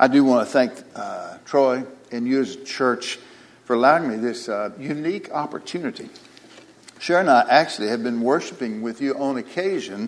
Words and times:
I 0.00 0.06
do 0.06 0.22
want 0.22 0.46
to 0.46 0.52
thank 0.52 0.72
uh, 0.94 1.38
Troy 1.44 1.84
and 2.12 2.26
you 2.28 2.40
as 2.40 2.54
a 2.54 2.64
church 2.64 3.18
for 3.64 3.74
allowing 3.74 4.08
me 4.08 4.14
this 4.14 4.48
uh, 4.48 4.70
unique 4.78 5.32
opportunity. 5.32 6.08
Sharon 7.00 7.28
and 7.28 7.30
I 7.30 7.50
actually 7.50 7.88
have 7.88 8.04
been 8.04 8.20
worshiping 8.20 8.80
with 8.82 9.00
you 9.00 9.18
on 9.18 9.38
occasion 9.38 10.06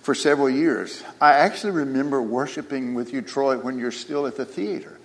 for 0.00 0.14
several 0.14 0.48
years. 0.48 1.02
I 1.20 1.32
actually 1.32 1.72
remember 1.72 2.22
worshiping 2.22 2.94
with 2.94 3.12
you, 3.12 3.20
Troy, 3.20 3.58
when 3.58 3.78
you're 3.78 3.92
still 3.92 4.26
at 4.26 4.36
the 4.36 4.46
theater. 4.46 4.98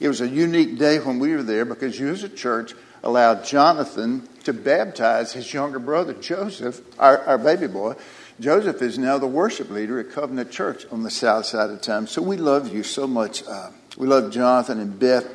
It 0.00 0.08
was 0.08 0.22
a 0.22 0.28
unique 0.28 0.78
day 0.78 0.98
when 0.98 1.18
we 1.18 1.34
were 1.34 1.42
there 1.42 1.66
because 1.66 2.00
you 2.00 2.08
as 2.08 2.22
a 2.22 2.30
church 2.30 2.72
allowed 3.02 3.44
Jonathan 3.44 4.26
to 4.44 4.54
baptize 4.54 5.34
his 5.34 5.52
younger 5.52 5.78
brother, 5.78 6.14
Joseph, 6.14 6.80
our, 6.98 7.18
our 7.24 7.38
baby 7.38 7.66
boy. 7.66 7.94
Joseph 8.38 8.82
is 8.82 8.98
now 8.98 9.16
the 9.16 9.26
worship 9.26 9.70
leader 9.70 9.98
at 9.98 10.10
Covenant 10.10 10.50
Church 10.50 10.84
on 10.92 11.02
the 11.02 11.10
south 11.10 11.46
side 11.46 11.70
of 11.70 11.80
town. 11.80 12.06
So 12.06 12.20
we 12.20 12.36
love 12.36 12.72
you 12.72 12.82
so 12.82 13.06
much. 13.06 13.42
Uh, 13.46 13.70
we 13.96 14.06
love 14.06 14.30
Jonathan 14.30 14.78
and 14.78 14.98
Beth. 14.98 15.26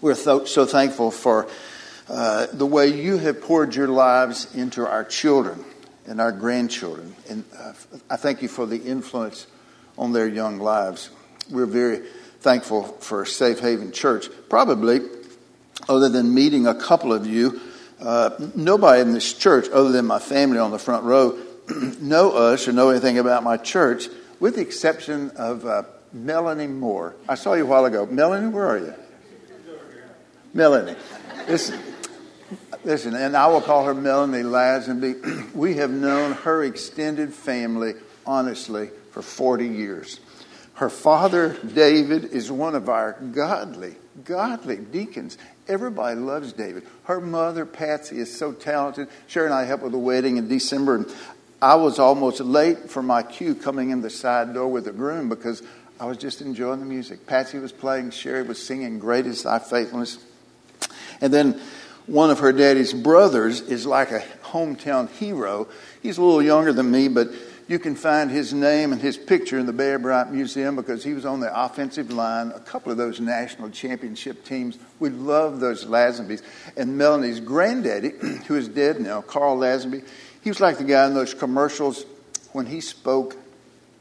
We're 0.00 0.14
th- 0.14 0.46
so 0.46 0.64
thankful 0.64 1.10
for 1.10 1.48
uh, 2.08 2.46
the 2.52 2.66
way 2.66 2.86
you 2.86 3.16
have 3.18 3.40
poured 3.40 3.74
your 3.74 3.88
lives 3.88 4.54
into 4.54 4.86
our 4.86 5.02
children 5.02 5.64
and 6.06 6.20
our 6.20 6.30
grandchildren. 6.30 7.16
And 7.28 7.44
uh, 7.58 7.72
I 8.08 8.14
thank 8.14 8.40
you 8.40 8.46
for 8.46 8.66
the 8.66 8.80
influence 8.80 9.48
on 9.98 10.12
their 10.12 10.28
young 10.28 10.58
lives. 10.58 11.10
We're 11.50 11.66
very 11.66 12.06
thankful 12.38 12.84
for 12.84 13.24
Safe 13.24 13.58
Haven 13.58 13.90
Church. 13.90 14.28
Probably, 14.48 15.00
other 15.88 16.08
than 16.08 16.32
meeting 16.32 16.68
a 16.68 16.74
couple 16.76 17.12
of 17.12 17.26
you, 17.26 17.60
uh, 18.00 18.30
nobody 18.54 19.00
in 19.00 19.12
this 19.12 19.32
church, 19.32 19.68
other 19.70 19.90
than 19.90 20.06
my 20.06 20.20
family 20.20 20.58
on 20.58 20.70
the 20.70 20.78
front 20.78 21.04
row, 21.04 21.36
know 22.00 22.32
us 22.32 22.66
or 22.68 22.72
know 22.72 22.90
anything 22.90 23.18
about 23.18 23.42
my 23.42 23.56
church, 23.56 24.08
with 24.40 24.56
the 24.56 24.60
exception 24.60 25.30
of 25.36 25.64
uh, 25.64 25.84
Melanie 26.12 26.66
Moore. 26.66 27.14
I 27.28 27.34
saw 27.34 27.54
you 27.54 27.64
a 27.64 27.66
while 27.66 27.84
ago. 27.84 28.06
Melanie, 28.06 28.48
where 28.48 28.66
are 28.66 28.78
you? 28.78 28.94
Melanie. 30.54 30.96
Listen, 31.48 31.80
listen, 32.84 33.14
and 33.14 33.36
I 33.36 33.46
will 33.46 33.60
call 33.60 33.84
her 33.84 33.94
Melanie 33.94 34.42
Lazenby. 34.42 35.52
we 35.54 35.74
have 35.76 35.90
known 35.90 36.32
her 36.32 36.62
extended 36.62 37.32
family, 37.32 37.94
honestly, 38.26 38.90
for 39.10 39.22
40 39.22 39.66
years. 39.66 40.20
Her 40.74 40.90
father, 40.90 41.56
David, 41.58 42.24
is 42.24 42.50
one 42.50 42.74
of 42.74 42.88
our 42.88 43.12
godly, 43.12 43.94
godly 44.24 44.76
deacons. 44.76 45.38
Everybody 45.68 46.18
loves 46.18 46.52
David. 46.52 46.84
Her 47.04 47.20
mother, 47.20 47.64
Patsy, 47.64 48.18
is 48.18 48.36
so 48.36 48.52
talented. 48.52 49.08
Sharon 49.26 49.52
and 49.52 49.60
I 49.60 49.64
helped 49.64 49.84
with 49.84 49.92
the 49.92 49.98
wedding 49.98 50.38
in 50.38 50.48
December, 50.48 50.96
and 50.96 51.14
I 51.62 51.76
was 51.76 52.00
almost 52.00 52.40
late 52.40 52.90
for 52.90 53.04
my 53.04 53.22
cue 53.22 53.54
coming 53.54 53.90
in 53.90 54.02
the 54.02 54.10
side 54.10 54.52
door 54.52 54.66
with 54.66 54.86
the 54.86 54.92
groom 54.92 55.28
because 55.28 55.62
I 56.00 56.06
was 56.06 56.16
just 56.16 56.40
enjoying 56.40 56.80
the 56.80 56.86
music. 56.86 57.24
Patsy 57.24 57.60
was 57.60 57.70
playing, 57.70 58.10
Sherry 58.10 58.42
was 58.42 58.60
singing 58.60 58.98
Great 58.98 59.26
is 59.26 59.44
Thy 59.44 59.60
Faithfulness. 59.60 60.18
And 61.20 61.32
then 61.32 61.60
one 62.06 62.30
of 62.30 62.40
her 62.40 62.52
daddy's 62.52 62.92
brothers 62.92 63.60
is 63.60 63.86
like 63.86 64.10
a 64.10 64.24
hometown 64.42 65.08
hero. 65.08 65.68
He's 66.02 66.18
a 66.18 66.22
little 66.22 66.42
younger 66.42 66.72
than 66.72 66.90
me, 66.90 67.06
but 67.06 67.28
you 67.68 67.78
can 67.78 67.94
find 67.94 68.28
his 68.28 68.52
name 68.52 68.92
and 68.92 69.00
his 69.00 69.16
picture 69.16 69.56
in 69.56 69.66
the 69.66 69.72
Bear 69.72 70.00
Bryant 70.00 70.32
Museum 70.32 70.74
because 70.74 71.04
he 71.04 71.14
was 71.14 71.24
on 71.24 71.38
the 71.38 71.64
offensive 71.64 72.10
line, 72.10 72.50
a 72.50 72.60
couple 72.60 72.90
of 72.90 72.98
those 72.98 73.20
national 73.20 73.70
championship 73.70 74.44
teams. 74.44 74.78
We 74.98 75.10
love 75.10 75.60
those 75.60 75.84
Lazenbys. 75.84 76.42
And 76.76 76.98
Melanie's 76.98 77.38
granddaddy, 77.38 78.10
who 78.48 78.56
is 78.56 78.66
dead 78.66 79.00
now, 79.00 79.20
Carl 79.20 79.56
Lazenby, 79.58 80.04
he 80.42 80.50
was 80.50 80.60
like 80.60 80.78
the 80.78 80.84
guy 80.84 81.06
in 81.06 81.14
those 81.14 81.34
commercials. 81.34 82.04
When 82.52 82.66
he 82.66 82.80
spoke, 82.80 83.36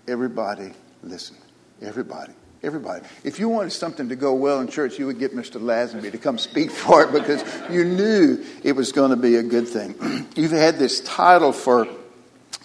everybody 0.08 0.72
listened. 1.04 1.40
Everybody. 1.82 2.34
Everybody. 2.64 3.06
If 3.24 3.40
you 3.40 3.50
wanted 3.50 3.72
something 3.72 4.10
to 4.10 4.16
go 4.16 4.34
well 4.36 4.60
in 4.60 4.68
church, 4.68 5.00
you 5.00 5.08
would 5.08 5.18
get 5.18 5.36
Mr. 5.36 5.60
Lazenby 5.60 6.12
to 6.12 6.18
come 6.18 6.38
speak 6.38 6.70
for 6.72 7.04
it 7.04 7.12
because 7.12 7.44
you 7.72 7.86
knew 7.86 8.44
it 8.64 8.74
was 8.74 8.92
going 8.92 9.12
to 9.12 9.18
be 9.18 9.36
a 9.36 9.44
good 9.44 9.68
thing. 9.68 10.28
You've 10.36 10.52
had 10.52 10.78
this 10.78 11.00
title 11.02 11.54
for 11.54 11.88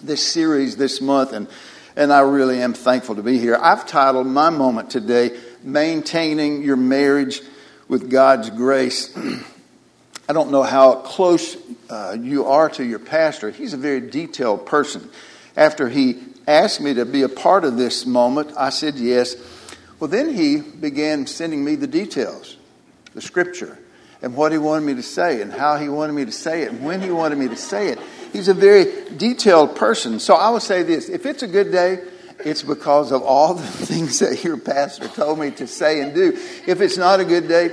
this 0.03 0.27
series 0.27 0.77
this 0.77 1.01
month, 1.01 1.33
and, 1.33 1.49
and 1.97 2.13
I 2.13 2.21
really 2.21 2.61
am 2.61 2.75
thankful 2.75 3.15
to 3.17 3.23
be 3.23 3.39
here. 3.39 3.57
I've 3.57 3.87
titled 3.87 4.27
my 4.27 4.51
moment 4.51 4.91
today, 4.91 5.39
Maintaining 5.63 6.63
Your 6.63 6.77
Marriage 6.77 7.41
with 7.89 8.11
God's 8.11 8.51
Grace. 8.51 9.17
I 10.29 10.33
don't 10.33 10.51
know 10.51 10.63
how 10.63 10.97
close 10.97 11.57
uh, 11.89 12.17
you 12.21 12.47
are 12.47 12.69
to 12.71 12.85
your 12.85 12.99
pastor. 12.99 13.51
He's 13.51 13.73
a 13.73 13.79
very 13.79 14.01
detailed 14.01 14.67
person. 14.67 15.09
After 15.57 15.89
he 15.89 16.23
asked 16.47 16.81
me 16.81 16.95
to 16.95 17.05
be 17.05 17.23
a 17.23 17.29
part 17.29 17.65
of 17.65 17.77
this 17.77 18.07
moment, 18.07 18.53
I 18.57 18.71
said 18.71 18.97
yes. 18.97 19.37
Well, 19.99 20.09
then 20.09 20.35
he 20.35 20.59
began 20.59 21.27
sending 21.27 21.65
me 21.65 21.77
the 21.77 21.87
details, 21.87 22.57
the 23.15 23.21
scripture, 23.21 23.79
and 24.21 24.37
what 24.37 24.53
he 24.53 24.59
wanted 24.59 24.87
me 24.87 24.95
to 24.95 25.03
say, 25.03 25.41
and 25.41 25.53
how 25.53 25.77
he 25.77 25.89
wanted 25.89 26.13
me 26.13 26.25
to 26.25 26.33
say 26.33 26.63
it, 26.63 26.73
and 26.73 26.85
when 26.85 27.01
he 27.01 27.11
wanted 27.11 27.39
me 27.39 27.49
to 27.49 27.57
say 27.57 27.89
it. 27.89 27.99
He's 28.33 28.49
a 28.49 28.55
very 28.55 28.87
detailed 29.17 29.77
person. 29.77 30.21
So 30.21 30.35
I 30.35 30.51
would 30.51 30.63
say 30.63 30.83
this 30.83 31.09
if 31.09 31.25
it's 31.25 31.43
a 31.43 31.49
good 31.49 31.73
day, 31.73 32.03
it's 32.45 32.63
because 32.63 33.13
of 33.13 33.23
all 33.23 33.55
the 33.55 33.63
things 33.67 34.19
that 34.19 34.45
your 34.45 34.59
pastor 34.59 35.09
told 35.09 35.39
me 35.39 35.51
to 35.53 35.67
say 35.67 36.01
and 36.01 36.15
do. 36.15 36.33
If 36.67 36.81
it's 36.81 36.99
not 36.99 37.21
a 37.21 37.25
good 37.25 37.49
day, 37.49 37.71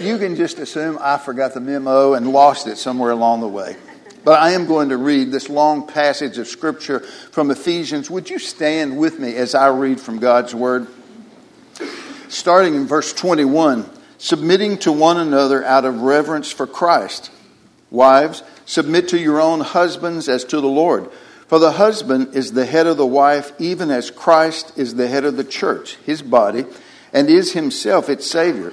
you 0.00 0.18
can 0.18 0.36
just 0.36 0.58
assume 0.58 0.98
I 1.00 1.18
forgot 1.18 1.54
the 1.54 1.60
memo 1.60 2.14
and 2.14 2.32
lost 2.32 2.66
it 2.66 2.76
somewhere 2.76 3.10
along 3.10 3.40
the 3.40 3.48
way. 3.48 3.76
But 4.24 4.40
I 4.40 4.52
am 4.52 4.66
going 4.66 4.88
to 4.88 4.96
read 4.96 5.30
this 5.30 5.48
long 5.48 5.86
passage 5.86 6.38
of 6.38 6.48
Scripture 6.48 7.00
from 7.00 7.50
Ephesians. 7.50 8.10
Would 8.10 8.28
you 8.28 8.38
stand 8.38 8.98
with 8.98 9.20
me 9.20 9.36
as 9.36 9.54
I 9.54 9.68
read 9.68 10.00
from 10.00 10.18
God's 10.18 10.54
Word? 10.54 10.88
starting 12.28 12.74
in 12.74 12.86
verse 12.86 13.12
21 13.12 13.88
submitting 14.18 14.78
to 14.78 14.90
one 14.90 15.18
another 15.18 15.62
out 15.62 15.84
of 15.84 16.00
reverence 16.00 16.50
for 16.50 16.66
Christ. 16.66 17.30
Wives, 17.90 18.42
submit 18.64 19.08
to 19.08 19.18
your 19.18 19.40
own 19.40 19.60
husbands 19.60 20.28
as 20.28 20.44
to 20.44 20.60
the 20.60 20.66
Lord. 20.66 21.10
For 21.48 21.58
the 21.58 21.72
husband 21.72 22.34
is 22.34 22.52
the 22.52 22.64
head 22.64 22.86
of 22.86 22.96
the 22.96 23.06
wife, 23.06 23.52
even 23.58 23.90
as 23.90 24.10
Christ 24.10 24.72
is 24.76 24.94
the 24.94 25.06
head 25.06 25.24
of 25.24 25.36
the 25.36 25.44
church, 25.44 25.96
his 25.96 26.22
body, 26.22 26.64
and 27.12 27.28
is 27.28 27.52
himself 27.52 28.08
its 28.08 28.26
Savior. 28.26 28.72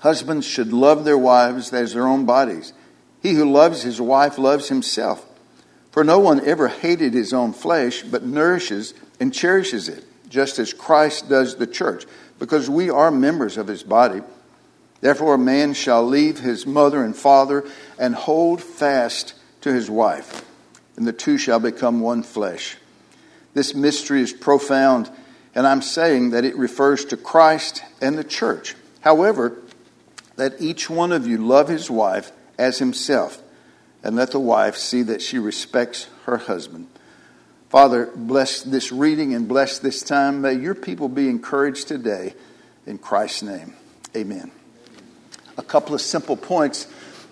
husbands 0.00 0.46
should 0.46 0.72
love 0.72 1.04
their 1.04 1.18
wives 1.18 1.72
as 1.72 1.94
their 1.94 2.06
own 2.06 2.24
bodies. 2.24 2.72
He 3.22 3.34
who 3.34 3.50
loves 3.50 3.82
his 3.82 4.00
wife 4.00 4.38
loves 4.38 4.68
himself. 4.68 5.24
For 5.90 6.04
no 6.04 6.18
one 6.18 6.46
ever 6.46 6.68
hated 6.68 7.14
his 7.14 7.32
own 7.32 7.52
flesh, 7.52 8.02
but 8.02 8.22
nourishes 8.22 8.94
and 9.18 9.34
cherishes 9.34 9.88
it, 9.88 10.04
just 10.28 10.58
as 10.58 10.72
Christ 10.72 11.28
does 11.28 11.56
the 11.56 11.66
church, 11.66 12.06
because 12.38 12.70
we 12.70 12.90
are 12.90 13.10
members 13.10 13.56
of 13.56 13.66
his 13.66 13.82
body. 13.82 14.22
Therefore, 15.00 15.34
a 15.34 15.38
man 15.38 15.74
shall 15.74 16.04
leave 16.04 16.40
his 16.40 16.66
mother 16.66 17.02
and 17.02 17.16
father 17.16 17.64
and 17.98 18.14
hold 18.14 18.62
fast 18.62 19.34
to 19.62 19.72
his 19.72 19.90
wife, 19.90 20.44
and 20.96 21.06
the 21.06 21.12
two 21.12 21.38
shall 21.38 21.60
become 21.60 22.00
one 22.00 22.22
flesh. 22.22 22.76
This 23.54 23.74
mystery 23.74 24.20
is 24.20 24.32
profound, 24.32 25.10
and 25.54 25.66
I'm 25.66 25.82
saying 25.82 26.30
that 26.30 26.44
it 26.44 26.56
refers 26.56 27.04
to 27.06 27.16
Christ 27.16 27.82
and 28.00 28.16
the 28.16 28.24
church. 28.24 28.76
However, 29.00 29.56
let 30.38 30.60
each 30.60 30.88
one 30.88 31.10
of 31.12 31.26
you 31.26 31.36
love 31.38 31.68
his 31.68 31.90
wife 31.90 32.30
as 32.58 32.78
himself, 32.78 33.42
and 34.02 34.16
let 34.16 34.30
the 34.30 34.40
wife 34.40 34.76
see 34.76 35.02
that 35.02 35.20
she 35.20 35.38
respects 35.38 36.08
her 36.24 36.36
husband. 36.36 36.86
Father, 37.68 38.10
bless 38.14 38.62
this 38.62 38.92
reading 38.92 39.34
and 39.34 39.46
bless 39.48 39.78
this 39.78 40.02
time. 40.02 40.40
May 40.40 40.54
your 40.54 40.74
people 40.74 41.08
be 41.08 41.28
encouraged 41.28 41.88
today. 41.88 42.34
In 42.86 42.96
Christ's 42.96 43.42
name, 43.42 43.74
amen. 44.16 44.50
A 45.58 45.62
couple 45.62 45.94
of 45.94 46.00
simple 46.00 46.36
points. 46.36 46.86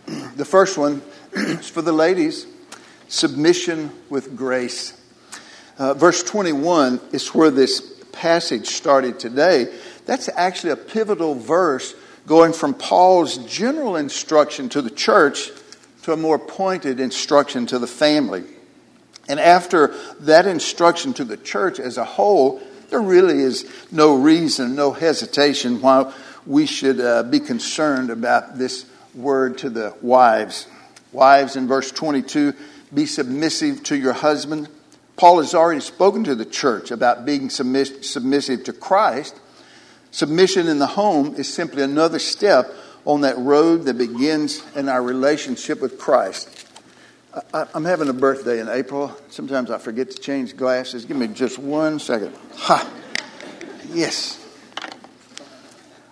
The 0.37 0.45
first 0.45 0.77
one 0.77 1.03
is 1.33 1.69
for 1.69 1.83
the 1.83 1.93
ladies 1.93 2.47
submission 3.09 3.91
with 4.11 4.37
grace. 4.37 5.01
Uh, 5.79 5.95
verse 5.95 6.23
21 6.23 7.01
is 7.13 7.29
where 7.29 7.51
this 7.51 7.81
passage 8.13 8.69
started 8.69 9.19
today. 9.19 9.73
That's 10.07 10.29
actually 10.29 10.71
a 10.71 10.77
pivotal 10.77 11.35
verse 11.35 11.95
going 12.27 12.53
from 12.53 12.75
Paul's 12.75 13.39
general 13.39 13.97
instruction 13.97 14.69
to 14.71 14.83
the 14.83 14.91
church 14.91 15.51
to 16.03 16.13
a 16.13 16.17
more 16.17 16.39
pointed 16.39 17.01
instruction 17.01 17.67
to 17.67 17.79
the 17.79 17.87
family. 17.87 18.45
And 19.29 19.41
after 19.41 19.95
that 20.21 20.47
instruction 20.47 21.15
to 21.15 21.25
the 21.25 21.37
church 21.37 21.81
as 21.81 21.99
a 21.99 22.05
whole, 22.05 22.61
there 22.91 23.01
really 23.01 23.41
is 23.41 23.69
no 23.91 24.15
reason, 24.15 24.77
no 24.77 24.93
hesitation 24.93 25.81
why 25.81 26.13
we 26.47 26.67
should 26.67 27.01
uh, 27.01 27.25
be 27.25 27.41
concerned 27.41 28.11
about 28.11 28.57
this 28.59 28.87
word 29.15 29.59
to 29.59 29.71
the 29.71 29.95
wives. 30.01 30.69
Wives, 31.13 31.57
in 31.57 31.67
verse 31.67 31.91
22, 31.91 32.53
be 32.95 33.07
submissive 33.07 33.83
to 33.85 33.97
your 33.97 34.13
husband. 34.13 34.69
Paul 35.17 35.39
has 35.39 35.55
already 35.55 35.81
spoken 35.81 36.25
to 36.25 36.35
the 36.35 36.45
church 36.45 36.91
about 36.91 37.25
being 37.25 37.51
submiss- 37.51 38.09
submissive 38.09 38.65
to 38.65 38.73
Christ. 38.73 39.35
Submission 40.11 40.69
in 40.69 40.79
the 40.79 40.87
home 40.87 41.35
is 41.37 41.53
simply 41.53 41.83
another 41.83 42.19
step 42.19 42.73
on 43.05 43.21
that 43.21 43.39
road 43.39 43.85
that 43.85 43.99
begins 43.99 44.63
in 44.75 44.89
our 44.89 45.03
relationship 45.03 45.81
with 45.81 45.99
Christ. 45.99 46.67
I, 47.53 47.67
am 47.75 47.85
having 47.85 48.09
a 48.09 48.15
birthday 48.15 48.61
in 48.61 48.69
April. 48.69 49.15
Sometimes 49.29 49.71
I 49.71 49.79
forget 49.79 50.11
to 50.11 50.19
change 50.19 50.57
glasses. 50.57 51.05
Give 51.05 51.17
me 51.17 51.29
just 51.29 51.59
one 51.59 51.99
second. 51.99 52.35
Ha! 52.55 52.91
Yes. 53.93 54.43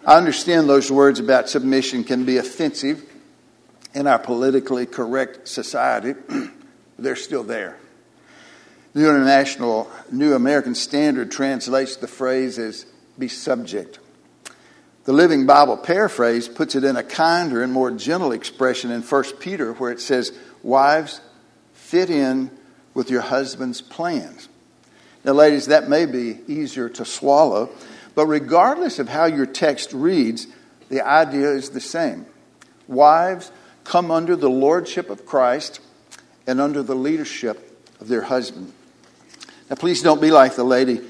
I 0.07 0.19
understand 0.19 0.69
those 0.69 0.93
words 0.93 1.19
about 1.19 1.49
submission 1.49 2.05
can 2.05 2.27
be 2.27 2.37
offensive 2.37 3.03
in 3.95 4.07
our 4.07 4.19
politically 4.19 4.85
correct 4.85 5.49
society. 5.49 6.15
They're 6.99 7.17
still 7.17 7.43
there. 7.43 7.79
The 8.93 9.01
International 9.01 9.91
New 10.13 10.35
American 10.35 10.75
Standard 10.75 11.31
translates 11.31 11.97
the 11.97 12.07
phrase 12.07 12.59
as 12.59 12.87
be 13.19 13.29
subject. 13.29 13.99
The 15.05 15.13
Living 15.13 15.47
Bible 15.47 15.77
paraphrase 15.77 16.49
puts 16.49 16.75
it 16.75 16.85
in 16.85 16.97
a 16.97 17.03
kinder 17.03 17.63
and 17.63 17.73
more 17.73 17.91
gentle 17.91 18.33
expression 18.33 18.91
in 18.91 19.03
1 19.03 19.25
Peter, 19.39 19.73
where 19.75 19.93
it 19.93 20.01
says, 20.01 20.33
Wives, 20.63 21.21
fit 21.75 22.09
in 22.09 22.51
with 22.95 23.11
your 23.11 23.21
husband's 23.21 23.83
plans. 23.83 24.49
Now, 25.25 25.33
ladies, 25.33 25.67
that 25.67 25.89
may 25.89 26.07
be 26.07 26.41
easier 26.49 26.89
to 26.91 27.05
swallow, 27.05 27.71
but 28.15 28.27
regardless 28.27 28.99
of 28.99 29.09
how 29.09 29.27
your 29.27 29.47
text 29.47 29.93
reads, 29.93 30.47
the 30.89 31.07
idea 31.07 31.51
is 31.51 31.71
the 31.71 31.81
same. 31.81 32.27
Wives, 32.89 33.51
come 33.85 34.11
under 34.11 34.37
the 34.37 34.51
lordship 34.51 35.11
of 35.11 35.27
Christ 35.27 35.81
and 36.47 36.61
under 36.61 36.83
the 36.83 36.95
leadership 36.95 37.79
of 38.01 38.09
their 38.09 38.23
husband. 38.23 38.73
Now, 39.69 39.77
please 39.77 40.03
don't 40.03 40.21
be 40.21 40.31
like 40.31 40.57
the 40.57 40.65
lady 40.65 41.01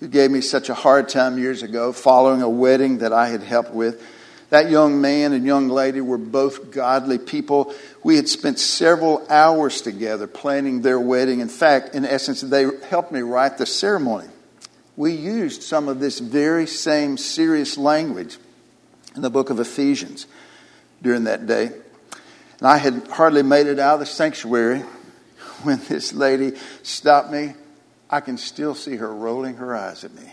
who 0.00 0.08
gave 0.08 0.30
me 0.30 0.40
such 0.40 0.68
a 0.68 0.74
hard 0.74 1.08
time 1.08 1.38
years 1.38 1.62
ago 1.62 1.92
following 1.92 2.42
a 2.42 2.48
wedding 2.48 2.98
that 2.98 3.12
I 3.12 3.28
had 3.28 3.42
helped 3.42 3.72
with. 3.72 4.02
That 4.50 4.70
young 4.70 5.00
man 5.00 5.32
and 5.32 5.44
young 5.44 5.68
lady 5.68 6.00
were 6.00 6.18
both 6.18 6.70
godly 6.70 7.18
people. 7.18 7.74
We 8.02 8.16
had 8.16 8.28
spent 8.28 8.58
several 8.58 9.26
hours 9.28 9.82
together 9.82 10.26
planning 10.26 10.80
their 10.80 10.98
wedding. 10.98 11.40
In 11.40 11.48
fact, 11.48 11.94
in 11.94 12.06
essence, 12.06 12.40
they 12.40 12.66
helped 12.88 13.12
me 13.12 13.20
write 13.20 13.58
the 13.58 13.66
ceremony. 13.66 14.28
We 14.96 15.12
used 15.12 15.62
some 15.62 15.88
of 15.88 16.00
this 16.00 16.18
very 16.18 16.66
same 16.66 17.18
serious 17.18 17.76
language 17.76 18.38
in 19.14 19.22
the 19.22 19.30
book 19.30 19.50
of 19.50 19.60
Ephesians 19.60 20.26
during 21.02 21.24
that 21.24 21.46
day. 21.46 21.66
And 21.66 22.66
I 22.66 22.78
had 22.78 23.06
hardly 23.08 23.42
made 23.42 23.66
it 23.66 23.78
out 23.78 23.94
of 23.94 24.00
the 24.00 24.06
sanctuary 24.06 24.80
when 25.62 25.80
this 25.88 26.12
lady 26.12 26.56
stopped 26.82 27.30
me. 27.30 27.54
I 28.10 28.20
can 28.20 28.38
still 28.38 28.74
see 28.74 28.96
her 28.96 29.14
rolling 29.14 29.56
her 29.56 29.76
eyes 29.76 30.04
at 30.04 30.14
me. 30.14 30.32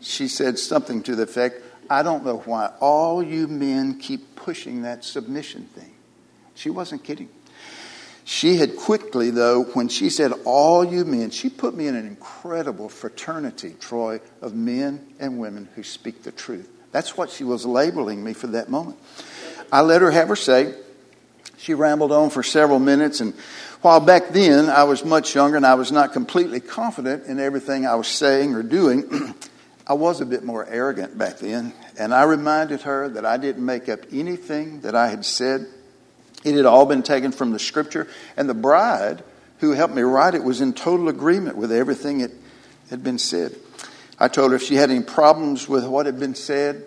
She 0.00 0.28
said 0.28 0.58
something 0.58 1.02
to 1.04 1.14
the 1.14 1.24
effect, 1.24 1.62
I 1.90 2.02
don't 2.02 2.24
know 2.24 2.38
why 2.38 2.72
all 2.80 3.22
you 3.22 3.48
men 3.48 3.98
keep 3.98 4.36
pushing 4.36 4.82
that 4.82 5.04
submission 5.04 5.64
thing. 5.74 5.92
She 6.54 6.70
wasn't 6.70 7.04
kidding. 7.04 7.28
She 8.24 8.56
had 8.56 8.76
quickly, 8.76 9.30
though, 9.30 9.64
when 9.64 9.88
she 9.88 10.08
said 10.08 10.32
all 10.44 10.84
you 10.84 11.04
men, 11.04 11.30
she 11.30 11.50
put 11.50 11.74
me 11.74 11.88
in 11.88 11.96
an 11.96 12.06
incredible 12.06 12.88
fraternity, 12.88 13.74
Troy, 13.80 14.20
of 14.40 14.54
men 14.54 15.14
and 15.18 15.38
women 15.40 15.68
who 15.74 15.82
speak 15.82 16.22
the 16.22 16.30
truth. 16.30 16.70
That's 16.92 17.16
what 17.16 17.30
she 17.30 17.44
was 17.44 17.66
labeling 17.66 18.22
me 18.22 18.32
for 18.32 18.46
that 18.48 18.68
moment. 18.68 18.98
I 19.72 19.80
let 19.80 20.00
her 20.00 20.10
have 20.10 20.28
her 20.28 20.36
say. 20.36 20.74
She 21.56 21.74
rambled 21.74 22.12
on 22.12 22.30
for 22.30 22.42
several 22.42 22.78
minutes, 22.78 23.20
and 23.20 23.34
while 23.82 24.00
back 24.00 24.28
then 24.28 24.68
I 24.68 24.84
was 24.84 25.04
much 25.04 25.34
younger 25.34 25.56
and 25.56 25.66
I 25.66 25.74
was 25.74 25.90
not 25.90 26.12
completely 26.12 26.60
confident 26.60 27.26
in 27.26 27.40
everything 27.40 27.86
I 27.86 27.94
was 27.94 28.08
saying 28.08 28.54
or 28.54 28.62
doing, 28.62 29.34
I 29.86 29.94
was 29.94 30.20
a 30.20 30.26
bit 30.26 30.44
more 30.44 30.66
arrogant 30.66 31.16
back 31.18 31.38
then, 31.38 31.72
and 31.98 32.14
I 32.14 32.22
reminded 32.24 32.82
her 32.82 33.08
that 33.08 33.26
I 33.26 33.38
didn't 33.38 33.64
make 33.64 33.88
up 33.88 34.00
anything 34.12 34.82
that 34.82 34.94
I 34.94 35.08
had 35.08 35.24
said. 35.24 35.66
It 36.44 36.54
had 36.54 36.66
all 36.66 36.86
been 36.86 37.02
taken 37.02 37.32
from 37.32 37.52
the 37.52 37.58
scripture, 37.58 38.06
and 38.36 38.48
the 38.48 38.54
bride 38.54 39.24
who 39.58 39.72
helped 39.72 39.94
me 39.94 40.02
write 40.02 40.34
it 40.34 40.44
was 40.44 40.60
in 40.60 40.72
total 40.72 41.08
agreement 41.08 41.56
with 41.56 41.72
everything 41.72 42.18
that 42.18 42.30
had 42.88 43.02
been 43.02 43.18
said. 43.18 43.56
I 44.18 44.28
told 44.28 44.50
her 44.50 44.56
if 44.56 44.62
she 44.62 44.74
had 44.74 44.90
any 44.90 45.02
problems 45.02 45.68
with 45.68 45.86
what 45.86 46.06
had 46.06 46.20
been 46.20 46.34
said, 46.34 46.84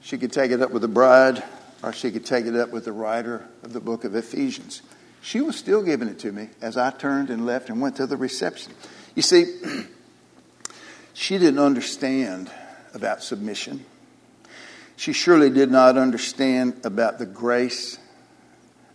she 0.00 0.18
could 0.18 0.32
take 0.32 0.50
it 0.50 0.60
up 0.60 0.72
with 0.72 0.82
the 0.82 0.88
bride 0.88 1.42
or 1.82 1.92
she 1.92 2.10
could 2.10 2.26
take 2.26 2.46
it 2.46 2.56
up 2.56 2.70
with 2.70 2.84
the 2.84 2.92
writer 2.92 3.46
of 3.62 3.72
the 3.72 3.80
book 3.80 4.04
of 4.04 4.14
Ephesians. 4.14 4.82
She 5.22 5.40
was 5.40 5.54
still 5.56 5.82
giving 5.82 6.08
it 6.08 6.18
to 6.20 6.32
me 6.32 6.48
as 6.60 6.76
I 6.76 6.90
turned 6.90 7.30
and 7.30 7.46
left 7.46 7.70
and 7.70 7.80
went 7.80 7.96
to 7.96 8.06
the 8.06 8.16
reception. 8.16 8.72
You 9.14 9.22
see, 9.22 9.46
she 11.14 11.38
didn't 11.38 11.60
understand 11.60 12.50
about 12.92 13.22
submission. 13.22 13.84
She 14.96 15.12
surely 15.12 15.48
did 15.48 15.70
not 15.70 15.96
understand 15.96 16.80
about 16.84 17.18
the 17.18 17.26
grace 17.26 17.98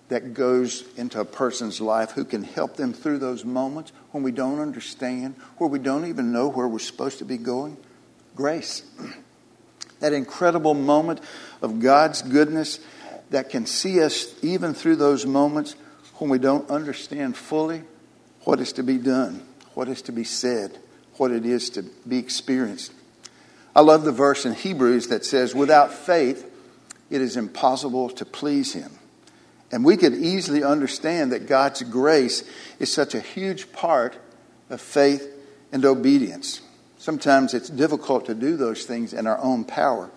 that 0.10 0.34
goes 0.34 0.84
into 0.98 1.20
a 1.20 1.26
person's 1.26 1.80
life 1.80 2.12
who 2.12 2.26
can 2.26 2.44
help 2.44 2.76
them 2.76 2.94
through 2.94 3.20
those 3.20 3.46
moments 3.46 3.94
when 4.12 4.22
we 4.22 4.32
don't 4.32 4.60
understand, 4.60 5.36
where 5.58 5.70
we 5.70 5.80
don't 5.80 6.08
even 6.08 6.34
know 6.34 6.50
where 6.50 6.68
we're 6.68 6.80
supposed 6.80 7.20
to 7.20 7.26
be 7.26 7.38
going. 7.38 7.78
Grace. 8.36 8.84
That 10.00 10.14
incredible 10.14 10.76
moment 10.76 11.22
of 11.60 11.80
God's 11.80 12.22
goodness 12.22 12.80
that 13.32 13.50
can 13.50 13.66
see 13.66 14.00
us 14.04 14.32
even 14.44 14.76
through 14.76 14.98
those 14.98 15.26
moments 15.26 15.76
when 16.18 16.30
we 16.30 16.40
don't 16.40 16.69
understand 16.69 17.36
fully 17.36 17.84
what 18.42 18.60
is 18.60 18.74
to 18.74 18.84
be 18.84 18.98
done, 18.98 19.46
what 19.74 19.88
is 19.88 20.02
to 20.04 20.12
be 20.12 20.24
said, 20.24 20.78
what 21.18 21.31
it 21.31 21.46
is 21.46 21.69
to 21.72 21.84
be 22.08 22.18
experienced. 22.18 22.92
I 23.75 23.81
love 23.81 24.04
the 24.04 24.12
verse 24.12 24.46
in 24.46 24.54
Hebrews 24.54 25.10
that 25.10 25.25
says, 25.25 25.54
Without 25.54 25.94
faith, 25.94 26.50
it 27.10 27.22
is 27.22 27.38
impossible 27.38 28.10
to 28.12 28.25
please 28.25 28.74
Him. 28.74 28.92
And 29.72 29.84
we 29.84 29.98
could 29.98 30.14
easily 30.14 30.64
understand 30.64 31.31
that 31.31 31.48
God's 31.48 31.84
grace 31.84 32.44
is 32.80 32.92
such 32.92 33.14
a 33.14 33.19
huge 33.19 33.72
part 33.72 34.18
of 34.69 34.81
faith 34.81 35.31
and 35.72 35.84
obedience. 35.86 36.62
Sometimes 36.98 37.54
it's 37.54 37.69
difficult 37.69 38.25
to 38.25 38.34
do 38.34 38.58
those 38.58 38.86
things 38.86 39.14
in 39.14 39.28
our 39.28 39.38
own 39.40 39.66
power. 39.66 40.10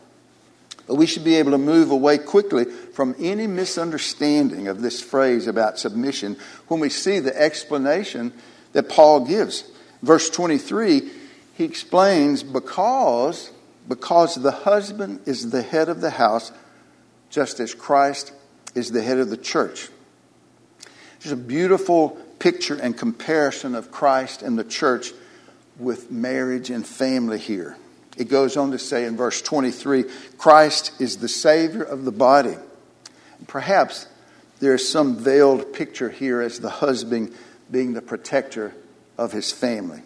But 0.91 0.97
we 0.97 1.07
should 1.07 1.23
be 1.23 1.37
able 1.37 1.53
to 1.53 1.59
move 1.59 1.93
away 1.93 2.19
quickly 2.19 2.65
from 2.65 3.15
any 3.21 3.47
misunderstanding 3.47 4.67
of 4.67 4.83
this 4.83 5.01
phrase 5.01 5.47
about 5.47 5.79
submission 5.79 6.37
when 6.67 6.81
we 6.81 6.89
see 6.89 7.21
the 7.21 7.41
explanation 7.41 8.33
that 8.73 8.89
Paul 8.89 9.25
gives. 9.25 9.71
Verse 10.03 10.29
23, 10.29 11.09
he 11.55 11.65
explains 11.65 12.43
because 12.43 13.53
because 13.89 14.35
the 14.35 14.51
husband 14.51 15.21
is 15.27 15.51
the 15.51 15.63
head 15.63 15.89
of 15.89 16.01
the 16.01 16.11
house 16.11 16.51
just 17.29 17.61
as 17.61 17.73
Christ 17.73 18.33
is 18.75 18.91
the 18.91 19.01
head 19.01 19.19
of 19.19 19.31
the 19.31 19.37
church. 19.37 19.91
There's 21.21 21.31
a 21.31 21.37
beautiful 21.37 22.19
picture 22.41 22.75
and 22.75 22.99
comparison 22.99 23.77
of 23.77 23.93
Christ 23.93 24.43
and 24.43 24.59
the 24.59 24.65
church 24.65 25.13
with 25.79 26.11
marriage 26.11 26.69
and 26.69 26.85
family 26.85 27.39
here. 27.39 27.77
It 28.21 28.29
goes 28.29 28.59
on 28.59 28.73
to 28.73 28.79
say 28.79 29.07
in 29.07 29.17
verse 29.17 29.41
23 29.41 30.05
Christ 30.37 30.93
is 31.01 31.17
the 31.17 31.29
Savior 31.29 31.83
of 31.83 32.05
the 32.05 32.13
body. 32.13 32.55
Perhaps 33.47 34.07
there's 34.59 34.87
some 34.87 35.17
veiled 35.17 35.73
picture 35.73 36.11
here 36.11 36.43
as 36.43 36.61
the 36.61 36.69
husband 36.69 37.35
being 37.71 37.95
the 37.95 38.03
protector 38.03 38.75
of 39.17 39.33
his 39.33 39.51
family. 39.51 40.03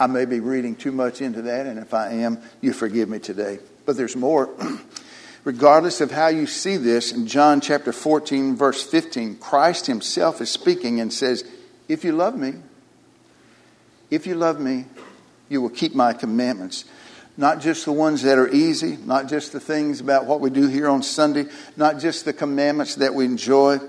I 0.00 0.08
may 0.08 0.24
be 0.24 0.40
reading 0.40 0.74
too 0.74 0.90
much 0.90 1.22
into 1.22 1.42
that, 1.42 1.66
and 1.66 1.78
if 1.78 1.94
I 1.94 2.14
am, 2.14 2.42
you 2.60 2.72
forgive 2.72 3.08
me 3.08 3.20
today. 3.20 3.60
But 3.86 3.96
there's 3.96 4.16
more. 4.16 4.50
Regardless 5.44 6.00
of 6.00 6.10
how 6.10 6.26
you 6.26 6.48
see 6.48 6.76
this, 6.76 7.12
in 7.12 7.28
John 7.28 7.60
chapter 7.60 7.92
14, 7.92 8.56
verse 8.56 8.82
15, 8.82 9.36
Christ 9.36 9.86
himself 9.86 10.40
is 10.40 10.50
speaking 10.50 11.00
and 11.00 11.12
says, 11.12 11.44
If 11.86 12.02
you 12.02 12.10
love 12.10 12.36
me, 12.36 12.54
if 14.10 14.26
you 14.26 14.34
love 14.34 14.58
me, 14.58 14.86
you 15.48 15.62
will 15.62 15.70
keep 15.70 15.94
my 15.94 16.14
commandments. 16.14 16.84
Not 17.36 17.60
just 17.60 17.84
the 17.84 17.92
ones 17.92 18.22
that 18.22 18.38
are 18.38 18.48
easy, 18.48 18.96
not 18.96 19.28
just 19.28 19.52
the 19.52 19.60
things 19.60 20.00
about 20.00 20.26
what 20.26 20.40
we 20.40 20.50
do 20.50 20.68
here 20.68 20.88
on 20.88 21.02
Sunday, 21.02 21.46
not 21.76 21.98
just 21.98 22.24
the 22.24 22.32
commandments 22.32 22.96
that 22.96 23.14
we 23.14 23.24
enjoy, 23.24 23.80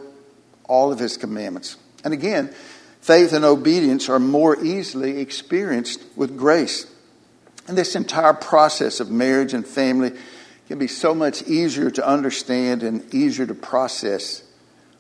all 0.68 0.92
of 0.92 0.98
his 0.98 1.18
commandments. 1.18 1.78
And 2.04 2.14
again, 2.14 2.54
faith 3.02 3.34
and 3.34 3.46
obedience 3.46 4.10
are 4.10 4.20
more 4.20 4.64
easily 4.64 5.20
experienced 5.20 6.04
with 6.16 6.38
grace. 6.38 6.88
And 7.68 7.78
this 7.78 7.96
entire 7.96 8.34
process 8.34 9.00
of 9.00 9.12
marriage 9.12 9.54
and 9.54 9.66
family 9.66 10.14
can 10.68 10.80
be 10.80 10.88
so 10.88 11.14
much 11.14 11.44
easier 11.44 11.92
to 11.92 12.08
understand 12.08 12.82
and 12.82 13.14
easier 13.14 13.46
to 13.46 13.54
process 13.54 14.44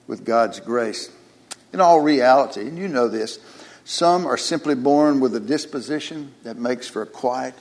with 0.08 0.24
God's 0.24 0.60
grace. 0.60 1.12
In 1.74 1.82
all 1.82 2.00
reality, 2.00 2.62
and 2.62 2.78
you 2.78 2.88
know 2.88 3.08
this, 3.08 3.40
some 3.84 4.25
are 4.25 4.38
simply 4.38 4.75
born 4.75 5.20
with 5.20 5.36
a 5.36 5.40
disposition 5.40 6.34
that 6.44 6.58
makes 6.58 6.88
for 6.88 7.02
a 7.02 7.08
quiet 7.08 7.56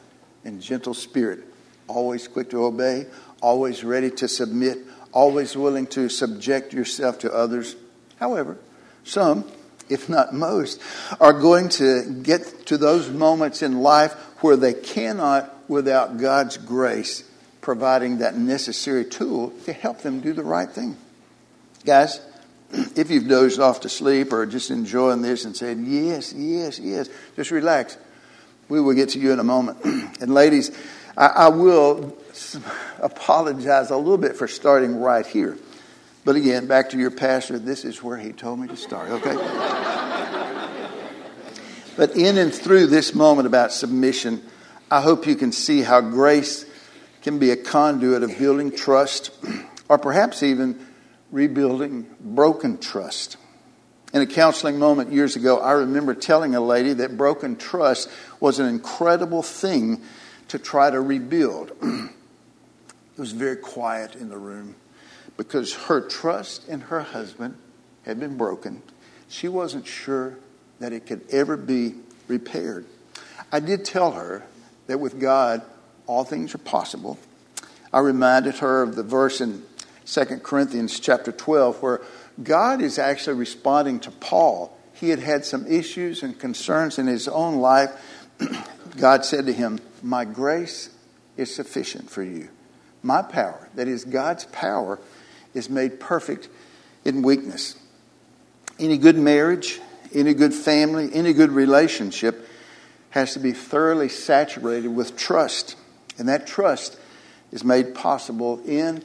and 0.44 0.60
gentle 0.60 0.94
spirit, 0.94 1.40
always 1.88 2.28
quick 2.28 2.50
to 2.50 2.64
obey, 2.64 3.06
always 3.40 3.84
ready 3.84 4.10
to 4.10 4.28
submit, 4.28 4.78
always 5.12 5.56
willing 5.56 5.86
to 5.88 6.08
subject 6.08 6.72
yourself 6.72 7.18
to 7.20 7.32
others. 7.32 7.76
However, 8.18 8.58
some, 9.04 9.50
if 9.88 10.08
not 10.08 10.32
most, 10.34 10.80
are 11.20 11.32
going 11.32 11.68
to 11.70 12.20
get 12.22 12.66
to 12.66 12.78
those 12.78 13.10
moments 13.10 13.62
in 13.62 13.80
life 13.80 14.12
where 14.42 14.56
they 14.56 14.74
cannot, 14.74 15.50
without 15.68 16.18
God's 16.18 16.56
grace, 16.56 17.24
providing 17.60 18.18
that 18.18 18.36
necessary 18.36 19.04
tool 19.04 19.50
to 19.64 19.72
help 19.72 20.00
them 20.00 20.20
do 20.20 20.32
the 20.32 20.42
right 20.42 20.70
thing. 20.70 20.96
Guys, 21.84 22.20
if 22.96 23.10
you've 23.10 23.28
dozed 23.28 23.60
off 23.60 23.80
to 23.80 23.88
sleep 23.88 24.32
or 24.32 24.44
just 24.46 24.70
enjoying 24.70 25.22
this 25.22 25.44
and 25.44 25.56
said, 25.56 25.78
yes, 25.78 26.32
yes, 26.32 26.78
yes, 26.78 27.08
just 27.36 27.50
relax. 27.50 27.96
We 28.68 28.80
will 28.80 28.94
get 28.94 29.10
to 29.10 29.18
you 29.18 29.32
in 29.32 29.38
a 29.38 29.44
moment. 29.44 29.84
and 30.20 30.32
ladies, 30.32 30.76
I, 31.16 31.26
I 31.26 31.48
will 31.48 32.16
apologize 33.00 33.90
a 33.90 33.96
little 33.96 34.18
bit 34.18 34.36
for 34.36 34.48
starting 34.48 35.00
right 35.00 35.26
here. 35.26 35.58
But 36.24 36.36
again, 36.36 36.66
back 36.66 36.90
to 36.90 36.98
your 36.98 37.10
pastor, 37.10 37.58
this 37.58 37.84
is 37.84 38.02
where 38.02 38.16
he 38.16 38.32
told 38.32 38.58
me 38.58 38.68
to 38.68 38.76
start, 38.76 39.10
okay? 39.10 39.34
but 41.96 42.16
in 42.16 42.38
and 42.38 42.52
through 42.52 42.86
this 42.86 43.14
moment 43.14 43.46
about 43.46 43.72
submission, 43.72 44.42
I 44.90 45.02
hope 45.02 45.26
you 45.26 45.34
can 45.34 45.52
see 45.52 45.82
how 45.82 46.00
grace 46.00 46.64
can 47.22 47.38
be 47.38 47.50
a 47.50 47.56
conduit 47.56 48.22
of 48.22 48.38
building 48.38 48.70
trust 48.70 49.30
or 49.88 49.98
perhaps 49.98 50.42
even 50.42 50.78
rebuilding 51.30 52.06
broken 52.20 52.78
trust. 52.78 53.36
In 54.14 54.22
a 54.22 54.26
counseling 54.26 54.78
moment 54.78 55.12
years 55.12 55.34
ago, 55.34 55.58
I 55.58 55.72
remember 55.72 56.14
telling 56.14 56.54
a 56.54 56.60
lady 56.60 56.92
that 56.92 57.16
broken 57.16 57.56
trust 57.56 58.08
was 58.38 58.60
an 58.60 58.66
incredible 58.66 59.42
thing 59.42 60.02
to 60.46 60.58
try 60.60 60.88
to 60.88 61.00
rebuild. 61.00 61.72
it 61.82 62.10
was 63.18 63.32
very 63.32 63.56
quiet 63.56 64.14
in 64.14 64.28
the 64.28 64.38
room 64.38 64.76
because 65.36 65.74
her 65.74 66.00
trust 66.00 66.68
in 66.68 66.82
her 66.82 67.00
husband 67.00 67.56
had 68.04 68.20
been 68.20 68.36
broken. 68.36 68.82
She 69.28 69.48
wasn't 69.48 69.84
sure 69.84 70.38
that 70.78 70.92
it 70.92 71.06
could 71.06 71.22
ever 71.32 71.56
be 71.56 71.94
repaired. 72.28 72.86
I 73.50 73.58
did 73.58 73.84
tell 73.84 74.12
her 74.12 74.44
that 74.86 75.00
with 75.00 75.18
God, 75.18 75.62
all 76.06 76.22
things 76.22 76.54
are 76.54 76.58
possible. 76.58 77.18
I 77.92 77.98
reminded 77.98 78.58
her 78.58 78.80
of 78.80 78.94
the 78.94 79.02
verse 79.02 79.40
in 79.40 79.64
2 80.06 80.24
Corinthians 80.44 81.00
chapter 81.00 81.32
12, 81.32 81.82
where 81.82 82.00
God 82.42 82.82
is 82.82 82.98
actually 82.98 83.36
responding 83.36 84.00
to 84.00 84.10
Paul. 84.10 84.76
He 84.94 85.10
had 85.10 85.20
had 85.20 85.44
some 85.44 85.66
issues 85.66 86.22
and 86.22 86.38
concerns 86.38 86.98
in 86.98 87.06
his 87.06 87.28
own 87.28 87.56
life. 87.56 87.90
God 88.96 89.24
said 89.24 89.46
to 89.46 89.52
him, 89.52 89.78
My 90.02 90.24
grace 90.24 90.90
is 91.36 91.54
sufficient 91.54 92.10
for 92.10 92.22
you. 92.22 92.48
My 93.02 93.22
power, 93.22 93.68
that 93.74 93.88
is 93.88 94.04
God's 94.04 94.46
power, 94.46 94.98
is 95.52 95.68
made 95.68 96.00
perfect 96.00 96.48
in 97.04 97.22
weakness. 97.22 97.76
Any 98.78 98.98
good 98.98 99.16
marriage, 99.16 99.80
any 100.12 100.34
good 100.34 100.54
family, 100.54 101.10
any 101.12 101.32
good 101.32 101.52
relationship 101.52 102.48
has 103.10 103.34
to 103.34 103.38
be 103.38 103.52
thoroughly 103.52 104.08
saturated 104.08 104.88
with 104.88 105.16
trust. 105.16 105.76
And 106.18 106.28
that 106.28 106.46
trust 106.46 106.98
is 107.52 107.62
made 107.62 107.94
possible 107.94 108.60
in 108.64 109.04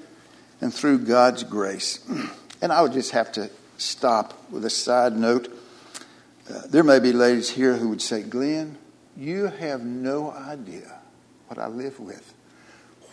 and 0.61 0.73
through 0.73 0.99
God's 0.99 1.43
grace. 1.43 1.99
And 2.61 2.71
I 2.71 2.81
would 2.81 2.93
just 2.93 3.11
have 3.11 3.31
to 3.33 3.49
stop 3.77 4.51
with 4.51 4.65
a 4.65 4.69
side 4.69 5.15
note. 5.15 5.47
Uh, 6.49 6.61
there 6.67 6.83
may 6.83 6.99
be 6.99 7.13
ladies 7.13 7.49
here 7.49 7.75
who 7.75 7.89
would 7.89 8.01
say, 8.01 8.21
Glenn, 8.21 8.77
you 9.15 9.45
have 9.45 9.81
no 9.83 10.31
idea 10.31 10.99
what 11.47 11.57
I 11.57 11.67
live 11.67 11.99
with, 11.99 12.33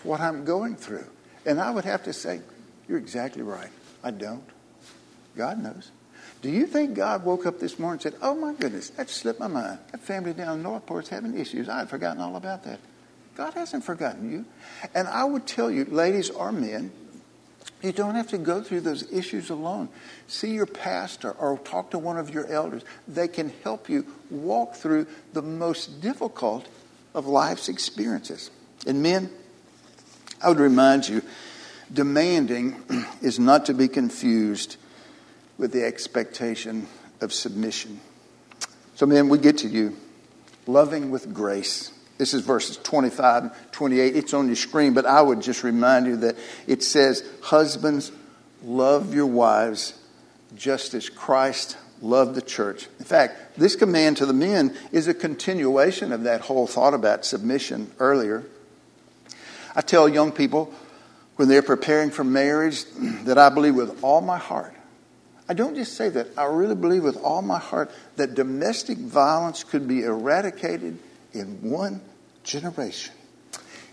what 0.03 0.21
I'm 0.21 0.45
going 0.45 0.77
through. 0.77 1.07
And 1.45 1.61
I 1.61 1.71
would 1.71 1.85
have 1.85 2.05
to 2.05 2.13
say, 2.13 2.41
You're 2.89 2.99
exactly 2.99 3.43
right. 3.43 3.71
I 4.03 4.11
don't. 4.11 4.45
God 5.37 5.63
knows. 5.63 5.91
Do 6.43 6.51
you 6.51 6.67
think 6.67 6.95
God 6.95 7.25
woke 7.25 7.47
up 7.47 7.59
this 7.59 7.79
morning 7.79 8.01
and 8.05 8.15
said, 8.15 8.21
Oh 8.23 8.35
my 8.35 8.55
goodness, 8.55 8.91
that 8.91 9.11
slipped 9.11 9.41
my 9.41 9.47
mind. 9.47 9.79
That 9.93 10.01
family 10.01 10.33
down 10.33 10.59
in 10.59 10.63
Northport's 10.63 11.09
having 11.09 11.39
issues. 11.39 11.69
I 11.69 11.81
had 11.81 11.91
forgotten 11.91 12.21
all 12.21 12.37
about 12.37 12.65
that. 12.65 12.81
God 13.37 13.55
hasn't 13.55 13.85
forgotten 13.85 14.31
you. 14.31 14.45
And 14.95 15.07
I 15.09 15.25
would 15.25 15.47
tell 15.47 15.71
you, 15.71 15.85
ladies 15.85 16.31
or 16.31 16.53
men, 16.53 16.91
you 17.83 17.93
don't 17.93 18.15
have 18.15 18.29
to 18.29 18.39
go 18.39 18.63
through 18.63 18.81
those 18.81 19.11
issues 19.13 19.51
alone. 19.51 19.89
See 20.29 20.55
your 20.55 20.67
pastor 20.67 21.33
or 21.33 21.59
talk 21.59 21.91
to 21.91 21.99
one 21.99 22.17
of 22.17 22.31
your 22.31 22.47
elders. 22.47 22.83
They 23.07 23.29
can 23.29 23.53
help 23.63 23.89
you 23.89 24.07
walk 24.31 24.75
through 24.75 25.07
the 25.33 25.43
most 25.43 26.01
difficult 26.01 26.67
of 27.15 27.27
life's 27.27 27.69
experiences. 27.69 28.51
And 28.87 29.03
men, 29.03 29.31
I 30.43 30.49
would 30.49 30.61
remind 30.61 31.09
you 31.09 31.23
demanding 31.93 32.83
is 33.23 33.39
not 33.39 33.67
to 33.67 33.75
be 33.75 33.89
confused 33.89 34.77
with 35.59 35.73
the 35.73 35.85
expectation 35.85 36.87
of 37.21 37.33
submission. 37.33 38.01
So, 38.95 39.07
men, 39.07 39.29
we 39.29 39.39
get 39.39 39.59
to 39.59 39.69
you 39.69 39.97
loving 40.67 41.11
with 41.11 41.33
grace. 41.33 41.93
This 42.19 42.33
is 42.33 42.43
verses 42.43 42.79
25 42.79 43.43
and 43.45 43.53
28. 43.73 44.17
It's 44.17 44.35
on 44.35 44.47
your 44.47 44.57
screen, 44.57 44.95
but 44.95 45.07
I 45.07 45.21
would 45.21 45.43
just 45.43 45.63
remind 45.63 46.07
you 46.07 46.17
that 46.19 46.37
it 46.67 46.83
says, 46.83 47.29
Husbands, 47.43 48.11
love 48.65 49.15
your 49.15 49.27
wives 49.27 49.99
just 50.57 50.95
as 50.95 51.09
Christ 51.09 51.77
loved 52.01 52.35
the 52.35 52.43
church. 52.43 52.89
In 52.99 53.05
fact, 53.05 53.59
this 53.59 53.77
command 53.77 54.19
to 54.19 54.27
the 54.27 54.33
men 54.33 54.77
is 54.93 55.09
a 55.09 55.15
continuation 55.15 56.13
of 56.13 56.25
that 56.25 56.43
whole 56.43 56.67
thought 56.67 56.95
about 56.95 57.25
submission 57.25 57.91
earlier. 57.99 58.45
I 59.75 59.83
tell 59.83 60.09
young 60.09 60.33
people 60.33 60.73
when 61.37 61.49
they're 61.49 61.63
preparing 61.63 62.11
for 62.11 62.25
marriage 62.25 62.85
that 63.25 63.37
I 63.37 63.51
believe 63.51 63.75
with 63.75 64.03
all 64.03 64.21
my 64.21 64.39
heart. 64.39 64.75
I 65.49 65.55
don't 65.55 65.77
just 65.77 65.95
say 65.95 66.09
that, 66.09 66.29
I 66.37 66.45
really 66.45 66.75
believe 66.75 67.05
with 67.05 67.19
all 67.19 67.43
my 67.43 67.59
heart 67.59 67.91
that 68.17 68.35
domestic 68.35 68.99
violence 68.99 69.63
could 69.63 69.87
be 69.87 70.03
eradicated 70.03 70.99
in 71.33 71.71
one 71.71 72.01
generation. 72.45 73.15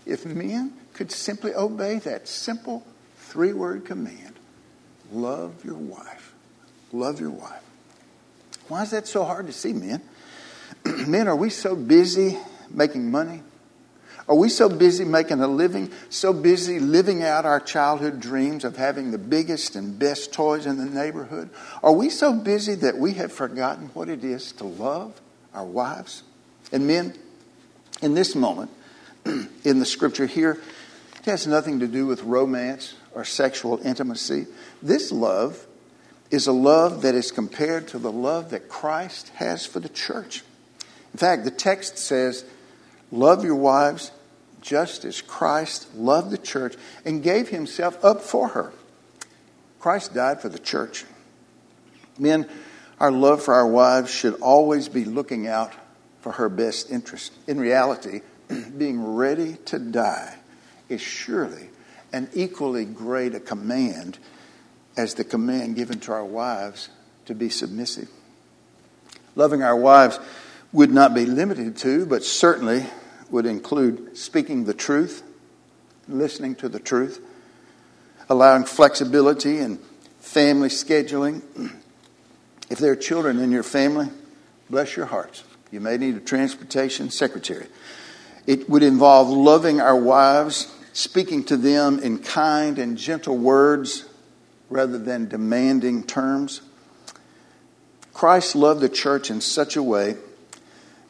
If 0.06 0.26
men 0.26 0.72
could 0.92 1.10
simply 1.10 1.54
obey 1.54 1.98
that 2.00 2.28
simple 2.28 2.86
three 3.16 3.52
word 3.52 3.84
command 3.84 4.38
love 5.12 5.64
your 5.64 5.74
wife, 5.74 6.34
love 6.92 7.20
your 7.20 7.30
wife. 7.30 7.62
Why 8.68 8.82
is 8.82 8.90
that 8.90 9.06
so 9.06 9.24
hard 9.24 9.46
to 9.46 9.52
see, 9.52 9.72
men? 9.72 10.02
men, 11.06 11.28
are 11.28 11.36
we 11.36 11.50
so 11.50 11.76
busy 11.76 12.38
making 12.70 13.10
money? 13.10 13.42
Are 14.26 14.34
we 14.34 14.48
so 14.48 14.70
busy 14.70 15.04
making 15.04 15.40
a 15.42 15.46
living, 15.46 15.92
so 16.08 16.32
busy 16.32 16.80
living 16.80 17.22
out 17.22 17.44
our 17.44 17.60
childhood 17.60 18.20
dreams 18.20 18.64
of 18.64 18.76
having 18.76 19.10
the 19.10 19.18
biggest 19.18 19.76
and 19.76 19.98
best 19.98 20.32
toys 20.32 20.64
in 20.64 20.78
the 20.78 20.86
neighborhood? 20.86 21.50
Are 21.82 21.92
we 21.92 22.08
so 22.08 22.32
busy 22.32 22.74
that 22.76 22.96
we 22.96 23.14
have 23.14 23.32
forgotten 23.32 23.90
what 23.92 24.08
it 24.08 24.24
is 24.24 24.52
to 24.52 24.64
love 24.64 25.20
our 25.52 25.66
wives? 25.66 26.22
And 26.72 26.86
men, 26.86 27.14
in 28.02 28.14
this 28.14 28.34
moment, 28.34 28.70
in 29.24 29.78
the 29.78 29.86
scripture 29.86 30.26
here, 30.26 30.60
it 31.18 31.24
has 31.24 31.46
nothing 31.46 31.80
to 31.80 31.86
do 31.86 32.06
with 32.06 32.22
romance 32.22 32.94
or 33.14 33.24
sexual 33.24 33.78
intimacy. 33.84 34.46
This 34.82 35.10
love 35.10 35.66
is 36.30 36.46
a 36.46 36.52
love 36.52 37.02
that 37.02 37.14
is 37.14 37.30
compared 37.30 37.88
to 37.88 37.98
the 37.98 38.12
love 38.12 38.50
that 38.50 38.68
Christ 38.68 39.30
has 39.36 39.64
for 39.64 39.80
the 39.80 39.88
church. 39.88 40.42
In 41.12 41.18
fact, 41.18 41.44
the 41.44 41.50
text 41.50 41.96
says, 41.96 42.44
Love 43.10 43.44
your 43.44 43.54
wives 43.54 44.10
just 44.60 45.04
as 45.04 45.20
Christ 45.20 45.94
loved 45.94 46.30
the 46.30 46.38
church 46.38 46.74
and 47.04 47.22
gave 47.22 47.50
himself 47.50 48.02
up 48.04 48.22
for 48.22 48.48
her. 48.48 48.72
Christ 49.78 50.14
died 50.14 50.40
for 50.40 50.48
the 50.48 50.58
church. 50.58 51.04
Men, 52.18 52.48
our 52.98 53.12
love 53.12 53.42
for 53.42 53.54
our 53.54 53.66
wives 53.66 54.10
should 54.10 54.34
always 54.40 54.88
be 54.88 55.04
looking 55.04 55.46
out 55.46 55.72
for 56.24 56.32
her 56.32 56.48
best 56.48 56.90
interest. 56.90 57.34
In 57.46 57.60
reality, 57.60 58.22
being 58.78 59.14
ready 59.14 59.58
to 59.66 59.78
die 59.78 60.34
is 60.88 61.02
surely 61.02 61.68
an 62.14 62.30
equally 62.32 62.86
great 62.86 63.34
a 63.34 63.40
command 63.40 64.16
as 64.96 65.12
the 65.12 65.24
command 65.24 65.76
given 65.76 66.00
to 66.00 66.12
our 66.12 66.24
wives 66.24 66.88
to 67.26 67.34
be 67.34 67.50
submissive. 67.50 68.08
Loving 69.36 69.62
our 69.62 69.76
wives 69.76 70.18
would 70.72 70.90
not 70.90 71.12
be 71.12 71.26
limited 71.26 71.76
to, 71.76 72.06
but 72.06 72.24
certainly 72.24 72.86
would 73.28 73.44
include 73.44 74.16
speaking 74.16 74.64
the 74.64 74.72
truth, 74.72 75.22
listening 76.08 76.54
to 76.54 76.70
the 76.70 76.80
truth, 76.80 77.20
allowing 78.30 78.64
flexibility 78.64 79.58
and 79.58 79.78
family 80.20 80.70
scheduling. 80.70 81.42
If 82.70 82.78
there 82.78 82.92
are 82.92 82.96
children 82.96 83.40
in 83.40 83.52
your 83.52 83.62
family, 83.62 84.08
bless 84.70 84.96
your 84.96 85.04
hearts. 85.04 85.44
You 85.74 85.80
may 85.80 85.96
need 85.96 86.14
a 86.14 86.20
transportation 86.20 87.10
secretary. 87.10 87.66
It 88.46 88.70
would 88.70 88.84
involve 88.84 89.28
loving 89.28 89.80
our 89.80 89.96
wives, 89.96 90.72
speaking 90.92 91.42
to 91.46 91.56
them 91.56 91.98
in 91.98 92.18
kind 92.18 92.78
and 92.78 92.96
gentle 92.96 93.36
words 93.36 94.08
rather 94.70 94.98
than 94.98 95.26
demanding 95.28 96.04
terms. 96.04 96.60
Christ 98.12 98.54
loved 98.54 98.82
the 98.82 98.88
church 98.88 99.32
in 99.32 99.40
such 99.40 99.74
a 99.74 99.82
way 99.82 100.14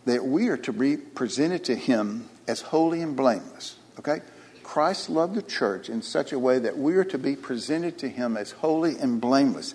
that 0.07 0.25
we 0.25 0.49
are 0.49 0.57
to 0.57 0.73
be 0.73 0.97
presented 0.97 1.63
to 1.65 1.75
Him 1.75 2.31
as 2.49 2.63
holy 2.63 3.03
and 3.03 3.15
blameless. 3.15 3.77
Okay? 3.99 4.23
Christ 4.63 5.11
loved 5.11 5.35
the 5.35 5.43
church 5.43 5.91
in 5.91 6.01
such 6.01 6.33
a 6.33 6.39
way 6.39 6.59
that 6.59 6.79
we 6.79 6.95
are 6.95 7.05
to 7.05 7.19
be 7.19 7.37
presented 7.37 7.99
to 7.99 8.09
him 8.09 8.39
as 8.39 8.53
holy 8.53 8.97
and 8.97 9.21
blameless. 9.21 9.75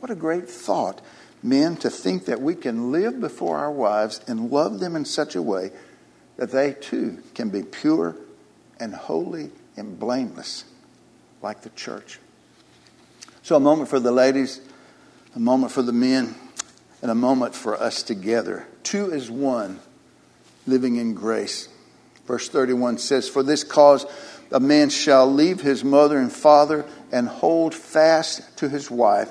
What 0.00 0.10
a 0.10 0.14
great 0.14 0.50
thought, 0.50 1.00
men, 1.42 1.76
to 1.76 1.90
think 1.90 2.26
that 2.26 2.40
we 2.40 2.54
can 2.54 2.92
live 2.92 3.20
before 3.20 3.58
our 3.58 3.70
wives 3.70 4.20
and 4.26 4.50
love 4.50 4.80
them 4.80 4.96
in 4.96 5.04
such 5.04 5.36
a 5.36 5.42
way 5.42 5.70
that 6.36 6.50
they 6.50 6.72
too 6.72 7.22
can 7.34 7.50
be 7.50 7.62
pure 7.62 8.16
and 8.80 8.94
holy 8.94 9.50
and 9.76 9.98
blameless 9.98 10.64
like 11.42 11.62
the 11.62 11.70
church. 11.70 12.18
So, 13.42 13.56
a 13.56 13.60
moment 13.60 13.88
for 13.88 14.00
the 14.00 14.12
ladies, 14.12 14.60
a 15.34 15.40
moment 15.40 15.72
for 15.72 15.82
the 15.82 15.92
men, 15.92 16.34
and 17.02 17.10
a 17.10 17.14
moment 17.14 17.54
for 17.54 17.80
us 17.80 18.02
together. 18.02 18.66
Two 18.82 19.12
as 19.12 19.30
one, 19.30 19.80
living 20.66 20.96
in 20.96 21.14
grace. 21.14 21.68
Verse 22.26 22.48
31 22.48 22.98
says, 22.98 23.28
For 23.28 23.42
this 23.42 23.64
cause 23.64 24.04
a 24.50 24.60
man 24.60 24.90
shall 24.90 25.30
leave 25.30 25.60
his 25.60 25.84
mother 25.84 26.18
and 26.18 26.32
father 26.32 26.84
and 27.12 27.28
hold 27.28 27.74
fast 27.74 28.58
to 28.58 28.68
his 28.68 28.90
wife, 28.90 29.30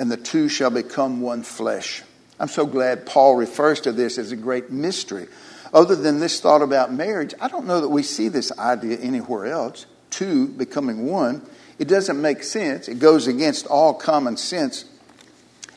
and 0.00 0.10
the 0.10 0.16
two 0.16 0.48
shall 0.48 0.70
become 0.70 1.20
one 1.20 1.42
flesh. 1.42 2.02
I'm 2.40 2.48
so 2.48 2.64
glad 2.64 3.04
Paul 3.04 3.36
refers 3.36 3.82
to 3.82 3.92
this 3.92 4.16
as 4.16 4.32
a 4.32 4.36
great 4.36 4.70
mystery. 4.70 5.28
Other 5.74 5.94
than 5.94 6.18
this 6.18 6.40
thought 6.40 6.62
about 6.62 6.90
marriage, 6.90 7.34
I 7.38 7.48
don't 7.48 7.66
know 7.66 7.82
that 7.82 7.90
we 7.90 8.02
see 8.02 8.28
this 8.28 8.50
idea 8.58 8.96
anywhere 8.96 9.46
else. 9.46 9.84
Two 10.08 10.48
becoming 10.48 11.06
one. 11.06 11.42
It 11.78 11.86
doesn't 11.86 12.20
make 12.20 12.42
sense. 12.42 12.88
It 12.88 12.98
goes 12.98 13.26
against 13.26 13.66
all 13.66 13.92
common 13.92 14.38
sense. 14.38 14.86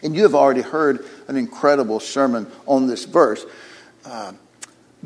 And 0.01 0.15
you 0.15 0.23
have 0.23 0.35
already 0.35 0.61
heard 0.61 1.05
an 1.27 1.35
incredible 1.35 1.99
sermon 1.99 2.47
on 2.65 2.87
this 2.87 3.03
verse. 3.03 3.45
Uh, 4.05 4.31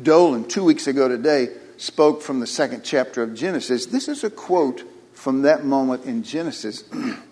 Dolan, 0.00 0.46
two 0.46 0.62
weeks 0.62 0.86
ago 0.86 1.08
today, 1.08 1.48
spoke 1.76 2.22
from 2.22 2.38
the 2.38 2.46
second 2.46 2.84
chapter 2.84 3.24
of 3.24 3.34
Genesis. 3.34 3.86
This 3.86 4.06
is 4.06 4.22
a 4.22 4.30
quote 4.30 4.84
from 5.12 5.42
that 5.42 5.64
moment 5.64 6.04
in 6.04 6.22
Genesis. 6.22 6.84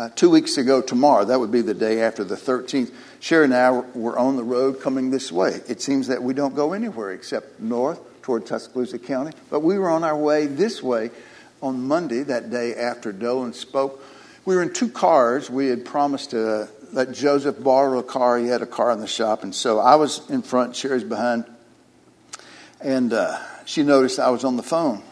uh, 0.00 0.08
two 0.14 0.30
weeks 0.30 0.56
ago, 0.56 0.80
tomorrow, 0.80 1.26
that 1.26 1.38
would 1.38 1.52
be 1.52 1.60
the 1.60 1.74
day 1.74 2.00
after 2.00 2.24
the 2.24 2.34
13th, 2.34 2.90
Sherry 3.18 3.44
and 3.44 3.52
I 3.52 3.70
were 3.70 4.18
on 4.18 4.36
the 4.36 4.42
road 4.42 4.80
coming 4.80 5.10
this 5.10 5.30
way. 5.30 5.60
It 5.68 5.82
seems 5.82 6.06
that 6.06 6.22
we 6.22 6.32
don't 6.32 6.54
go 6.54 6.72
anywhere 6.72 7.10
except 7.10 7.60
north 7.60 8.00
toward 8.22 8.46
Tuscaloosa 8.46 8.98
County, 8.98 9.32
but 9.50 9.60
we 9.60 9.78
were 9.78 9.90
on 9.90 10.02
our 10.02 10.16
way 10.16 10.46
this 10.46 10.82
way 10.82 11.10
on 11.60 11.86
Monday, 11.86 12.22
that 12.22 12.50
day 12.50 12.74
after 12.76 13.12
Dolan 13.12 13.52
spoke. 13.52 14.02
We 14.46 14.56
were 14.56 14.62
in 14.62 14.72
two 14.72 14.88
cars. 14.88 15.50
We 15.50 15.66
had 15.66 15.84
promised 15.84 16.30
to 16.30 16.70
let 16.94 17.12
Joseph 17.12 17.62
borrow 17.62 17.98
a 17.98 18.02
car. 18.02 18.38
He 18.38 18.46
had 18.46 18.62
a 18.62 18.66
car 18.66 18.92
in 18.92 19.00
the 19.00 19.06
shop, 19.06 19.42
and 19.42 19.54
so 19.54 19.80
I 19.80 19.96
was 19.96 20.26
in 20.30 20.40
front, 20.40 20.76
Sherry's 20.76 21.04
behind, 21.04 21.44
and 22.80 23.12
uh, 23.12 23.38
she 23.66 23.82
noticed 23.82 24.18
I 24.18 24.30
was 24.30 24.44
on 24.44 24.56
the 24.56 24.62
phone. 24.62 25.02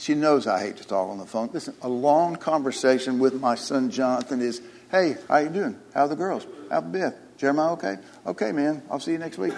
She 0.00 0.14
knows 0.14 0.46
I 0.46 0.60
hate 0.60 0.78
to 0.78 0.86
talk 0.86 1.10
on 1.10 1.18
the 1.18 1.26
phone. 1.26 1.50
Listen, 1.52 1.74
a 1.82 1.88
long 1.88 2.36
conversation 2.36 3.18
with 3.18 3.34
my 3.34 3.54
son 3.54 3.90
Jonathan 3.90 4.40
is, 4.40 4.62
"Hey, 4.90 5.18
how 5.28 5.36
you 5.36 5.50
doing? 5.50 5.76
How 5.92 6.06
are 6.06 6.08
the 6.08 6.16
girls? 6.16 6.46
How 6.70 6.80
Beth? 6.80 7.14
Jeremiah 7.36 7.72
okay? 7.72 7.98
Okay, 8.26 8.50
man. 8.50 8.82
I'll 8.90 8.98
see 8.98 9.12
you 9.12 9.18
next 9.18 9.36
week." 9.36 9.52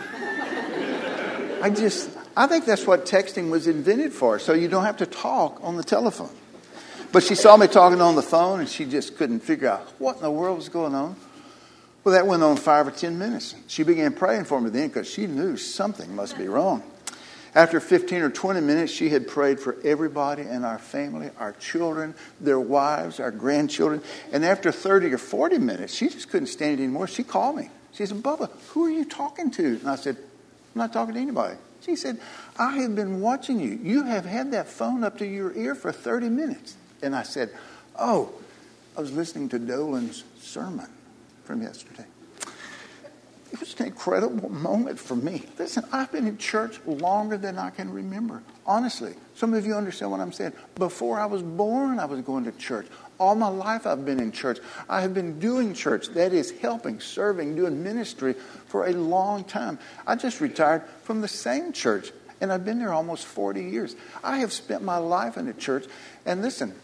I 1.63 1.71
just, 1.71 2.11
I 2.37 2.49
think 2.49 2.65
that's 2.65 2.85
what 2.89 3.07
texting 3.07 3.51
was 3.51 3.69
invented 3.69 4.13
for, 4.13 4.41
so 4.41 4.53
you 4.53 4.67
don't 4.67 4.85
have 4.85 4.97
to 4.97 5.07
talk 5.07 5.61
on 5.63 5.77
the 5.77 5.85
telephone. 5.85 6.35
But 7.13 7.23
she 7.23 7.37
saw 7.37 7.57
me 7.57 7.69
talking 7.69 8.01
on 8.01 8.17
the 8.17 8.23
phone 8.23 8.59
and 8.59 8.69
she 8.69 8.85
just 8.85 9.17
couldn't 9.17 9.41
figure 9.41 9.69
out 9.69 9.93
what 9.99 10.17
in 10.17 10.23
the 10.23 10.31
world 10.31 10.57
was 10.57 10.69
going 10.69 10.95
on. 10.97 11.15
Well, 12.03 12.15
that 12.17 12.27
went 12.27 12.43
on 12.43 12.57
five 12.57 12.89
or 12.89 12.91
ten 12.91 13.17
minutes. 13.17 13.55
She 13.69 13.85
began 13.85 14.13
praying 14.13 14.47
for 14.47 14.61
me 14.61 14.71
then 14.71 14.89
because 14.89 15.09
she 15.09 15.29
knew 15.29 15.57
something 15.57 16.17
must 16.17 16.37
be 16.37 16.49
wrong. 16.49 16.83
After 17.55 17.81
15 17.81 18.23
or 18.23 18.31
20 18.31 18.61
minutes, 18.63 18.93
she 18.93 19.11
had 19.11 19.29
prayed 19.29 19.61
for 19.61 19.77
everybody 19.85 20.43
in 20.43 20.65
our 20.65 20.79
family, 20.79 21.31
our 21.39 21.53
children, 21.53 22.15
their 22.41 22.59
wives, 22.59 23.21
our 23.21 23.31
grandchildren. 23.31 24.03
And 24.33 24.45
after 24.45 24.73
30 24.73 25.13
or 25.13 25.19
40 25.19 25.59
minutes, 25.59 25.95
she 25.95 26.09
just 26.09 26.31
couldn't 26.31 26.47
stand 26.47 26.81
it 26.81 26.85
anymore. 26.85 27.07
She 27.07 27.23
called 27.23 27.57
me. 27.57 27.69
She 27.93 28.07
said, 28.07 28.19
Bubba, 28.19 28.51
who 28.69 28.87
are 28.87 28.91
you 28.91 29.05
talking 29.05 29.51
to? 29.51 29.65
And 29.65 29.89
I 29.89 29.97
said, 29.97 30.17
I'm 30.17 30.79
not 30.79 30.95
talking 30.95 31.15
to 31.15 31.21
anybody. 31.21 31.59
She 31.83 31.95
said, 31.97 32.19
I 32.59 32.79
have 32.79 32.95
been 32.95 33.21
watching 33.21 33.61
you. 33.61 33.79
You 33.83 34.05
have 34.05 34.25
had 34.25 34.53
that 34.53 34.69
phone 34.69 35.05
up 35.05 35.19
to 35.19 35.27
your 35.27 35.55
ear 35.55 35.75
for 35.75 35.93
30 35.93 36.31
minutes. 36.31 36.77
And 37.03 37.15
I 37.15 37.23
said, 37.23 37.51
Oh, 37.99 38.33
I 38.97 39.01
was 39.01 39.13
listening 39.13 39.51
to 39.51 39.59
Dolan's 39.59 40.25
sermon 40.41 40.89
from 41.45 41.61
yesterday. 41.61 42.07
It 43.53 43.61
was 43.61 43.79
an 43.79 43.87
incredible 43.87 44.49
moment 44.49 44.99
for 44.99 45.15
me. 45.15 45.45
Listen, 45.59 45.85
I've 45.93 46.11
been 46.11 46.27
in 46.27 46.39
church 46.39 46.81
longer 46.87 47.37
than 47.37 47.59
I 47.59 47.69
can 47.69 47.93
remember. 47.93 48.43
Honestly, 48.65 49.15
some 49.35 49.53
of 49.53 49.67
you 49.67 49.75
understand 49.75 50.11
what 50.11 50.21
I'm 50.21 50.33
saying. 50.33 50.55
Before 50.77 51.21
I 51.21 51.27
was 51.27 51.43
born, 51.43 52.01
I 52.01 52.07
was 52.07 52.23
going 52.23 52.45
to 52.45 52.53
church. 52.53 52.87
All 53.19 53.35
my 53.35 53.49
life, 53.49 53.87
I've 53.87 54.07
been 54.07 54.21
in 54.21 54.33
church. 54.33 54.59
I 54.89 55.03
have 55.03 55.13
been 55.13 55.39
doing 55.39 55.75
church. 55.75 56.09
That 56.09 56.33
is, 56.33 56.51
helping, 56.51 56.99
serving, 56.99 57.55
doing 57.55 57.85
ministry 57.85 58.33
for 58.69 58.87
a 58.87 58.93
long 58.93 59.45
time. 59.45 59.79
I 60.07 60.17
just 60.17 60.41
retired 60.41 60.85
from 61.03 61.21
the 61.21 61.29
same 61.29 61.75
church, 61.75 62.11
and 62.41 62.51
I've 62.51 62.65
been 62.65 62.79
there 62.79 62.95
almost 62.95 63.27
40 63.27 63.65
years. 63.65 63.97
I 64.25 64.39
have 64.39 64.53
spent 64.53 64.83
my 64.83 64.97
life 64.97 65.37
in 65.37 65.45
the 65.45 65.53
church. 65.53 65.85
And 66.25 66.41
listen, 66.41 66.75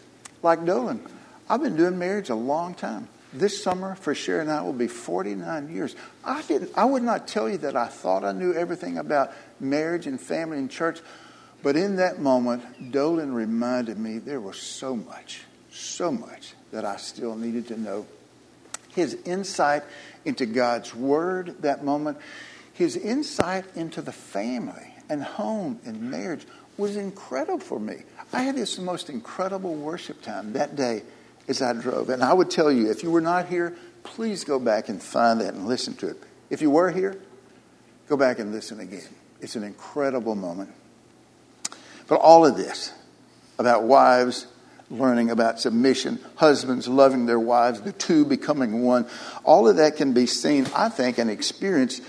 like 0.43 0.63
Dolan, 0.65 1.01
I've 1.49 1.63
been 1.63 1.75
doing 1.75 1.97
marriage 1.97 2.29
a 2.29 2.35
long 2.35 2.75
time. 2.75 3.07
This 3.31 3.63
summer, 3.63 3.95
for 3.95 4.15
Sherry 4.15 4.41
and 4.41 4.51
I, 4.51 4.61
will 4.61 4.73
be 4.73 4.87
49 4.87 5.69
years. 5.69 5.95
I, 6.23 6.41
didn't, 6.43 6.71
I 6.75 6.85
would 6.85 7.03
not 7.03 7.27
tell 7.27 7.47
you 7.47 7.57
that 7.59 7.75
I 7.75 7.87
thought 7.87 8.23
I 8.23 8.31
knew 8.31 8.53
everything 8.53 8.97
about 8.97 9.31
marriage 9.59 10.07
and 10.07 10.19
family 10.19 10.57
and 10.57 10.69
church, 10.69 10.99
but 11.61 11.75
in 11.75 11.97
that 11.97 12.19
moment, 12.19 12.91
Dolan 12.91 13.33
reminded 13.33 13.99
me 13.99 14.17
there 14.17 14.41
was 14.41 14.57
so 14.57 14.95
much, 14.95 15.41
so 15.71 16.11
much 16.11 16.53
that 16.71 16.85
I 16.85 16.97
still 16.97 17.35
needed 17.35 17.67
to 17.67 17.79
know. 17.79 18.07
His 18.89 19.13
insight 19.25 19.83
into 20.25 20.47
God's 20.47 20.95
Word 20.95 21.61
that 21.61 21.83
moment, 21.83 22.17
his 22.73 22.97
insight 22.97 23.65
into 23.75 24.01
the 24.01 24.11
family 24.11 24.95
and 25.07 25.21
home 25.21 25.79
and 25.85 26.09
marriage 26.09 26.45
was 26.77 26.95
incredible 26.95 27.59
for 27.59 27.79
me. 27.79 27.97
I 28.33 28.41
had 28.41 28.55
this 28.55 28.79
most 28.79 29.09
incredible 29.09 29.75
worship 29.75 30.21
time 30.21 30.53
that 30.53 30.75
day 30.75 31.03
as 31.49 31.61
I 31.61 31.73
drove. 31.73 32.09
And 32.09 32.23
I 32.23 32.31
would 32.31 32.49
tell 32.49 32.71
you, 32.71 32.89
if 32.89 33.03
you 33.03 33.11
were 33.11 33.21
not 33.21 33.47
here, 33.47 33.75
please 34.03 34.43
go 34.43 34.59
back 34.59 34.87
and 34.87 35.01
find 35.01 35.41
that 35.41 35.53
and 35.53 35.67
listen 35.67 35.95
to 35.95 36.07
it. 36.07 36.17
If 36.49 36.61
you 36.61 36.69
were 36.69 36.91
here, 36.91 37.19
go 38.07 38.15
back 38.15 38.39
and 38.39 38.53
listen 38.53 38.79
again. 38.79 39.09
It's 39.41 39.55
an 39.55 39.63
incredible 39.63 40.35
moment. 40.35 40.71
But 42.07 42.21
all 42.21 42.45
of 42.45 42.55
this 42.55 42.93
about 43.57 43.83
wives 43.83 44.47
learning 44.89 45.29
about 45.29 45.59
submission, 45.59 46.19
husbands 46.35 46.87
loving 46.87 47.25
their 47.25 47.39
wives, 47.39 47.81
the 47.81 47.91
two 47.91 48.25
becoming 48.25 48.83
one, 48.83 49.07
all 49.43 49.67
of 49.67 49.75
that 49.77 49.97
can 49.97 50.13
be 50.13 50.25
seen, 50.25 50.65
I 50.75 50.89
think, 50.89 51.17
and 51.17 51.29
experienced 51.29 52.01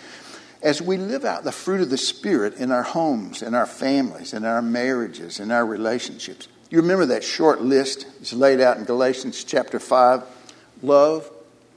as 0.63 0.81
we 0.81 0.97
live 0.97 1.25
out 1.25 1.45
the 1.45 1.53
fruit 1.53 1.81
of 1.81 1.91
the 1.91 1.99
Spirit 1.99 2.55
in 2.55 2.71
our 2.71 2.83
homes, 2.83 3.43
in 3.43 3.55
our 3.55 3.67
families, 3.67 4.33
in 4.33 4.45
our 4.45 4.63
marriages, 4.63 5.41
in 5.41 5.51
our 5.51 5.65
relationships. 5.65 6.49
You 6.71 6.81
remember 6.81 7.07
that 7.07 7.25
short 7.25 7.61
list? 7.61 8.07
It's 8.21 8.33
laid 8.33 8.61
out 8.61 8.79
in 8.79 8.85
Galatians 8.85 9.43
chapter 9.43 9.81
5 9.81 10.23
love, 10.83 11.31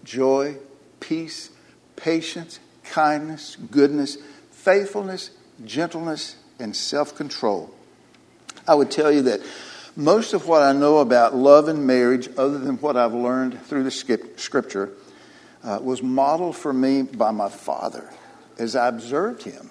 joy, 0.03 0.55
peace, 0.99 1.49
patience, 1.95 2.59
kindness, 2.85 3.57
goodness, 3.71 4.17
faithfulness, 4.51 5.31
gentleness, 5.65 6.35
and 6.59 6.75
self 6.75 7.15
control. 7.15 7.73
I 8.67 8.75
would 8.75 8.91
tell 8.91 9.11
you 9.11 9.23
that 9.23 9.41
most 9.95 10.33
of 10.33 10.47
what 10.47 10.61
I 10.61 10.73
know 10.73 10.99
about 10.99 11.35
love 11.35 11.67
and 11.67 11.85
marriage, 11.87 12.29
other 12.37 12.59
than 12.59 12.77
what 12.77 12.95
I've 12.95 13.13
learned 13.13 13.61
through 13.63 13.83
the 13.83 13.91
scripture, 13.91 14.91
uh, 15.63 15.79
was 15.81 16.03
modeled 16.03 16.55
for 16.55 16.71
me 16.71 17.01
by 17.01 17.31
my 17.31 17.49
father 17.49 18.09
as 18.59 18.75
I 18.75 18.87
observed 18.89 19.43
him. 19.43 19.69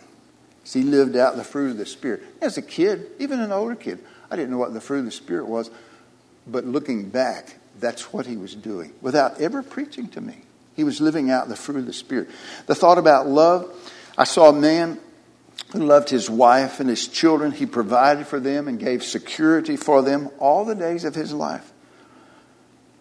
As 0.64 0.72
he 0.72 0.82
lived 0.82 1.16
out 1.16 1.36
the 1.36 1.44
fruit 1.44 1.70
of 1.70 1.76
the 1.76 1.86
Spirit. 1.86 2.22
As 2.40 2.56
a 2.56 2.62
kid, 2.62 3.06
even 3.18 3.40
an 3.40 3.52
older 3.52 3.74
kid, 3.74 3.98
I 4.32 4.36
didn't 4.36 4.50
know 4.50 4.56
what 4.56 4.72
the 4.72 4.80
fruit 4.80 5.00
of 5.00 5.04
the 5.04 5.10
Spirit 5.10 5.46
was, 5.46 5.70
but 6.46 6.64
looking 6.64 7.10
back, 7.10 7.58
that's 7.78 8.14
what 8.14 8.24
he 8.24 8.38
was 8.38 8.54
doing 8.54 8.94
without 9.02 9.42
ever 9.42 9.62
preaching 9.62 10.08
to 10.08 10.22
me. 10.22 10.36
He 10.74 10.84
was 10.84 11.02
living 11.02 11.30
out 11.30 11.48
the 11.48 11.56
fruit 11.56 11.76
of 11.76 11.86
the 11.86 11.92
Spirit. 11.92 12.30
The 12.66 12.74
thought 12.74 12.96
about 12.96 13.28
love, 13.28 13.70
I 14.16 14.24
saw 14.24 14.48
a 14.48 14.52
man 14.54 14.98
who 15.72 15.80
loved 15.80 16.08
his 16.08 16.30
wife 16.30 16.80
and 16.80 16.88
his 16.88 17.08
children. 17.08 17.52
He 17.52 17.66
provided 17.66 18.26
for 18.26 18.40
them 18.40 18.68
and 18.68 18.78
gave 18.78 19.04
security 19.04 19.76
for 19.76 20.00
them 20.00 20.30
all 20.38 20.64
the 20.64 20.74
days 20.74 21.04
of 21.04 21.14
his 21.14 21.34
life. 21.34 21.70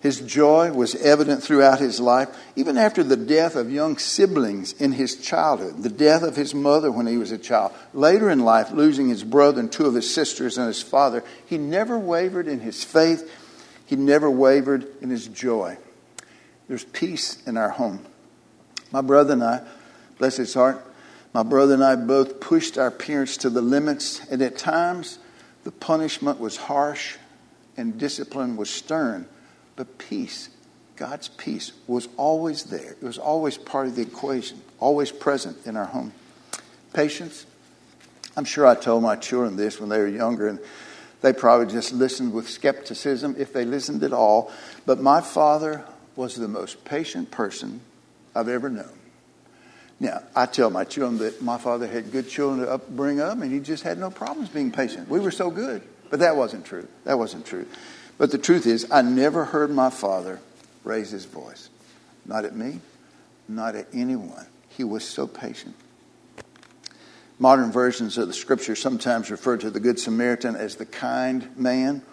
His 0.01 0.19
joy 0.19 0.71
was 0.71 0.95
evident 0.95 1.43
throughout 1.43 1.79
his 1.79 1.99
life, 1.99 2.29
even 2.55 2.75
after 2.75 3.03
the 3.03 3.15
death 3.15 3.55
of 3.55 3.71
young 3.71 3.99
siblings 3.99 4.73
in 4.73 4.93
his 4.93 5.15
childhood, 5.15 5.83
the 5.83 5.89
death 5.89 6.23
of 6.23 6.35
his 6.35 6.55
mother 6.55 6.91
when 6.91 7.05
he 7.05 7.17
was 7.17 7.31
a 7.31 7.37
child. 7.37 7.71
Later 7.93 8.29
in 8.31 8.39
life, 8.39 8.71
losing 8.71 9.09
his 9.09 9.23
brother 9.23 9.59
and 9.59 9.71
two 9.71 9.85
of 9.85 9.93
his 9.93 10.11
sisters 10.11 10.57
and 10.57 10.65
his 10.65 10.81
father, 10.81 11.23
he 11.45 11.59
never 11.59 11.99
wavered 11.99 12.47
in 12.47 12.61
his 12.61 12.83
faith. 12.83 13.31
He 13.85 13.95
never 13.95 14.29
wavered 14.29 14.87
in 15.01 15.11
his 15.11 15.27
joy. 15.27 15.77
There's 16.67 16.85
peace 16.85 17.37
in 17.45 17.55
our 17.55 17.69
home. 17.69 18.03
My 18.91 19.01
brother 19.01 19.33
and 19.33 19.43
I, 19.43 19.61
bless 20.17 20.37
his 20.37 20.53
heart, 20.53 20.83
My 21.33 21.43
brother 21.43 21.75
and 21.75 21.83
I 21.83 21.95
both 21.95 22.39
pushed 22.39 22.77
our 22.77 22.91
parents 22.91 23.37
to 23.37 23.49
the 23.49 23.61
limits, 23.61 24.19
and 24.29 24.41
at 24.41 24.57
times 24.57 25.19
the 25.63 25.71
punishment 25.71 26.39
was 26.39 26.57
harsh 26.57 27.17
and 27.77 27.97
discipline 27.97 28.57
was 28.57 28.69
stern. 28.69 29.27
But 29.75 29.97
peace, 29.97 30.49
God's 30.95 31.27
peace, 31.27 31.71
was 31.87 32.07
always 32.17 32.65
there. 32.65 32.91
It 32.91 33.03
was 33.03 33.17
always 33.17 33.57
part 33.57 33.87
of 33.87 33.95
the 33.95 34.01
equation, 34.01 34.61
always 34.79 35.11
present 35.11 35.57
in 35.65 35.77
our 35.77 35.85
home. 35.85 36.13
Patience. 36.93 37.45
I'm 38.37 38.45
sure 38.45 38.65
I 38.65 38.75
told 38.75 39.03
my 39.03 39.15
children 39.15 39.55
this 39.55 39.79
when 39.79 39.89
they 39.89 39.97
were 39.97 40.07
younger, 40.07 40.47
and 40.47 40.59
they 41.21 41.33
probably 41.33 41.71
just 41.71 41.91
listened 41.91 42.33
with 42.33 42.49
skepticism, 42.49 43.35
if 43.37 43.53
they 43.53 43.65
listened 43.65 44.03
at 44.03 44.13
all. 44.13 44.51
But 44.85 44.99
my 44.99 45.21
father 45.21 45.83
was 46.15 46.35
the 46.35 46.47
most 46.47 46.83
patient 46.85 47.31
person 47.31 47.81
I've 48.35 48.47
ever 48.47 48.69
known. 48.69 48.97
Now, 49.99 50.23
I 50.35 50.47
tell 50.47 50.71
my 50.71 50.83
children 50.83 51.19
that 51.19 51.41
my 51.43 51.59
father 51.59 51.85
had 51.87 52.11
good 52.11 52.27
children 52.27 52.67
to 52.67 52.77
bring 52.79 53.19
up, 53.19 53.39
and 53.39 53.51
he 53.51 53.59
just 53.59 53.83
had 53.83 53.99
no 53.99 54.09
problems 54.09 54.49
being 54.49 54.71
patient. 54.71 55.07
We 55.09 55.19
were 55.19 55.31
so 55.31 55.51
good. 55.51 55.83
But 56.09 56.19
that 56.19 56.35
wasn't 56.35 56.65
true. 56.65 56.87
That 57.05 57.19
wasn't 57.19 57.45
true. 57.45 57.67
But 58.21 58.29
the 58.29 58.37
truth 58.37 58.67
is, 58.67 58.85
I 58.91 59.01
never 59.01 59.45
heard 59.45 59.71
my 59.71 59.89
father 59.89 60.41
raise 60.83 61.09
his 61.09 61.25
voice. 61.25 61.71
Not 62.23 62.45
at 62.45 62.55
me, 62.55 62.79
not 63.49 63.75
at 63.75 63.87
anyone. 63.93 64.45
He 64.69 64.83
was 64.83 65.03
so 65.03 65.25
patient. 65.25 65.73
Modern 67.39 67.71
versions 67.71 68.19
of 68.19 68.27
the 68.27 68.33
scripture 68.35 68.75
sometimes 68.75 69.31
refer 69.31 69.57
to 69.57 69.71
the 69.71 69.79
Good 69.79 69.97
Samaritan 69.97 70.55
as 70.55 70.75
the 70.75 70.85
kind 70.85 71.57
man. 71.57 72.03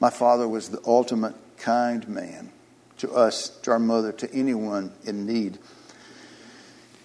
My 0.00 0.10
father 0.10 0.46
was 0.46 0.68
the 0.68 0.82
ultimate 0.86 1.34
kind 1.56 2.06
man 2.06 2.52
to 2.98 3.10
us, 3.14 3.48
to 3.62 3.70
our 3.70 3.78
mother, 3.78 4.12
to 4.12 4.30
anyone 4.34 4.92
in 5.06 5.24
need. 5.24 5.58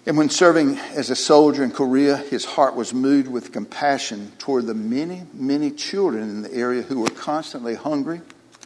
And 0.08 0.16
when 0.16 0.30
serving 0.30 0.78
as 0.78 1.10
a 1.10 1.14
soldier 1.14 1.62
in 1.62 1.70
Korea, 1.70 2.16
his 2.16 2.46
heart 2.46 2.74
was 2.74 2.94
moved 2.94 3.28
with 3.28 3.52
compassion 3.52 4.32
toward 4.38 4.64
the 4.64 4.72
many, 4.72 5.24
many 5.34 5.70
children 5.70 6.30
in 6.30 6.40
the 6.40 6.54
area 6.54 6.80
who 6.80 7.00
were 7.00 7.10
constantly 7.10 7.74
hungry 7.74 8.22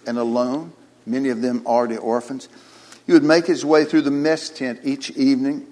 and 0.07 0.19
alone, 0.19 0.73
many 1.05 1.31
of 1.31 1.43
them 1.43 1.67
already 1.67 1.97
orphans. 1.97 2.49
He 3.09 3.13
would 3.13 3.25
make 3.25 3.45
his 3.45 3.65
way 3.65 3.85
through 3.85 4.03
the 4.03 4.13
mess 4.13 4.51
tent 4.51 4.83
each 4.85 5.11
evening, 5.11 5.67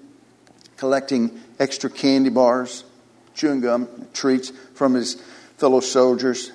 collecting 0.75 1.39
extra 1.57 1.89
candy 1.89 2.29
bars, 2.29 2.83
chewing 3.33 3.61
gum, 3.61 3.87
treats 4.13 4.51
from 4.73 4.93
his 4.93 5.15
fellow 5.55 5.79
soldiers. 5.79 6.51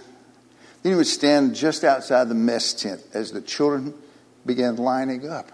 Then 0.82 0.92
he 0.92 0.96
would 0.96 1.06
stand 1.06 1.54
just 1.54 1.84
outside 1.84 2.28
the 2.28 2.34
mess 2.34 2.74
tent 2.74 3.00
as 3.14 3.32
the 3.32 3.40
children 3.40 3.94
began 4.44 4.76
lining 4.76 5.26
up. 5.26 5.50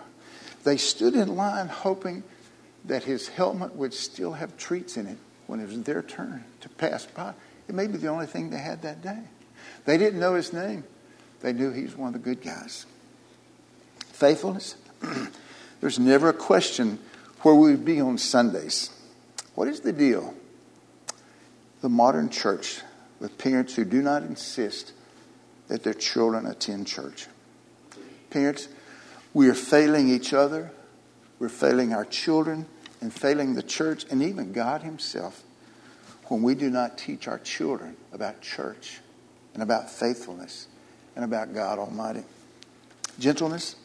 They 0.65 0.79
stood 0.79 1.15
in 1.15 1.37
line 1.37 1.69
hoping 1.69 2.25
that 2.85 3.05
his 3.05 3.29
helmet 3.29 3.75
would 3.77 3.95
still 3.95 4.33
have 4.33 4.57
treats 4.57 4.97
in 4.97 5.07
it 5.07 5.19
when 5.47 5.61
it 5.61 5.69
was 5.69 5.83
their 5.83 6.03
turn 6.03 6.45
to 6.61 6.69
pass 6.69 7.07
by. 7.07 7.35
It 7.69 7.75
may 7.75 7.87
be 7.87 7.99
the 7.99 8.09
only 8.09 8.27
thing 8.27 8.51
they 8.51 8.59
had 8.59 8.83
that 8.83 9.03
day. 9.03 9.21
They 9.85 9.99
didn't 9.99 10.21
know 10.21 10.35
his 10.35 10.53
name. 10.53 10.85
They 11.41 11.53
knew 11.53 11.73
he 11.73 11.83
was 11.83 11.97
one 11.97 12.09
of 12.09 12.13
the 12.15 12.19
good 12.19 12.43
guys. 12.43 12.87
Faithfulness. 14.13 14.77
There's 15.81 15.99
never 15.99 16.29
a 16.29 16.35
question 16.35 16.99
where 17.41 17.55
we 17.55 17.71
would 17.71 17.85
be 17.85 18.01
on 18.01 18.19
Sundays. 18.19 18.91
What 19.55 19.69
is 19.69 19.81
the 19.81 19.93
deal 19.93 20.35
the 21.83 21.89
modern 21.89 22.31
church 22.31 22.81
with 23.21 23.37
parents 23.37 23.75
who 23.75 23.85
do 23.85 24.01
not 24.01 24.23
insist 24.23 24.93
that 25.69 25.83
their 25.83 25.95
children 25.95 26.47
attend 26.47 26.87
church. 26.87 27.27
Parents, 28.31 28.69
we 29.35 29.49
are 29.49 29.55
failing 29.55 30.09
each 30.09 30.33
other, 30.33 30.71
we're 31.39 31.49
failing 31.49 31.93
our 31.93 32.05
children, 32.05 32.67
and 33.03 33.13
failing 33.13 33.55
the 33.55 33.63
church, 33.63 34.07
and 34.11 34.23
even 34.23 34.53
God 34.53 34.83
Himself 34.83 35.43
when 36.29 36.43
we 36.43 36.55
do 36.55 36.71
not 36.71 36.97
teach 36.97 37.29
our 37.29 37.39
children 37.39 37.97
about 38.13 38.41
church 38.41 39.01
and 39.53 39.63
about 39.63 39.91
faithfulness 39.91 40.67
and 41.15 41.25
about 41.25 41.53
God 41.53 41.79
Almighty. 41.79 42.23
Gentleness. 43.19 43.77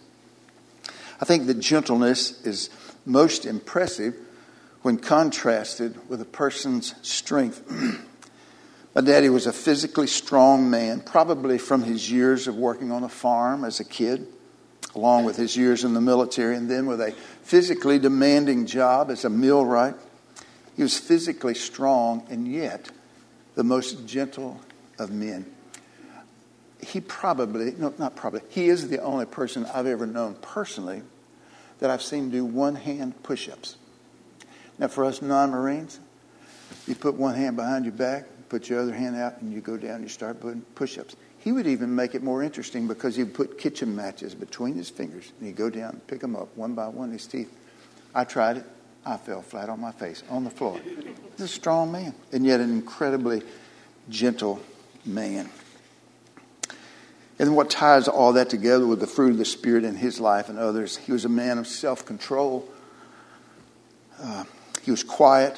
I 1.20 1.26
think 1.26 1.48
that 1.48 1.60
gentleness 1.60 2.42
is 2.46 2.70
most 3.06 3.46
impressive 3.46 4.16
when 4.82 4.98
contrasted 4.98 6.08
with 6.10 6.22
a 6.22 6.26
person's 6.26 6.96
strength. 7.02 7.70
My 8.96 9.02
daddy 9.02 9.30
was 9.30 9.46
a 9.46 9.54
physically 9.54 10.08
strong 10.08 10.70
man, 10.70 11.02
probably 11.02 11.58
from 11.58 11.84
his 11.84 12.10
years 12.10 12.48
of 12.48 12.56
working 12.56 12.92
on 12.92 13.04
a 13.04 13.10
farm 13.10 13.64
as 13.64 13.80
a 13.80 13.84
kid, 13.84 14.28
along 14.98 15.24
with 15.24 15.38
his 15.38 15.56
years 15.56 15.84
in 15.84 15.94
the 15.94 16.02
military, 16.02 16.58
and 16.58 16.70
then 16.70 16.88
with 16.88 17.00
a 17.00 17.12
physically 17.44 18.00
demanding 18.00 18.66
job 18.66 19.10
as 19.10 19.24
a 19.24 19.30
millwright. 19.30 19.96
He 20.76 20.84
was 20.84 20.98
physically 20.98 21.56
strong 21.56 22.26
and 22.30 22.48
yet 22.48 22.90
the 23.56 23.64
most 23.64 24.06
gentle 24.06 24.60
of 25.00 25.12
men. 25.12 25.46
He 26.82 27.02
probably, 27.02 27.72
no, 27.78 27.94
not 27.98 28.16
probably, 28.16 28.42
he 28.50 28.70
is 28.70 28.90
the 28.90 29.02
only 29.02 29.26
person 29.26 29.66
I've 29.74 29.88
ever 29.88 30.06
known 30.06 30.36
personally 30.42 31.02
that 31.80 31.90
I've 31.90 32.02
seen 32.02 32.30
do 32.30 32.46
one 32.46 32.76
hand 32.76 33.22
push 33.24 33.50
ups. 33.50 33.78
Now, 34.78 34.88
for 34.88 35.06
us 35.06 35.22
non 35.22 35.52
Marines, 35.52 36.00
you 36.88 36.96
put 36.96 37.16
one 37.16 37.36
hand 37.36 37.56
behind 37.56 37.86
your 37.86 37.94
back, 37.94 38.26
put 38.50 38.70
your 38.70 38.80
other 38.80 38.94
hand 38.94 39.16
out, 39.16 39.42
and 39.42 39.52
you 39.52 39.62
go 39.62 39.78
down 39.78 40.04
you 40.04 40.10
start 40.10 40.42
doing 40.42 40.62
push 40.76 40.98
ups. 40.98 41.16
He 41.48 41.54
would 41.54 41.66
even 41.66 41.96
make 41.96 42.14
it 42.14 42.22
more 42.22 42.44
interesting 42.44 42.90
because 42.90 43.16
he'd 43.16 43.34
put 43.34 43.58
kitchen 43.58 43.96
matches 43.96 44.36
between 44.36 44.76
his 44.76 44.90
fingers 44.90 45.32
and 45.40 45.48
he'd 45.48 45.56
go 45.56 45.70
down 45.70 45.92
and 45.92 46.06
pick 46.06 46.20
them 46.20 46.36
up 46.36 46.50
one 46.58 46.76
by 46.76 46.90
one, 46.90 47.10
his 47.10 47.26
teeth. 47.26 47.50
I 48.14 48.26
tried 48.26 48.58
it. 48.58 48.66
I 49.06 49.16
fell 49.16 49.42
flat 49.42 49.70
on 49.70 49.80
my 49.80 49.94
face 49.94 50.24
on 50.30 50.44
the 50.44 50.50
floor. 50.50 50.78
He's 50.84 51.40
a 51.40 51.48
strong 51.48 51.90
man, 51.90 52.14
and 52.34 52.46
yet 52.46 52.60
an 52.60 52.70
incredibly 52.70 53.44
gentle 54.10 54.60
man. 55.06 55.50
And 57.40 57.56
what 57.56 57.70
ties 57.70 58.10
all 58.10 58.34
that 58.34 58.50
together 58.50 58.86
with 58.86 59.00
the 59.00 59.08
fruit 59.08 59.32
of 59.32 59.38
the 59.38 59.46
Spirit 59.46 59.86
in 59.86 59.96
his 59.96 60.20
life 60.20 60.50
and 60.50 60.60
others, 60.60 60.98
he 60.98 61.14
was 61.14 61.24
a 61.24 61.30
man 61.30 61.60
of 61.60 61.66
self 61.66 62.06
control. 62.06 62.68
Uh, 64.22 64.44
he 64.84 64.92
was 64.92 65.02
quiet 65.02 65.58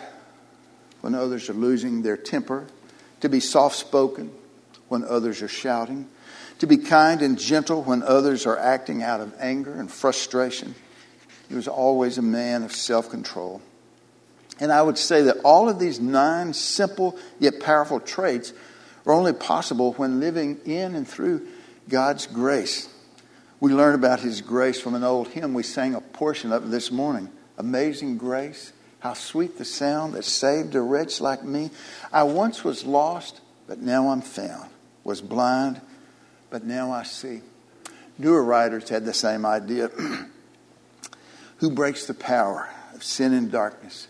when 1.02 1.16
others 1.16 1.50
are 1.50 1.54
losing 1.54 2.04
their 2.04 2.16
temper, 2.16 2.68
to 3.22 3.28
be 3.28 3.40
soft 3.40 3.76
spoken 3.76 4.30
when 4.90 5.04
others 5.04 5.42
are 5.42 5.48
shouting, 5.48 6.08
to 6.60 6.68
be 6.68 6.78
kind 6.78 7.22
and 7.22 7.40
gentle 7.40 7.84
when 7.84 8.04
others 8.04 8.46
are 8.46 8.58
acting 8.58 9.02
out 9.02 9.22
of 9.22 9.34
anger 9.40 9.74
and 9.74 9.90
frustration. 9.90 10.76
He 11.48 11.56
was 11.56 11.68
always 11.68 12.18
a 12.18 12.22
man 12.22 12.64
of 12.64 12.72
self 12.72 13.10
control. 13.10 13.62
And 14.60 14.72
I 14.72 14.82
would 14.82 14.98
say 14.98 15.24
that 15.24 15.38
all 15.44 15.70
of 15.70 15.80
these 15.80 16.00
nine 16.00 16.54
simple 16.54 17.18
yet 17.40 17.62
powerful 17.62 18.00
traits 18.00 18.54
are 19.06 19.14
only 19.14 19.34
possible 19.34 19.94
when 19.94 20.20
living 20.20 20.60
in 20.66 20.96
and 20.96 21.08
through 21.08 21.48
God's 21.88 22.28
grace. 22.28 22.90
We 23.60 23.74
learn 23.74 23.96
about 23.96 24.20
His 24.20 24.42
grace 24.42 24.80
from 24.80 24.96
an 24.96 25.04
old 25.04 25.30
hymn 25.30 25.54
we 25.54 25.64
sang 25.64 25.96
a 25.96 26.02
portion 26.02 26.52
of 26.52 26.72
this 26.72 26.92
morning 26.92 27.30
Amazing 27.58 28.18
Grace. 28.18 28.74
How 29.00 29.14
sweet 29.14 29.58
the 29.58 29.66
sound 29.66 30.14
that 30.14 30.26
saved 30.26 30.76
a 30.76 30.82
wretch 30.82 31.22
like 31.22 31.44
me. 31.44 31.72
I 32.12 32.24
once 32.24 32.66
was 32.66 32.86
lost, 32.86 33.40
but 33.66 33.80
now 33.80 34.10
I'm 34.10 34.22
found. 34.22 34.70
Was 35.10 35.22
blind, 35.22 35.82
but 36.52 36.64
now 36.64 36.92
I 36.92 37.02
see. 37.02 37.42
Newer 38.20 38.44
writers 38.44 38.90
had 38.90 39.06
the 39.06 39.14
same 39.14 39.44
idea. 39.44 39.88
Who 41.58 41.72
breaks 41.72 42.06
the 42.06 42.14
power 42.14 42.70
of 42.94 43.04
sin 43.04 43.34
and 43.34 43.52
darkness? 43.52 44.08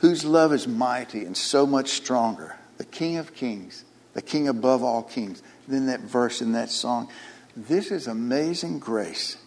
Whose 0.00 0.26
love 0.26 0.52
is 0.52 0.68
mighty 0.68 1.24
and 1.24 1.34
so 1.34 1.66
much 1.66 1.88
stronger? 1.88 2.56
The 2.76 2.84
King 2.84 3.16
of 3.16 3.34
Kings, 3.34 3.86
the 4.12 4.20
King 4.20 4.46
above 4.46 4.82
all 4.82 5.02
kings. 5.02 5.42
Then 5.66 5.86
that 5.86 6.00
verse 6.00 6.42
in 6.42 6.52
that 6.52 6.68
song. 6.68 7.08
This 7.56 7.90
is 7.90 8.06
amazing 8.06 8.78
grace. 8.78 9.38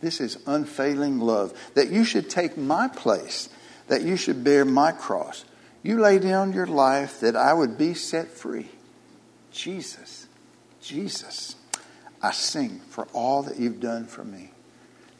This 0.00 0.20
is 0.20 0.38
unfailing 0.46 1.18
love. 1.18 1.52
That 1.74 1.90
you 1.90 2.04
should 2.04 2.30
take 2.30 2.56
my 2.56 2.86
place 2.86 3.48
that 3.88 4.02
you 4.02 4.16
should 4.16 4.44
bear 4.44 4.64
my 4.64 4.92
cross. 4.92 5.44
You 5.82 6.00
lay 6.00 6.20
down 6.20 6.52
your 6.52 6.66
life 6.68 7.18
that 7.18 7.34
I 7.34 7.52
would 7.52 7.76
be 7.76 7.94
set 7.94 8.28
free. 8.28 8.68
Jesus, 9.52 10.25
Jesus, 10.86 11.56
I 12.22 12.30
sing 12.30 12.80
for 12.90 13.08
all 13.12 13.42
that 13.42 13.58
you've 13.58 13.80
done 13.80 14.06
for 14.06 14.24
me. 14.24 14.52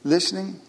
Listening, 0.05 0.61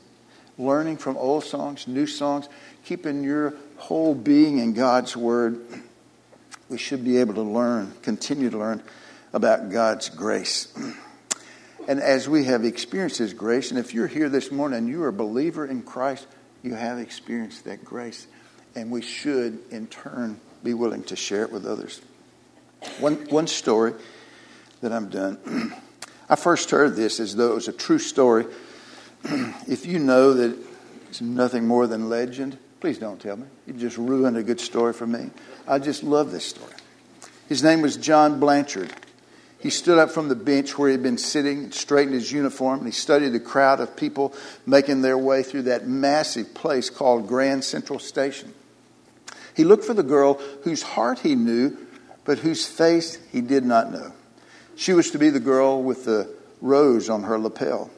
learning 0.58 0.98
from 0.98 1.18
old 1.18 1.44
songs, 1.44 1.88
new 1.88 2.08
songs, 2.08 2.50
keeping 2.84 3.24
your 3.24 3.54
whole 3.78 4.16
being 4.16 4.58
in 4.58 4.74
God's 4.74 5.16
Word, 5.16 5.62
we 6.68 6.80
should 6.80 7.04
be 7.04 7.18
able 7.18 7.36
to 7.36 7.44
learn, 7.44 7.94
continue 8.02 8.50
to 8.50 8.58
learn 8.58 8.82
about 9.34 9.70
God's 9.70 10.10
grace. 10.10 10.74
And 11.90 12.02
as 12.02 12.28
we 12.28 12.44
have 12.44 12.66
experienced 12.66 13.18
His 13.18 13.34
grace, 13.34 13.72
and 13.72 13.80
if 13.80 13.94
you're 13.94 14.08
here 14.08 14.28
this 14.28 14.52
morning 14.52 14.78
and 14.78 14.90
you're 14.90 15.08
a 15.08 15.14
believer 15.14 15.66
in 15.66 15.84
Christ, 15.84 16.28
you 16.62 16.74
have 16.74 17.00
experienced 17.00 17.64
that 17.64 17.86
grace. 17.86 18.28
And 18.76 18.92
we 18.92 19.02
should, 19.02 19.60
in 19.72 19.88
turn, 19.88 20.38
be 20.66 20.74
willing 20.74 21.04
to 21.04 21.16
share 21.16 21.44
it 21.44 21.52
with 21.54 21.66
others. 21.66 22.02
One, 23.00 23.16
one 23.30 23.48
story 23.48 23.94
that 24.82 24.92
I'm 24.92 25.10
done. 25.10 25.74
I 26.30 26.36
first 26.36 26.72
heard 26.72 26.96
this 26.96 27.20
as 27.20 27.36
though 27.36 27.52
it 27.52 27.56
was 27.56 27.68
a 27.68 27.74
true 27.74 28.00
story. 28.00 28.46
if 29.24 29.86
you 29.86 30.00
know 30.00 30.34
that 30.34 30.58
it's 31.10 31.22
nothing 31.22 31.66
more 31.66 31.88
than 31.88 32.10
legend, 32.10 32.58
Please 32.80 33.00
don't 33.00 33.20
tell 33.20 33.38
me. 33.38 33.48
You 33.66 33.74
just 33.74 33.98
ruined 33.98 34.38
a 34.38 34.44
good 34.44 34.60
story 34.60 34.94
for 34.94 35.08
me. 35.08 35.32
I 35.68 35.80
just 35.80 36.04
love 36.04 36.32
this 36.32 36.46
story. 36.46 36.74
His 37.50 37.64
name 37.64 37.82
was 37.82 37.98
John 37.98 38.40
Blanchard. 38.40 38.94
He 39.60 39.72
stood 39.72 39.98
up 39.98 40.12
from 40.12 40.30
the 40.30 40.36
bench 40.36 40.78
where 40.78 40.90
he 40.90 40.92
had 40.92 41.02
been 41.02 41.18
sitting 41.18 41.64
and 41.64 41.74
straightened 41.74 42.14
his 42.14 42.32
uniform, 42.32 42.80
and 42.80 42.88
he 42.88 42.92
studied 42.92 43.30
the 43.30 43.40
crowd 43.40 43.80
of 43.80 43.96
people 43.96 44.36
making 44.68 45.02
their 45.02 45.18
way 45.18 45.42
through 45.42 45.64
that 45.64 45.88
massive 45.88 46.54
place 46.54 46.92
called 46.92 47.28
Grand 47.28 47.64
Central 47.64 47.98
Station. 47.98 48.54
He 49.56 49.64
looked 49.64 49.84
for 49.84 49.96
the 49.96 50.04
girl 50.04 50.36
whose 50.62 50.84
heart 50.84 51.20
he 51.20 51.34
knew, 51.34 51.76
but 52.26 52.40
whose 52.40 52.68
face 52.68 53.18
he 53.32 53.42
did 53.42 53.66
not 53.66 53.92
know. 53.92 54.14
She 54.78 54.94
was 54.94 55.10
to 55.12 55.18
be 55.18 55.32
the 55.32 55.40
girl 55.40 55.82
with 55.82 56.06
the 56.06 56.30
rose 56.62 57.10
on 57.10 57.24
her 57.24 57.40
lapel. 57.40 57.90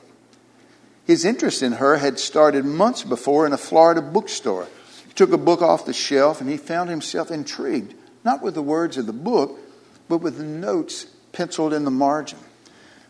His 1.05 1.25
interest 1.25 1.61
in 1.61 1.73
her 1.73 1.97
had 1.97 2.17
started 2.17 2.63
months 2.63 3.03
before 3.03 3.45
in 3.45 3.51
a 3.51 3.57
Florida 3.57 4.01
bookstore. 4.01 4.67
He 5.05 5.13
took 5.13 5.33
a 5.33 5.37
book 5.37 5.61
off 5.61 5.85
the 5.85 5.93
shelf 5.93 6.39
and 6.39 6.49
he 6.49 6.55
found 6.55 6.89
himself 6.89 7.31
intrigued, 7.31 7.93
not 8.23 8.41
with 8.41 8.53
the 8.53 8.61
words 8.61 8.97
of 8.97 9.07
the 9.07 9.13
book, 9.13 9.59
but 10.07 10.19
with 10.19 10.37
the 10.37 10.45
notes 10.45 11.05
penciled 11.33 11.73
in 11.73 11.83
the 11.83 11.91
margin. 11.91 12.39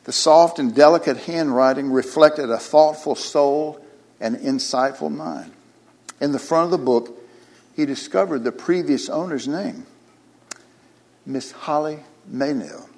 The 0.06 0.14
soft 0.14 0.58
and 0.58 0.74
delicate 0.74 1.18
handwriting 1.18 1.92
reflected 1.92 2.50
a 2.50 2.58
thoughtful 2.58 3.14
soul 3.14 3.86
and 4.20 4.36
insightful 4.36 5.12
mind. 5.12 5.52
In 6.20 6.32
the 6.32 6.40
front 6.40 6.66
of 6.66 6.72
the 6.72 6.84
book, 6.84 7.22
he 7.76 7.86
discovered 7.86 8.44
the 8.44 8.52
previous 8.52 9.10
owner's 9.10 9.48
name, 9.48 9.86
Miss 11.24 11.52
Holly 11.52 12.00
Maynell. 12.28 12.89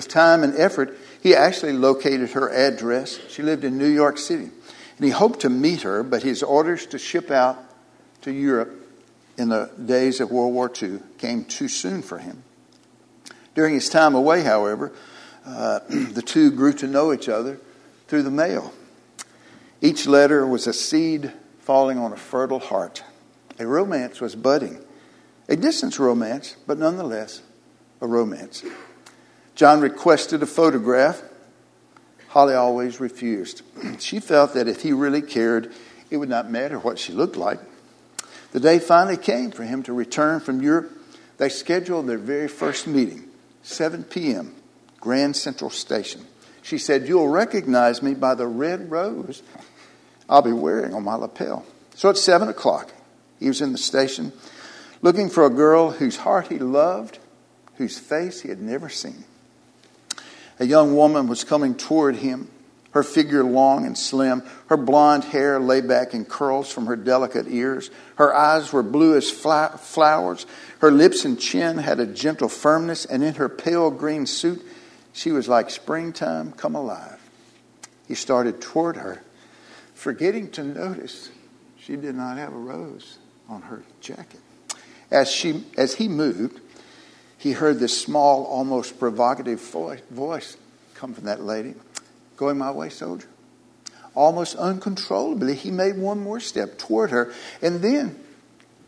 With 0.00 0.08
time 0.08 0.42
and 0.42 0.56
effort, 0.56 0.96
he 1.22 1.34
actually 1.34 1.74
located 1.74 2.30
her 2.30 2.48
address. 2.48 3.20
She 3.28 3.42
lived 3.42 3.64
in 3.64 3.76
New 3.76 3.86
York 3.86 4.16
City. 4.16 4.44
And 4.44 5.04
he 5.04 5.10
hoped 5.10 5.40
to 5.40 5.50
meet 5.50 5.82
her, 5.82 6.02
but 6.02 6.22
his 6.22 6.42
orders 6.42 6.86
to 6.86 6.98
ship 6.98 7.30
out 7.30 7.58
to 8.22 8.32
Europe 8.32 8.72
in 9.36 9.50
the 9.50 9.70
days 9.84 10.18
of 10.20 10.30
World 10.30 10.54
War 10.54 10.72
II 10.82 11.00
came 11.18 11.44
too 11.44 11.68
soon 11.68 12.00
for 12.00 12.16
him. 12.16 12.42
During 13.54 13.74
his 13.74 13.90
time 13.90 14.14
away, 14.14 14.42
however, 14.42 14.90
uh, 15.44 15.80
the 15.90 16.22
two 16.22 16.50
grew 16.50 16.72
to 16.72 16.86
know 16.86 17.12
each 17.12 17.28
other 17.28 17.60
through 18.08 18.22
the 18.22 18.30
mail. 18.30 18.72
Each 19.82 20.06
letter 20.06 20.46
was 20.46 20.66
a 20.66 20.72
seed 20.72 21.30
falling 21.58 21.98
on 21.98 22.14
a 22.14 22.16
fertile 22.16 22.58
heart. 22.58 23.04
A 23.58 23.66
romance 23.66 24.18
was 24.18 24.34
budding. 24.34 24.82
A 25.50 25.56
distance 25.56 25.98
romance, 25.98 26.56
but 26.66 26.78
nonetheless 26.78 27.42
a 28.00 28.06
romance. 28.06 28.64
John 29.54 29.80
requested 29.80 30.42
a 30.42 30.46
photograph. 30.46 31.22
Holly 32.28 32.54
always 32.54 33.00
refused. 33.00 33.62
She 33.98 34.20
felt 34.20 34.54
that 34.54 34.68
if 34.68 34.82
he 34.82 34.92
really 34.92 35.22
cared, 35.22 35.72
it 36.10 36.16
would 36.16 36.28
not 36.28 36.50
matter 36.50 36.78
what 36.78 36.98
she 36.98 37.12
looked 37.12 37.36
like. 37.36 37.60
The 38.52 38.60
day 38.60 38.78
finally 38.78 39.16
came 39.16 39.50
for 39.50 39.64
him 39.64 39.82
to 39.84 39.92
return 39.92 40.40
from 40.40 40.62
Europe. 40.62 40.90
They 41.38 41.48
scheduled 41.48 42.06
their 42.06 42.18
very 42.18 42.48
first 42.48 42.86
meeting, 42.86 43.28
7 43.62 44.04
p.m., 44.04 44.54
Grand 45.00 45.36
Central 45.36 45.70
Station. 45.70 46.26
She 46.62 46.78
said, 46.78 47.08
You'll 47.08 47.28
recognize 47.28 48.02
me 48.02 48.14
by 48.14 48.34
the 48.34 48.46
red 48.46 48.90
rose 48.90 49.42
I'll 50.30 50.42
be 50.42 50.52
wearing 50.52 50.94
on 50.94 51.02
my 51.02 51.16
lapel. 51.16 51.66
So 51.96 52.08
at 52.08 52.16
7 52.16 52.48
o'clock, 52.48 52.92
he 53.40 53.48
was 53.48 53.60
in 53.60 53.72
the 53.72 53.78
station 53.78 54.32
looking 55.02 55.28
for 55.28 55.44
a 55.44 55.50
girl 55.50 55.90
whose 55.90 56.18
heart 56.18 56.46
he 56.46 56.58
loved, 56.58 57.18
whose 57.76 57.98
face 57.98 58.40
he 58.42 58.48
had 58.48 58.60
never 58.60 58.88
seen. 58.88 59.24
A 60.60 60.66
young 60.66 60.94
woman 60.94 61.26
was 61.26 61.42
coming 61.42 61.74
toward 61.74 62.16
him, 62.16 62.48
her 62.90 63.02
figure 63.02 63.42
long 63.42 63.86
and 63.86 63.96
slim, 63.96 64.42
her 64.66 64.76
blonde 64.76 65.24
hair 65.24 65.58
lay 65.58 65.80
back 65.80 66.12
in 66.12 66.26
curls 66.26 66.70
from 66.70 66.86
her 66.86 66.96
delicate 66.96 67.46
ears. 67.48 67.90
Her 68.16 68.34
eyes 68.34 68.70
were 68.70 68.82
blue 68.82 69.16
as 69.16 69.30
flowers. 69.30 70.46
Her 70.80 70.90
lips 70.90 71.24
and 71.24 71.40
chin 71.40 71.78
had 71.78 71.98
a 71.98 72.06
gentle 72.06 72.50
firmness, 72.50 73.06
and 73.06 73.24
in 73.24 73.36
her 73.36 73.48
pale 73.48 73.90
green 73.90 74.26
suit, 74.26 74.62
she 75.14 75.32
was 75.32 75.48
like 75.48 75.70
springtime 75.70 76.52
come 76.52 76.74
alive. 76.74 77.18
He 78.06 78.14
started 78.14 78.60
toward 78.60 78.96
her, 78.96 79.22
forgetting 79.94 80.50
to 80.52 80.64
notice 80.64 81.30
she 81.78 81.96
did 81.96 82.16
not 82.16 82.36
have 82.36 82.52
a 82.52 82.58
rose 82.58 83.18
on 83.48 83.62
her 83.62 83.82
jacket. 84.00 84.40
As, 85.10 85.30
she, 85.30 85.64
as 85.78 85.94
he 85.94 86.06
moved, 86.06 86.60
he 87.40 87.52
heard 87.52 87.80
this 87.80 88.00
small, 88.00 88.44
almost 88.44 89.00
provocative 89.00 89.60
voice 89.60 90.56
come 90.94 91.14
from 91.14 91.24
that 91.24 91.42
lady 91.42 91.74
Going 92.36 92.56
my 92.56 92.70
way, 92.70 92.88
soldier? 92.88 93.26
Almost 94.14 94.56
uncontrollably, 94.56 95.54
he 95.54 95.70
made 95.70 95.98
one 95.98 96.20
more 96.20 96.40
step 96.40 96.78
toward 96.78 97.10
her, 97.10 97.34
and 97.60 97.82
then 97.82 98.18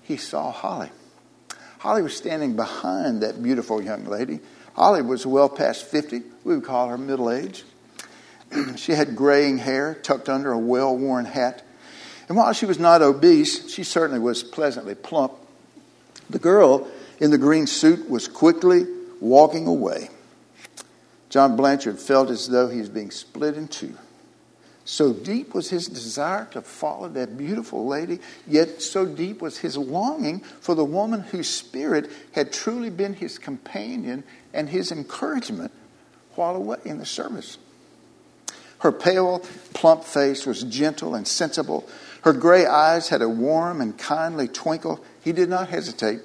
he 0.02 0.16
saw 0.16 0.50
Holly. 0.50 0.88
Holly 1.78 2.00
was 2.00 2.16
standing 2.16 2.56
behind 2.56 3.22
that 3.22 3.42
beautiful 3.42 3.82
young 3.82 4.06
lady. 4.06 4.40
Holly 4.74 5.02
was 5.02 5.26
well 5.26 5.50
past 5.50 5.84
50. 5.84 6.22
We 6.44 6.54
would 6.54 6.64
call 6.64 6.88
her 6.88 6.96
middle 6.96 7.30
age. 7.30 7.64
she 8.76 8.92
had 8.92 9.16
graying 9.16 9.58
hair 9.58 9.94
tucked 9.96 10.30
under 10.30 10.52
a 10.52 10.58
well 10.58 10.96
worn 10.96 11.26
hat 11.26 11.62
and 12.32 12.38
while 12.38 12.54
she 12.54 12.64
was 12.64 12.78
not 12.78 13.02
obese, 13.02 13.70
she 13.70 13.84
certainly 13.84 14.18
was 14.18 14.42
pleasantly 14.42 14.94
plump. 14.94 15.34
The 16.30 16.38
girl 16.38 16.88
in 17.20 17.31
the 17.31 17.38
green 17.38 17.66
suit 17.66 18.09
was 18.09 18.29
quickly 18.29 18.87
walking 19.20 19.66
away. 19.66 20.11
John 21.29 21.57
Blanchard 21.57 21.98
felt 21.98 22.31
as 22.31 22.48
though 22.48 22.68
he 22.68 22.79
was 22.79 22.88
being 22.88 23.11
split 23.11 23.57
in 23.57 23.68
two. 23.68 23.94
So 24.85 25.12
deep 25.12 25.55
was 25.55 25.70
his 25.70 25.87
desire 25.87 26.46
to 26.51 26.61
follow 26.61 27.09
that 27.11 27.38
beautiful 27.38 27.87
lady, 27.87 28.18
yet 28.46 28.83
so 28.83 29.07
deep 29.07 29.40
was 29.40 29.59
his 29.59 29.77
longing 29.77 30.40
for 30.40 30.75
the 30.75 30.85
woman 30.85 31.20
whose 31.20 31.48
spirit 31.48 32.11
had 32.33 32.53
truly 32.53 32.90
been 32.90 33.14
his 33.14 33.38
companion 33.38 34.25
and 34.53 34.68
his 34.68 34.90
encouragement 34.90 35.72
while 36.35 36.57
away 36.57 36.79
in 36.85 36.98
the 36.98 37.07
service. 37.07 37.59
Her 38.81 38.90
pale, 38.90 39.38
plump 39.75 40.03
face 40.03 40.44
was 40.44 40.64
gentle 40.64 41.14
and 41.14 41.29
sensible. 41.29 41.88
Her 42.22 42.33
gray 42.33 42.66
eyes 42.66 43.09
had 43.11 43.22
a 43.22 43.29
warm 43.29 43.81
and 43.81 43.96
kindly 43.96 44.48
twinkle. 44.48 45.03
He 45.22 45.31
did 45.31 45.48
not 45.48 45.68
hesitate. 45.68 46.20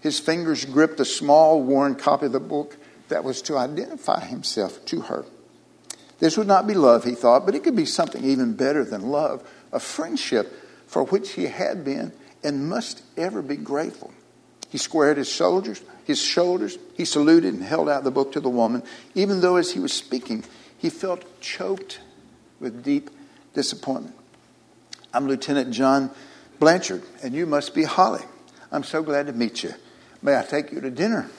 His 0.00 0.20
fingers 0.20 0.64
gripped 0.64 1.00
a 1.00 1.04
small, 1.04 1.62
worn 1.62 1.94
copy 1.94 2.26
of 2.26 2.32
the 2.32 2.40
book 2.40 2.76
that 3.08 3.24
was 3.24 3.42
to 3.42 3.56
identify 3.56 4.24
himself 4.24 4.84
to 4.86 5.02
her. 5.02 5.24
This 6.18 6.36
would 6.36 6.46
not 6.46 6.66
be 6.66 6.74
love, 6.74 7.04
he 7.04 7.14
thought, 7.14 7.44
but 7.44 7.54
it 7.54 7.62
could 7.62 7.76
be 7.76 7.84
something 7.84 8.24
even 8.24 8.54
better 8.54 8.84
than 8.84 9.10
love 9.10 9.48
a 9.72 9.80
friendship 9.80 10.52
for 10.86 11.04
which 11.04 11.32
he 11.32 11.46
had 11.46 11.84
been 11.84 12.12
and 12.42 12.68
must 12.68 13.02
ever 13.16 13.42
be 13.42 13.56
grateful. 13.56 14.12
He 14.70 14.78
squared 14.78 15.16
his 15.16 15.28
shoulders, 15.28 15.82
his 16.04 16.20
shoulders, 16.20 16.78
he 16.94 17.04
saluted 17.04 17.54
and 17.54 17.62
held 17.62 17.88
out 17.88 18.04
the 18.04 18.10
book 18.10 18.32
to 18.32 18.40
the 18.40 18.48
woman, 18.48 18.82
even 19.14 19.40
though 19.40 19.56
as 19.56 19.72
he 19.72 19.80
was 19.80 19.92
speaking, 19.92 20.44
he 20.78 20.90
felt 20.90 21.40
choked 21.40 22.00
with 22.60 22.84
deep 22.84 23.10
disappointment. 23.54 24.14
I'm 25.12 25.26
Lieutenant 25.26 25.72
John 25.72 26.10
Blanchard, 26.58 27.02
and 27.22 27.34
you 27.34 27.46
must 27.46 27.74
be 27.74 27.84
Holly. 27.84 28.22
I'm 28.70 28.84
so 28.84 29.02
glad 29.02 29.26
to 29.26 29.32
meet 29.32 29.62
you. 29.62 29.74
May 30.26 30.36
I 30.36 30.42
take 30.42 30.72
you 30.72 30.80
to 30.80 30.90
dinner? 30.90 31.30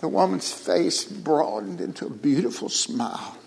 The 0.00 0.08
woman's 0.08 0.52
face 0.52 1.04
broadened 1.04 1.80
into 1.80 2.06
a 2.06 2.10
beautiful 2.10 2.68
smile. 2.68 3.38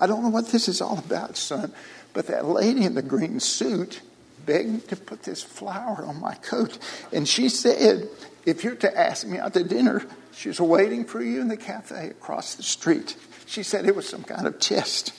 I 0.00 0.06
don't 0.06 0.22
know 0.22 0.30
what 0.30 0.48
this 0.48 0.66
is 0.66 0.80
all 0.80 0.98
about, 0.98 1.36
son, 1.36 1.74
but 2.14 2.28
that 2.28 2.46
lady 2.46 2.84
in 2.84 2.94
the 2.94 3.02
green 3.02 3.38
suit 3.38 4.00
begged 4.46 4.88
to 4.88 4.96
put 4.96 5.24
this 5.24 5.42
flower 5.42 6.06
on 6.06 6.18
my 6.20 6.36
coat. 6.36 6.78
And 7.12 7.28
she 7.28 7.50
said, 7.50 8.08
if 8.46 8.64
you're 8.64 8.76
to 8.76 8.98
ask 8.98 9.26
me 9.26 9.36
out 9.36 9.52
to 9.52 9.62
dinner, 9.62 10.02
she's 10.32 10.58
waiting 10.58 11.04
for 11.04 11.22
you 11.22 11.42
in 11.42 11.48
the 11.48 11.58
cafe 11.58 12.06
across 12.06 12.54
the 12.54 12.62
street. 12.62 13.14
She 13.44 13.62
said 13.62 13.84
it 13.84 13.94
was 13.94 14.08
some 14.08 14.24
kind 14.24 14.46
of 14.46 14.58
test. 14.58 15.12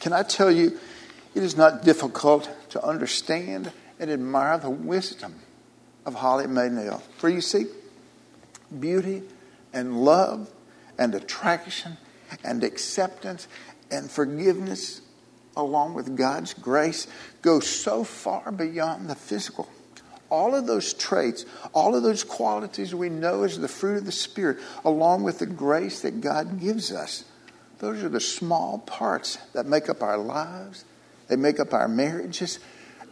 Can 0.00 0.12
I 0.12 0.24
tell 0.24 0.50
you, 0.50 0.80
it 1.36 1.44
is 1.44 1.56
not 1.56 1.84
difficult 1.84 2.50
to 2.70 2.84
understand 2.84 3.70
and 4.00 4.10
admire 4.10 4.58
the 4.58 4.70
wisdom 4.70 5.36
of 6.06 6.14
Holly 6.14 6.46
Maynell. 6.46 7.02
For 7.18 7.28
you 7.28 7.40
see, 7.40 7.66
beauty 8.78 9.22
and 9.72 10.04
love 10.04 10.50
and 10.98 11.14
attraction 11.14 11.96
and 12.42 12.64
acceptance 12.64 13.48
and 13.90 14.10
forgiveness, 14.10 15.00
along 15.56 15.94
with 15.94 16.16
God's 16.16 16.54
grace, 16.54 17.06
go 17.42 17.60
so 17.60 18.04
far 18.04 18.50
beyond 18.50 19.08
the 19.08 19.14
physical. 19.14 19.68
All 20.30 20.54
of 20.54 20.66
those 20.66 20.94
traits, 20.94 21.44
all 21.72 21.94
of 21.94 22.02
those 22.02 22.24
qualities 22.24 22.94
we 22.94 23.08
know 23.08 23.44
as 23.44 23.58
the 23.58 23.68
fruit 23.68 23.98
of 23.98 24.06
the 24.06 24.12
Spirit, 24.12 24.58
along 24.84 25.22
with 25.22 25.38
the 25.38 25.46
grace 25.46 26.00
that 26.00 26.20
God 26.20 26.60
gives 26.60 26.90
us, 26.90 27.24
those 27.78 28.02
are 28.02 28.08
the 28.08 28.20
small 28.20 28.78
parts 28.78 29.36
that 29.52 29.66
make 29.66 29.88
up 29.88 30.02
our 30.02 30.16
lives 30.18 30.84
they 31.28 31.36
make 31.36 31.60
up 31.60 31.72
our 31.72 31.88
marriages, 31.88 32.58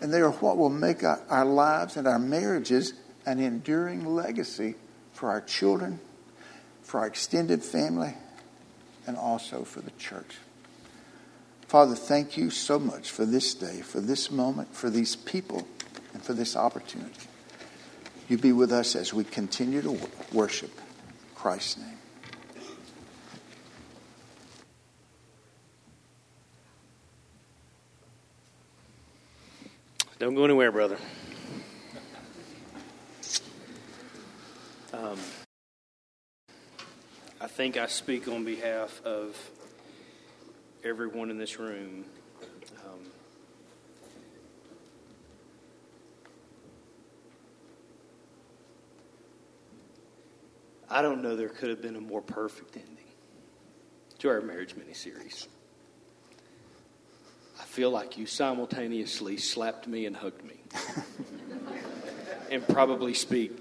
and 0.03 0.13
they 0.13 0.21
are 0.21 0.33
what 0.33 0.59
will 0.59 0.69
make 0.69 1.05
our 1.05 1.45
lives 1.45 1.97
and 1.97 2.09
our 2.09 2.19
marriages 2.19 2.93
an 3.25 3.39
enduring 3.39 4.05
legacy 4.05 4.75
for 5.13 5.31
our 5.31 5.41
children, 5.41 6.01
for 6.83 7.01
our 7.01 7.07
extended 7.07 7.63
family, 7.63 8.15
and 9.07 9.17
also 9.17 9.63
for 9.63 9.81
the 9.81 9.93
church. 9.93 10.39
Father, 11.69 11.95
thank 11.95 12.37
you 12.37 12.51
so 12.51 12.81
much 12.81 13.11
for 13.13 13.25
this 13.25 13.55
day, 13.55 13.81
for 13.81 14.01
this 14.01 14.29
moment, 14.29 14.75
for 14.75 14.91
these 14.91 15.15
people, 15.15 15.69
and 16.13 16.21
for 16.21 16.35
this 16.35 16.57
opportunity. 16.57 17.29
You 18.29 18.39
be 18.39 18.53
with 18.53 18.73
us 18.73 18.97
as 18.97 19.15
we 19.15 19.23
continue 19.23 19.83
to 19.83 19.97
worship 20.33 20.73
Christ's 21.37 21.79
name. 21.79 21.99
Don't 30.23 30.37
go 30.37 30.45
anywhere, 30.45 30.71
brother. 30.71 30.99
Um, 34.93 35.19
I 37.41 37.49
think 37.49 37.77
I 37.77 37.89
speak 37.89 38.29
on 38.29 38.45
behalf 38.45 39.03
of 39.05 39.37
everyone 40.85 41.29
in 41.29 41.39
this 41.39 41.59
room. 41.59 42.05
Um, 42.87 43.01
I 50.89 51.03
don't 51.03 51.21
know 51.21 51.35
there 51.35 51.49
could 51.49 51.71
have 51.71 51.83
been 51.83 51.97
a 51.97 52.01
more 52.01 52.23
perfect 52.23 52.77
ending 52.77 53.11
to 54.21 54.29
our 54.29 54.41
marriage 54.41 54.77
mini 54.77 54.95
series. 54.95 55.49
Feel 57.73 57.91
like 57.91 58.19
you 58.19 58.27
simultaneously 58.27 59.39
slapped 59.39 59.89
me 59.89 60.05
and 60.05 60.15
hugged 60.15 60.45
me. 60.45 60.61
and 62.51 62.69
probably 62.69 63.15
speak 63.15 63.57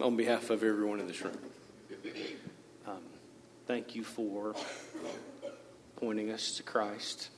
on 0.00 0.16
behalf 0.16 0.48
of 0.48 0.64
everyone 0.64 0.98
in 0.98 1.06
this 1.06 1.20
room. 1.20 1.36
Um, 2.86 3.02
thank 3.66 3.94
you 3.94 4.02
for 4.02 4.54
pointing 5.96 6.30
us 6.30 6.52
to 6.52 6.62
Christ. 6.62 7.28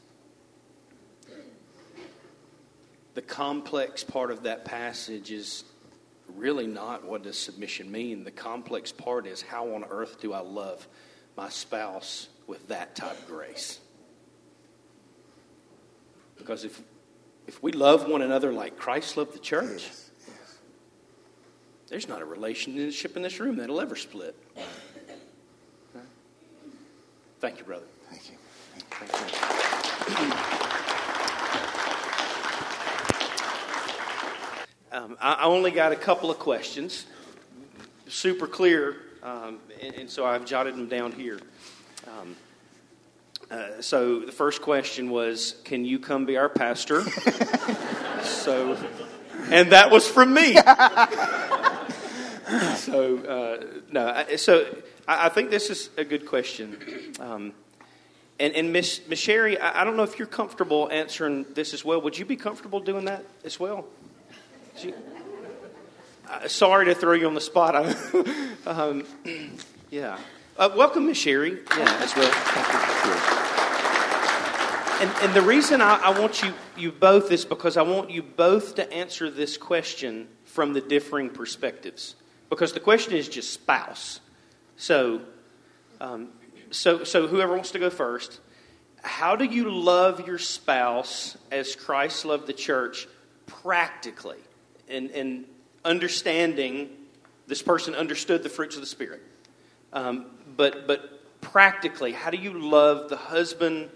The 3.15 3.23
complex 3.23 4.05
part 4.05 4.31
of 4.31 4.45
that 4.45 4.65
passage 4.65 5.33
is 5.33 5.65
really 6.37 6.69
not 6.69 7.05
what 7.05 7.25
does 7.25 7.37
submission 7.37 7.91
mean. 7.91 8.23
The 8.23 8.31
complex 8.31 8.93
part 8.93 9.27
is 9.27 9.43
how 9.43 9.75
on 9.75 9.83
earth 9.91 10.21
do 10.21 10.33
I 10.33 10.39
love 10.39 10.87
my 11.37 11.49
spouse 11.49 12.29
with 12.47 12.69
that 12.69 12.95
type 12.95 13.19
of 13.19 13.27
grace? 13.27 13.81
Because 16.43 16.65
if, 16.65 16.83
if 17.47 17.63
we 17.63 17.71
love 17.71 18.09
one 18.09 18.21
another 18.21 18.53
like 18.53 18.77
Christ 18.77 19.17
loved 19.17 19.33
the 19.33 19.39
church, 19.39 19.85
yes, 19.85 20.11
yes. 20.27 20.59
there's 21.87 22.09
not 22.09 22.21
a 22.21 22.25
relationship 22.25 23.17
in 23.17 23.23
this 23.23 23.39
room 23.39 23.57
that'll 23.59 23.81
ever 23.81 23.95
split. 23.95 24.37
Thank 27.39 27.59
you, 27.59 27.65
brother. 27.65 27.87
Thank 28.11 28.31
you. 28.31 28.37
Thank 28.91 29.13
you. 30.21 30.37
Um, 34.91 35.17
I 35.21 35.45
only 35.45 35.71
got 35.71 35.93
a 35.93 35.97
couple 35.97 36.31
of 36.31 36.39
questions, 36.39 37.07
super 38.09 38.47
clear, 38.47 38.97
um, 39.23 39.59
and, 39.81 39.95
and, 39.95 40.11
so 40.11 40.27
I've 40.27 40.45
jotted 40.45 40.75
them 40.75 40.87
down 40.87 41.13
here. 41.13 41.41
Um, 42.07 42.37
uh, 43.53 43.83
so 43.83 44.21
the 44.21 44.33
first 44.33 44.63
question 44.63 45.11
was, 45.11 45.57
"Can 45.65 45.85
you 45.85 45.99
come 45.99 46.25
be 46.25 46.39
our 46.39 46.49
pastor?" 46.49 47.03
so, 48.23 48.79
and 49.51 49.73
that 49.73 49.91
was 49.91 50.09
from 50.09 50.33
me. 50.33 50.55
so 52.77 53.19
uh, 53.19 53.63
no, 53.91 54.25
so 54.37 54.65
I, 55.07 55.27
I, 55.27 55.29
think 55.29 55.51
this 55.51 55.69
is 55.69 55.91
a 55.99 56.05
good 56.05 56.25
question. 56.25 56.79
Um, 57.21 57.53
and 58.41 58.55
and 58.55 58.73
Miss 58.73 59.07
Miss 59.07 59.19
Sherry, 59.19 59.59
I, 59.59 59.83
I, 59.83 59.85
don't 59.85 59.99
know 59.99 60.03
if 60.03 60.19
you're 60.19 60.27
comfortable 60.27 60.89
answering 60.91 61.45
this 61.53 61.75
as 61.75 61.85
well. 61.85 62.01
Would 62.01 62.19
you 62.19 62.25
be 62.25 62.37
comfortable 62.37 62.81
doing 62.81 63.05
that 63.05 63.23
as 63.45 63.61
well? 63.61 63.85
She, 64.77 64.95
uh, 66.27 66.49
sorry 66.49 66.87
to 66.87 66.95
throw 66.95 67.13
you 67.13 67.27
on 67.27 67.35
the 67.35 67.43
spot. 67.43 67.77
um, 68.67 69.05
yeah. 69.91 70.17
Uh, 70.57 70.71
welcome, 70.77 71.07
Miss 71.07 71.19
Sherry. 71.19 71.61
Yeah, 71.77 71.99
as 72.03 72.17
well. 72.17 73.41
And, 75.03 75.11
and 75.21 75.35
the 75.35 75.43
reason 75.43 75.81
I, 75.81 75.97
I 75.97 76.21
want 76.21 76.45
you, 76.45 76.55
you 76.77 76.93
both 76.93 77.33
is 77.33 77.45
because 77.45 77.77
I 77.77 77.83
want 77.83 78.11
you 78.11 78.23
both 78.23 78.77
to 78.77 78.93
answer 78.93 79.31
this 79.31 79.57
question 79.57 80.29
from 80.45 80.75
the 80.75 80.81
differing 80.81 81.29
perspectives. 81.29 82.15
Because 82.49 82.73
the 82.73 82.79
question 82.79 83.15
is 83.15 83.29
just 83.29 83.53
spouse. 83.53 84.21
So, 84.77 85.23
um, 86.01 86.29
so, 86.71 87.03
so 87.03 87.27
whoever 87.27 87.53
wants 87.53 87.73
to 87.73 87.81
go 87.81 87.91
first, 87.91 88.39
how 89.03 89.35
do 89.35 89.45
you 89.45 89.73
love 89.73 90.25
your 90.25 90.39
spouse 90.39 91.37
as 91.51 91.75
Christ 91.75 92.25
loved 92.25 92.47
the 92.47 92.53
church 92.53 93.09
practically? 93.47 94.39
And, 94.89 95.11
and 95.11 95.47
understanding 95.85 96.91
this 97.49 97.61
person 97.61 97.97
understood 97.97 98.45
the 98.45 98.49
fruits 98.49 98.77
of 98.77 98.83
the 98.83 98.87
Spirit. 98.87 99.23
Um, 99.93 100.27
but, 100.57 100.87
but 100.87 101.41
practically, 101.41 102.13
how 102.13 102.31
do 102.31 102.37
you 102.37 102.53
love 102.53 103.09
the 103.09 103.17
husband 103.17 103.91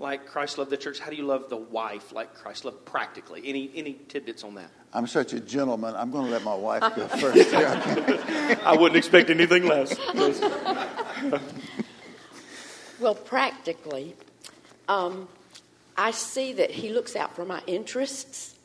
like 0.00 0.26
Christ 0.26 0.58
loved 0.58 0.70
the 0.70 0.76
church? 0.76 0.98
How 0.98 1.10
do 1.10 1.16
you 1.16 1.24
love 1.24 1.48
the 1.48 1.56
wife 1.56 2.12
like 2.12 2.34
Christ 2.34 2.64
loved 2.64 2.84
practically? 2.84 3.42
Any 3.44 3.70
any 3.74 3.94
tidbits 4.08 4.42
on 4.42 4.54
that? 4.54 4.70
I'm 4.92 5.06
such 5.06 5.32
a 5.34 5.40
gentleman. 5.40 5.94
I'm 5.94 6.10
going 6.10 6.26
to 6.26 6.32
let 6.32 6.42
my 6.42 6.54
wife 6.54 6.82
go 6.96 7.06
first. 7.18 7.54
I 7.54 8.76
wouldn't 8.76 8.96
expect 8.96 9.30
anything 9.30 9.66
less. 9.66 9.96
well, 12.98 13.14
practically, 13.14 14.16
um, 14.88 15.28
I 15.96 16.10
see 16.10 16.54
that 16.54 16.72
he 16.72 16.88
looks 16.88 17.14
out 17.14 17.36
for 17.36 17.44
my 17.44 17.62
interests. 17.68 18.56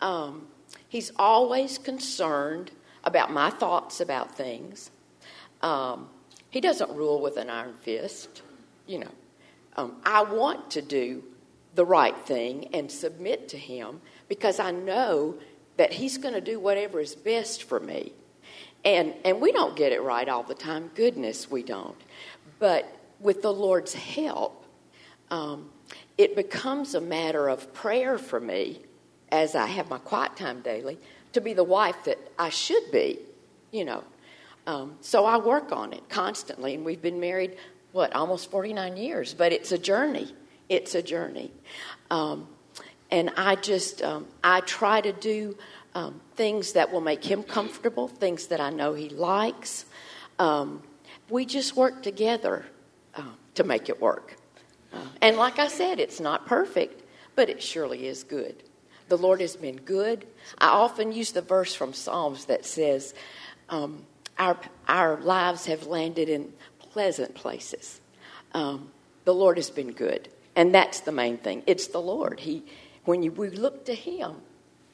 Um, 0.00 0.46
he's 0.88 1.12
always 1.16 1.76
concerned 1.76 2.70
about 3.04 3.30
my 3.30 3.50
thoughts 3.50 4.00
about 4.00 4.34
things. 4.36 4.90
Um, 5.60 6.08
he 6.50 6.60
doesn't 6.60 6.90
rule 6.92 7.20
with 7.20 7.36
an 7.36 7.50
iron 7.50 7.74
fist, 7.74 8.42
you 8.86 9.00
know. 9.00 9.10
Um, 9.76 9.96
I 10.04 10.22
want 10.22 10.72
to 10.72 10.82
do 10.82 11.22
the 11.74 11.84
right 11.84 12.16
thing 12.16 12.68
and 12.74 12.90
submit 12.90 13.48
to 13.50 13.58
Him 13.58 14.00
because 14.28 14.58
I 14.58 14.70
know 14.70 15.36
that 15.76 15.92
He's 15.92 16.18
going 16.18 16.34
to 16.34 16.40
do 16.40 16.58
whatever 16.58 17.00
is 17.00 17.14
best 17.14 17.64
for 17.64 17.78
me. 17.78 18.12
And, 18.84 19.14
and 19.24 19.40
we 19.40 19.52
don't 19.52 19.76
get 19.76 19.92
it 19.92 20.02
right 20.02 20.28
all 20.28 20.42
the 20.42 20.54
time. 20.54 20.90
Goodness, 20.94 21.50
we 21.50 21.62
don't. 21.62 21.96
But 22.58 22.92
with 23.20 23.42
the 23.42 23.52
Lord's 23.52 23.94
help, 23.94 24.64
um, 25.30 25.70
it 26.16 26.34
becomes 26.34 26.94
a 26.94 27.00
matter 27.00 27.48
of 27.48 27.72
prayer 27.74 28.18
for 28.18 28.40
me 28.40 28.80
as 29.30 29.54
I 29.54 29.66
have 29.66 29.90
my 29.90 29.98
quiet 29.98 30.36
time 30.36 30.62
daily 30.62 30.98
to 31.32 31.40
be 31.40 31.54
the 31.54 31.64
wife 31.64 32.04
that 32.04 32.18
I 32.38 32.48
should 32.48 32.90
be, 32.90 33.18
you 33.70 33.84
know. 33.84 34.04
Um, 34.66 34.96
so 35.00 35.24
I 35.24 35.38
work 35.38 35.72
on 35.72 35.92
it 35.92 36.08
constantly, 36.08 36.74
and 36.74 36.84
we've 36.84 37.00
been 37.00 37.20
married 37.20 37.56
what, 37.92 38.14
almost 38.14 38.50
49 38.50 38.96
years, 38.96 39.34
but 39.34 39.52
it's 39.52 39.72
a 39.72 39.78
journey. 39.78 40.34
It's 40.68 40.94
a 40.94 41.02
journey. 41.02 41.50
Um, 42.10 42.48
and 43.10 43.30
I 43.36 43.56
just, 43.56 44.02
um, 44.02 44.26
I 44.44 44.60
try 44.60 45.00
to 45.00 45.12
do 45.12 45.56
um, 45.94 46.20
things 46.36 46.72
that 46.72 46.92
will 46.92 47.00
make 47.00 47.24
him 47.24 47.42
comfortable, 47.42 48.08
things 48.08 48.48
that 48.48 48.60
I 48.60 48.70
know 48.70 48.94
he 48.94 49.08
likes. 49.08 49.86
Um, 50.38 50.82
we 51.30 51.46
just 51.46 51.76
work 51.76 52.02
together 52.02 52.66
uh, 53.14 53.22
to 53.54 53.64
make 53.64 53.88
it 53.88 54.00
work. 54.00 54.36
Uh, 54.92 54.98
and 55.22 55.36
like 55.36 55.58
I 55.58 55.68
said, 55.68 55.98
it's 55.98 56.20
not 56.20 56.46
perfect, 56.46 57.02
but 57.34 57.48
it 57.48 57.62
surely 57.62 58.06
is 58.06 58.24
good. 58.24 58.62
The 59.08 59.16
Lord 59.18 59.40
has 59.40 59.56
been 59.56 59.76
good. 59.76 60.26
I 60.58 60.68
often 60.68 61.12
use 61.12 61.32
the 61.32 61.42
verse 61.42 61.74
from 61.74 61.94
Psalms 61.94 62.44
that 62.44 62.66
says, 62.66 63.14
um, 63.70 64.04
our, 64.38 64.58
our 64.86 65.18
lives 65.20 65.66
have 65.66 65.86
landed 65.86 66.28
in 66.28 66.52
pleasant 66.98 67.32
places. 67.32 68.00
Um, 68.54 68.90
the 69.24 69.32
Lord 69.32 69.56
has 69.56 69.70
been 69.70 69.92
good, 69.92 70.28
and 70.56 70.74
that's 70.74 70.98
the 70.98 71.12
main 71.12 71.38
thing. 71.38 71.62
It's 71.64 71.86
the 71.86 72.00
Lord. 72.00 72.40
He, 72.40 72.64
when 73.04 73.22
you, 73.22 73.30
we 73.30 73.50
look 73.50 73.84
to 73.84 73.94
Him, 73.94 74.34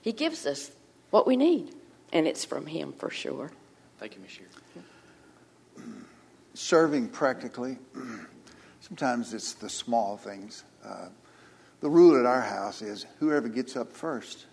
He 0.02 0.12
gives 0.12 0.44
us 0.44 0.70
what 1.08 1.26
we 1.26 1.34
need, 1.34 1.74
and 2.12 2.26
it's 2.26 2.44
from 2.44 2.66
Him 2.66 2.92
for 2.98 3.08
sure. 3.08 3.52
Thank 3.98 4.16
you, 4.16 4.20
Miss 4.20 5.82
Serving 6.52 7.08
practically, 7.08 7.78
sometimes 8.82 9.32
it's 9.32 9.54
the 9.54 9.70
small 9.70 10.18
things. 10.18 10.64
Uh, 10.84 11.08
the 11.80 11.88
rule 11.88 12.20
at 12.20 12.26
our 12.26 12.42
house 12.42 12.82
is 12.82 13.06
whoever 13.18 13.48
gets 13.48 13.76
up 13.76 13.90
first 13.90 14.44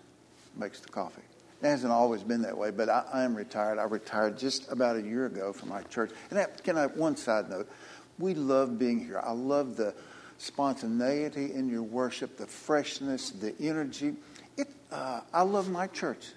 makes 0.56 0.80
the 0.80 0.88
coffee. 0.88 1.22
It 1.62 1.68
hasn't 1.68 1.94
always 1.94 2.24
been 2.24 2.42
that 2.42 2.58
way, 2.58 2.72
but 2.72 2.90
I, 2.90 3.04
I 3.14 3.24
am 3.24 3.36
retired. 3.36 3.78
I 3.78 3.84
retired 3.84 4.38
just 4.38 4.72
about 4.72 4.96
a 4.96 5.02
year 5.02 5.28
ago 5.28 5.54
from 5.54 5.70
my 5.70 5.84
church. 5.84 6.12
And 6.30 6.40
that, 6.40 6.64
can 6.64 6.78
I, 6.78 6.88
one 6.88 7.16
side 7.16 7.50
note, 7.50 7.70
we 8.18 8.34
love 8.34 8.80
being 8.80 9.00
here. 9.00 9.22
I 9.24 9.32
love 9.32 9.78
the 9.78 9.94
spontaneity 10.38 11.54
in 11.54 11.70
your 11.70 11.84
worship, 11.84 12.38
the 12.38 12.48
freshness, 12.48 13.30
the 13.30 13.54
energy. 13.60 14.16
It, 14.58 14.70
uh, 14.92 15.22
I 15.32 15.44
love 15.44 15.70
my 15.70 15.88
church. 15.88 16.30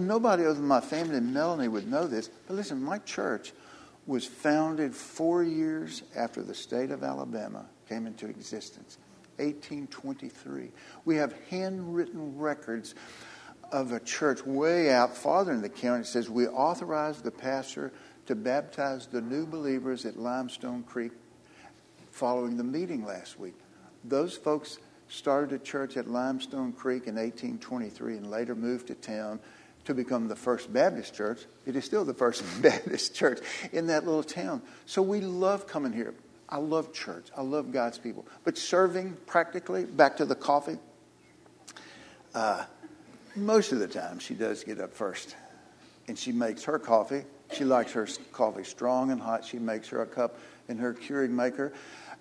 Nobody 0.00 0.44
other 0.44 0.54
than 0.54 0.66
my 0.66 0.80
family 0.80 1.16
and 1.16 1.32
Melanie 1.32 1.68
would 1.68 1.88
know 1.88 2.08
this, 2.08 2.28
but 2.48 2.54
listen, 2.54 2.82
my 2.82 2.98
church 2.98 3.52
was 4.08 4.26
founded 4.26 4.92
four 4.94 5.44
years 5.44 6.02
after 6.16 6.42
the 6.42 6.54
state 6.54 6.90
of 6.90 7.04
Alabama 7.04 7.66
came 7.88 8.06
into 8.06 8.26
existence. 8.26 8.98
1823. 9.36 10.70
We 11.04 11.16
have 11.16 11.34
handwritten 11.48 12.36
records 12.36 12.94
of 13.72 13.92
a 13.92 14.00
church 14.00 14.44
way 14.44 14.90
out 14.90 15.16
farther 15.16 15.52
in 15.52 15.62
the 15.62 15.68
county. 15.68 16.04
Says, 16.04 16.30
We 16.30 16.46
authorized 16.46 17.24
the 17.24 17.30
pastor 17.30 17.92
to 18.26 18.34
baptize 18.34 19.06
the 19.06 19.20
new 19.20 19.46
believers 19.46 20.04
at 20.04 20.18
Limestone 20.18 20.82
Creek 20.82 21.12
following 22.10 22.56
the 22.56 22.64
meeting 22.64 23.04
last 23.04 23.38
week. 23.38 23.54
Those 24.04 24.36
folks 24.36 24.78
started 25.08 25.52
a 25.52 25.58
church 25.58 25.96
at 25.96 26.08
Limestone 26.08 26.72
Creek 26.72 27.06
in 27.06 27.14
1823 27.14 28.16
and 28.16 28.30
later 28.30 28.54
moved 28.54 28.88
to 28.88 28.94
town 28.94 29.40
to 29.84 29.94
become 29.94 30.28
the 30.28 30.36
First 30.36 30.72
Baptist 30.72 31.14
Church. 31.14 31.46
It 31.64 31.76
is 31.76 31.84
still 31.84 32.04
the 32.04 32.14
First 32.14 32.44
Baptist 32.62 33.14
Church 33.14 33.40
in 33.72 33.86
that 33.86 34.04
little 34.04 34.22
town. 34.22 34.62
So 34.84 35.00
we 35.00 35.20
love 35.20 35.66
coming 35.66 35.92
here. 35.92 36.14
I 36.48 36.58
love 36.58 36.92
church. 36.92 37.28
I 37.36 37.42
love 37.42 37.72
God's 37.72 37.98
people. 37.98 38.26
But 38.44 38.56
serving 38.56 39.16
practically, 39.26 39.84
back 39.84 40.16
to 40.18 40.24
the 40.24 40.34
coffee, 40.34 40.78
uh, 42.34 42.64
most 43.44 43.72
of 43.72 43.78
the 43.78 43.88
time 43.88 44.18
she 44.18 44.34
does 44.34 44.64
get 44.64 44.80
up 44.80 44.94
first. 44.94 45.36
And 46.06 46.18
she 46.18 46.32
makes 46.32 46.64
her 46.64 46.78
coffee. 46.78 47.24
She 47.52 47.64
likes 47.64 47.92
her 47.92 48.08
coffee 48.32 48.64
strong 48.64 49.10
and 49.10 49.20
hot. 49.20 49.44
She 49.44 49.58
makes 49.58 49.88
her 49.88 50.02
a 50.02 50.06
cup 50.06 50.38
in 50.68 50.78
her 50.78 50.94
Keurig 50.94 51.30
maker. 51.30 51.72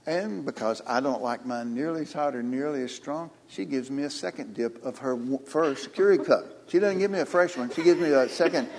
And 0.06 0.46
because 0.46 0.82
I 0.88 1.02
don't 1.02 1.22
like 1.22 1.46
mine 1.46 1.76
nearly 1.76 2.02
as 2.02 2.14
hot 2.14 2.34
or 2.34 2.42
nearly 2.42 2.82
as 2.84 2.94
strong, 2.94 3.30
she 3.50 3.66
gives 3.66 3.92
me 3.92 4.04
a 4.04 4.10
second 4.10 4.54
dip 4.54 4.84
of 4.86 5.00
her 5.00 5.18
first 5.46 5.94
Keurig 5.94 6.26
cup. 6.26 6.46
She 6.70 6.80
doesn't 6.80 7.00
give 7.00 7.12
me 7.12 7.20
a 7.20 7.26
fresh 7.26 7.58
one. 7.58 7.70
She 7.72 7.84
gives 7.84 8.00
me 8.00 8.10
a 8.12 8.30
second. 8.30 8.70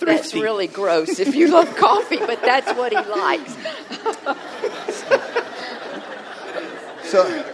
That's 0.00 0.34
really 0.34 0.66
gross 0.66 1.18
if 1.18 1.34
you 1.34 1.48
love 1.48 1.76
coffee, 1.76 2.16
but 2.16 2.40
that's 2.40 2.72
what 2.72 2.92
he 2.92 2.98
likes. 2.98 3.52
so, 7.10 7.44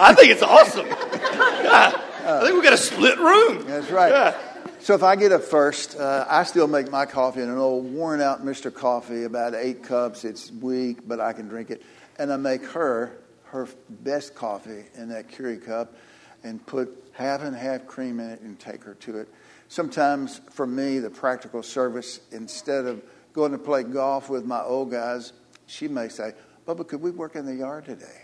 I 0.00 0.12
think 0.14 0.30
it's 0.32 0.42
awesome. 0.42 2.00
Yeah, 2.24 2.38
I 2.38 2.44
think 2.44 2.54
we 2.54 2.62
got 2.62 2.72
a 2.72 2.78
split 2.78 3.18
room. 3.18 3.66
That's 3.66 3.90
right. 3.90 4.10
Yeah. 4.10 4.38
So 4.80 4.94
if 4.94 5.02
I 5.02 5.14
get 5.14 5.30
up 5.30 5.42
first, 5.42 5.96
uh, 5.96 6.24
I 6.28 6.44
still 6.44 6.66
make 6.66 6.90
my 6.90 7.04
coffee 7.04 7.42
in 7.42 7.50
an 7.50 7.58
old 7.58 7.92
worn 7.92 8.22
out 8.22 8.44
Mr. 8.44 8.72
Coffee, 8.72 9.24
about 9.24 9.54
eight 9.54 9.82
cups. 9.82 10.24
It's 10.24 10.50
weak, 10.50 11.06
but 11.06 11.20
I 11.20 11.34
can 11.34 11.48
drink 11.48 11.70
it. 11.70 11.82
And 12.18 12.32
I 12.32 12.38
make 12.38 12.64
her 12.66 13.18
her 13.44 13.68
best 13.88 14.34
coffee 14.34 14.84
in 14.94 15.10
that 15.10 15.28
Keurig 15.28 15.64
cup 15.64 15.94
and 16.42 16.64
put 16.66 17.10
half 17.12 17.42
and 17.42 17.54
half 17.54 17.86
cream 17.86 18.20
in 18.20 18.30
it 18.30 18.40
and 18.40 18.58
take 18.58 18.82
her 18.84 18.94
to 18.94 19.18
it. 19.18 19.28
Sometimes 19.68 20.40
for 20.50 20.66
me, 20.66 20.98
the 21.00 21.10
practical 21.10 21.62
service, 21.62 22.20
instead 22.32 22.86
of 22.86 23.02
going 23.32 23.52
to 23.52 23.58
play 23.58 23.82
golf 23.82 24.30
with 24.30 24.44
my 24.44 24.60
old 24.60 24.90
guys, 24.90 25.32
she 25.66 25.88
may 25.88 26.08
say, 26.08 26.32
Bubba, 26.66 26.86
could 26.86 27.02
we 27.02 27.10
work 27.10 27.36
in 27.36 27.44
the 27.44 27.54
yard 27.54 27.84
today? 27.84 28.22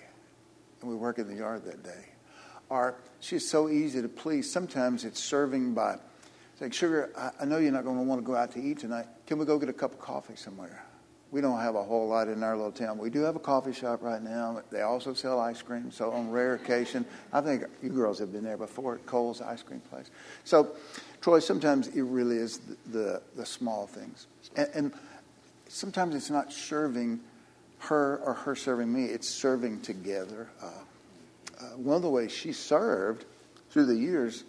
And 0.80 0.90
we 0.90 0.96
work 0.96 1.18
in 1.18 1.28
the 1.28 1.36
yard 1.36 1.64
that 1.64 1.82
day. 1.82 2.09
Or 2.70 2.94
she's 3.20 3.46
so 3.48 3.68
easy 3.68 4.00
to 4.00 4.08
please. 4.08 4.50
Sometimes 4.50 5.04
it's 5.04 5.20
serving 5.20 5.74
by 5.74 5.98
like, 6.60 6.72
Sugar, 6.72 7.10
I, 7.16 7.30
I 7.40 7.44
know 7.44 7.58
you're 7.58 7.72
not 7.72 7.84
going 7.84 7.96
to 7.96 8.02
want 8.02 8.20
to 8.20 8.26
go 8.26 8.36
out 8.36 8.52
to 8.52 8.62
eat 8.62 8.78
tonight. 8.78 9.06
Can 9.26 9.38
we 9.38 9.44
go 9.44 9.58
get 9.58 9.68
a 9.68 9.72
cup 9.72 9.92
of 9.92 10.00
coffee 10.00 10.36
somewhere? 10.36 10.84
We 11.30 11.40
don't 11.40 11.60
have 11.60 11.76
a 11.76 11.82
whole 11.82 12.08
lot 12.08 12.28
in 12.28 12.42
our 12.42 12.56
little 12.56 12.72
town. 12.72 12.98
We 12.98 13.08
do 13.08 13.20
have 13.20 13.36
a 13.36 13.40
coffee 13.40 13.72
shop 13.72 14.02
right 14.02 14.20
now. 14.20 14.62
They 14.70 14.82
also 14.82 15.14
sell 15.14 15.38
ice 15.38 15.62
cream. 15.62 15.90
So 15.92 16.10
on 16.10 16.30
rare 16.30 16.54
occasion, 16.54 17.06
I 17.32 17.40
think 17.40 17.64
you 17.82 17.90
girls 17.90 18.18
have 18.18 18.32
been 18.32 18.42
there 18.42 18.56
before 18.56 18.96
at 18.96 19.06
Cole's 19.06 19.40
ice 19.40 19.62
cream 19.62 19.80
place. 19.90 20.10
So, 20.44 20.72
Troy, 21.20 21.38
sometimes 21.38 21.88
it 21.88 22.02
really 22.02 22.36
is 22.36 22.58
the 22.58 22.76
the, 22.86 23.22
the 23.36 23.46
small 23.46 23.86
things, 23.86 24.26
and, 24.56 24.68
and 24.74 24.92
sometimes 25.68 26.14
it's 26.14 26.30
not 26.30 26.52
serving 26.52 27.20
her 27.78 28.20
or 28.24 28.34
her 28.34 28.56
serving 28.56 28.92
me. 28.92 29.04
It's 29.04 29.28
serving 29.28 29.82
together. 29.82 30.48
Uh, 30.60 30.70
Uh, 31.60 31.76
one 31.76 31.96
of 31.96 32.02
the 32.02 32.10
ways 32.10 32.32
she 32.32 32.52
served 32.52 33.26
through 33.70 33.86
the 33.86 33.96
years 33.96 34.44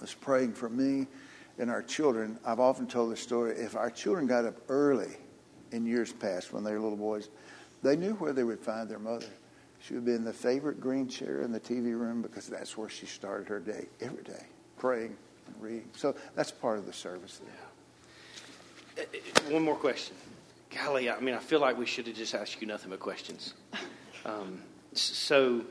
was 0.00 0.14
praying 0.14 0.52
for 0.52 0.68
me 0.68 1.06
and 1.58 1.70
our 1.70 1.82
children. 1.82 2.38
I've 2.44 2.60
often 2.60 2.86
told 2.86 3.12
the 3.12 3.16
story 3.16 3.56
if 3.56 3.76
our 3.76 3.90
children 3.90 4.26
got 4.26 4.44
up 4.44 4.56
early 4.68 5.16
in 5.72 5.84
years 5.84 6.12
past 6.12 6.52
when 6.52 6.64
they 6.64 6.72
were 6.72 6.80
little 6.80 6.96
boys, 6.96 7.28
they 7.82 7.96
knew 7.96 8.14
where 8.14 8.32
they 8.32 8.44
would 8.44 8.60
find 8.60 8.88
their 8.88 8.98
mother. 8.98 9.26
She 9.80 9.94
would 9.94 10.04
be 10.04 10.12
in 10.12 10.24
the 10.24 10.32
favorite 10.32 10.80
green 10.80 11.08
chair 11.08 11.42
in 11.42 11.52
the 11.52 11.60
TV 11.60 11.98
room 11.98 12.22
because 12.22 12.46
that's 12.46 12.76
where 12.76 12.88
she 12.88 13.06
started 13.06 13.48
her 13.48 13.60
day 13.60 13.86
every 14.00 14.22
day, 14.22 14.44
praying 14.78 15.16
and 15.46 15.62
reading. 15.62 15.88
So 15.96 16.14
that's 16.34 16.50
part 16.50 16.78
of 16.78 16.86
the 16.86 16.92
service 16.92 17.40
there. 17.44 17.54
Yeah. 18.96 19.02
Uh, 19.02 19.48
uh, 19.48 19.52
one 19.52 19.62
more 19.62 19.76
question. 19.76 20.16
Golly, 20.70 21.10
I 21.10 21.18
mean, 21.20 21.34
I 21.34 21.38
feel 21.38 21.60
like 21.60 21.78
we 21.78 21.86
should 21.86 22.06
have 22.06 22.16
just 22.16 22.34
asked 22.34 22.60
you 22.60 22.66
nothing 22.66 22.90
but 22.90 23.00
questions. 23.00 23.54
Um, 24.26 24.60
so, 24.92 25.64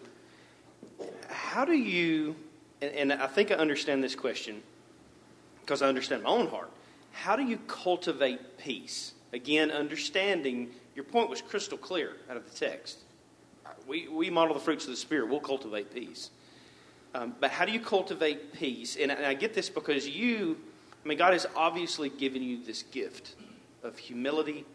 how 1.30 1.66
do 1.66 1.74
you 1.74 2.36
and, 2.82 3.12
and 3.12 3.14
I 3.14 3.28
think 3.28 3.52
I 3.52 3.56
understand 3.56 4.04
this 4.04 4.16
question 4.16 4.62
because 5.62 5.82
I 5.82 5.88
understand 5.88 6.24
my 6.24 6.30
own 6.30 6.48
heart. 6.48 6.72
How 7.12 7.36
do 7.36 7.44
you 7.44 7.58
cultivate 7.68 8.58
peace? 8.58 9.14
Again, 9.34 9.72
understanding 9.72 10.70
your 10.96 11.06
point 11.06 11.30
was 11.30 11.42
crystal 11.42 11.78
clear 11.78 12.14
out 12.30 12.38
of 12.38 12.50
the 12.50 12.58
text. 12.58 13.00
We, 13.88 14.08
we 14.08 14.30
model 14.30 14.54
the 14.54 14.60
fruits 14.60 14.86
of 14.86 14.92
the 14.92 14.98
Spirit, 14.98 15.30
we'll 15.30 15.40
cultivate 15.40 15.94
peace. 15.94 16.32
Um, 17.16 17.36
but 17.40 17.52
how 17.52 17.66
do 17.66 17.72
you 17.72 17.80
cultivate 17.80 18.54
peace? 18.54 18.96
And, 19.00 19.12
and 19.12 19.26
I 19.26 19.34
get 19.34 19.54
this 19.54 19.70
because 19.70 20.08
you, 20.08 20.58
I 21.04 21.08
mean, 21.08 21.18
God 21.18 21.34
has 21.34 21.48
obviously 21.56 22.10
given 22.10 22.44
you 22.44 22.64
this 22.64 22.84
gift 22.84 23.36
of 23.84 23.98
humility, 23.98 24.66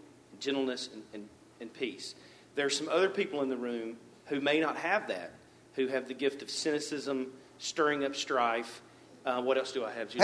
gentleness, 0.41 0.91
and, 0.93 1.03
and, 1.13 1.29
and 1.61 1.73
peace. 1.73 2.17
There 2.57 2.67
are 2.67 2.71
some 2.71 2.89
other 2.89 3.09
people 3.09 3.43
in 3.43 3.49
the 3.49 3.57
room 3.57 3.97
who 4.27 4.41
may 4.41 4.59
not 4.59 4.77
have 4.77 5.07
that, 5.09 5.33
who 5.77 5.89
have 5.89 6.09
the 6.09 6.15
gift 6.15 6.43
of 6.43 6.51
cynicism 6.51 7.33
stirring 7.59 8.05
up 8.05 8.15
strife. 8.15 8.83
Uh, 9.25 9.41
what 9.43 9.57
else 9.57 9.73
do 9.73 9.85
I 9.85 9.93
have? 9.93 10.15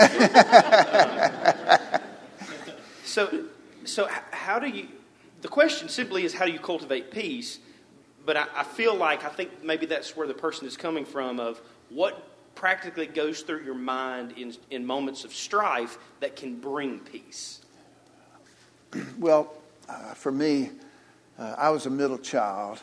um, 1.91 2.01
so, 3.03 3.45
so 3.83 4.07
how 4.31 4.59
do 4.59 4.67
you? 4.67 4.87
The 5.41 5.47
question 5.47 5.89
simply 5.89 6.23
is 6.23 6.33
how 6.33 6.45
do 6.45 6.51
you 6.51 6.59
cultivate 6.59 7.11
peace? 7.11 7.59
But 8.23 8.37
I, 8.37 8.45
I 8.55 8.63
feel 8.63 8.95
like 8.95 9.25
I 9.25 9.29
think 9.29 9.63
maybe 9.63 9.87
that's 9.87 10.15
where 10.15 10.27
the 10.27 10.35
person 10.35 10.67
is 10.67 10.77
coming 10.77 11.05
from. 11.05 11.39
Of 11.39 11.59
what 11.89 12.27
practically 12.53 13.07
goes 13.07 13.41
through 13.41 13.63
your 13.63 13.75
mind 13.75 14.33
in 14.37 14.55
in 14.69 14.85
moments 14.85 15.25
of 15.25 15.33
strife 15.33 15.97
that 16.19 16.35
can 16.35 16.59
bring 16.59 16.99
peace. 16.99 17.61
Well, 19.17 19.53
uh, 19.89 20.13
for 20.13 20.31
me, 20.31 20.69
uh, 21.39 21.55
I 21.57 21.69
was 21.69 21.87
a 21.87 21.89
middle 21.89 22.19
child. 22.19 22.79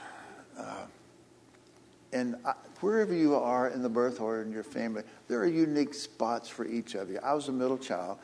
And 2.13 2.37
wherever 2.81 3.15
you 3.15 3.35
are 3.35 3.69
in 3.69 3.83
the 3.83 3.89
birth 3.89 4.21
order 4.21 4.43
in 4.43 4.53
your 4.53 4.63
family, 4.63 5.03
there 5.29 5.41
are 5.41 5.47
unique 5.47 5.95
spots 5.95 6.49
for 6.49 6.67
each 6.67 6.95
of 6.95 7.11
you. 7.11 7.19
I 7.23 7.35
was 7.35 7.49
a 7.49 7.53
middle 7.53 7.79
child. 7.79 8.19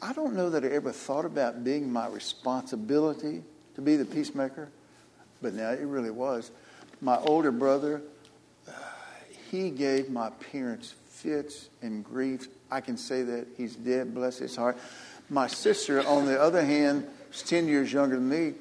I 0.00 0.12
don't 0.12 0.34
know 0.34 0.50
that 0.50 0.64
I 0.64 0.68
ever 0.68 0.92
thought 0.92 1.24
about 1.24 1.64
being 1.64 1.90
my 1.90 2.08
responsibility 2.08 3.42
to 3.76 3.80
be 3.80 3.96
the 3.96 4.04
peacemaker, 4.04 4.68
but 5.40 5.54
now 5.54 5.70
it 5.70 5.80
really 5.80 6.10
was. 6.10 6.50
My 7.00 7.16
older 7.18 7.52
brother, 7.52 8.02
he 9.50 9.70
gave 9.70 10.10
my 10.10 10.30
parents 10.30 10.94
fits 11.06 11.68
and 11.82 12.04
grief. 12.04 12.48
I 12.70 12.80
can 12.80 12.96
say 12.96 13.22
that 13.22 13.46
he's 13.56 13.76
dead, 13.76 14.14
bless 14.14 14.38
his 14.38 14.56
heart. 14.56 14.76
My 15.30 15.46
sister, 15.46 16.06
on 16.06 16.26
the 16.26 16.40
other 16.40 16.64
hand, 16.64 17.06
was 17.28 17.42
10 17.42 17.68
years 17.68 17.92
younger 17.92 18.16
than 18.16 18.28
me. 18.28 18.54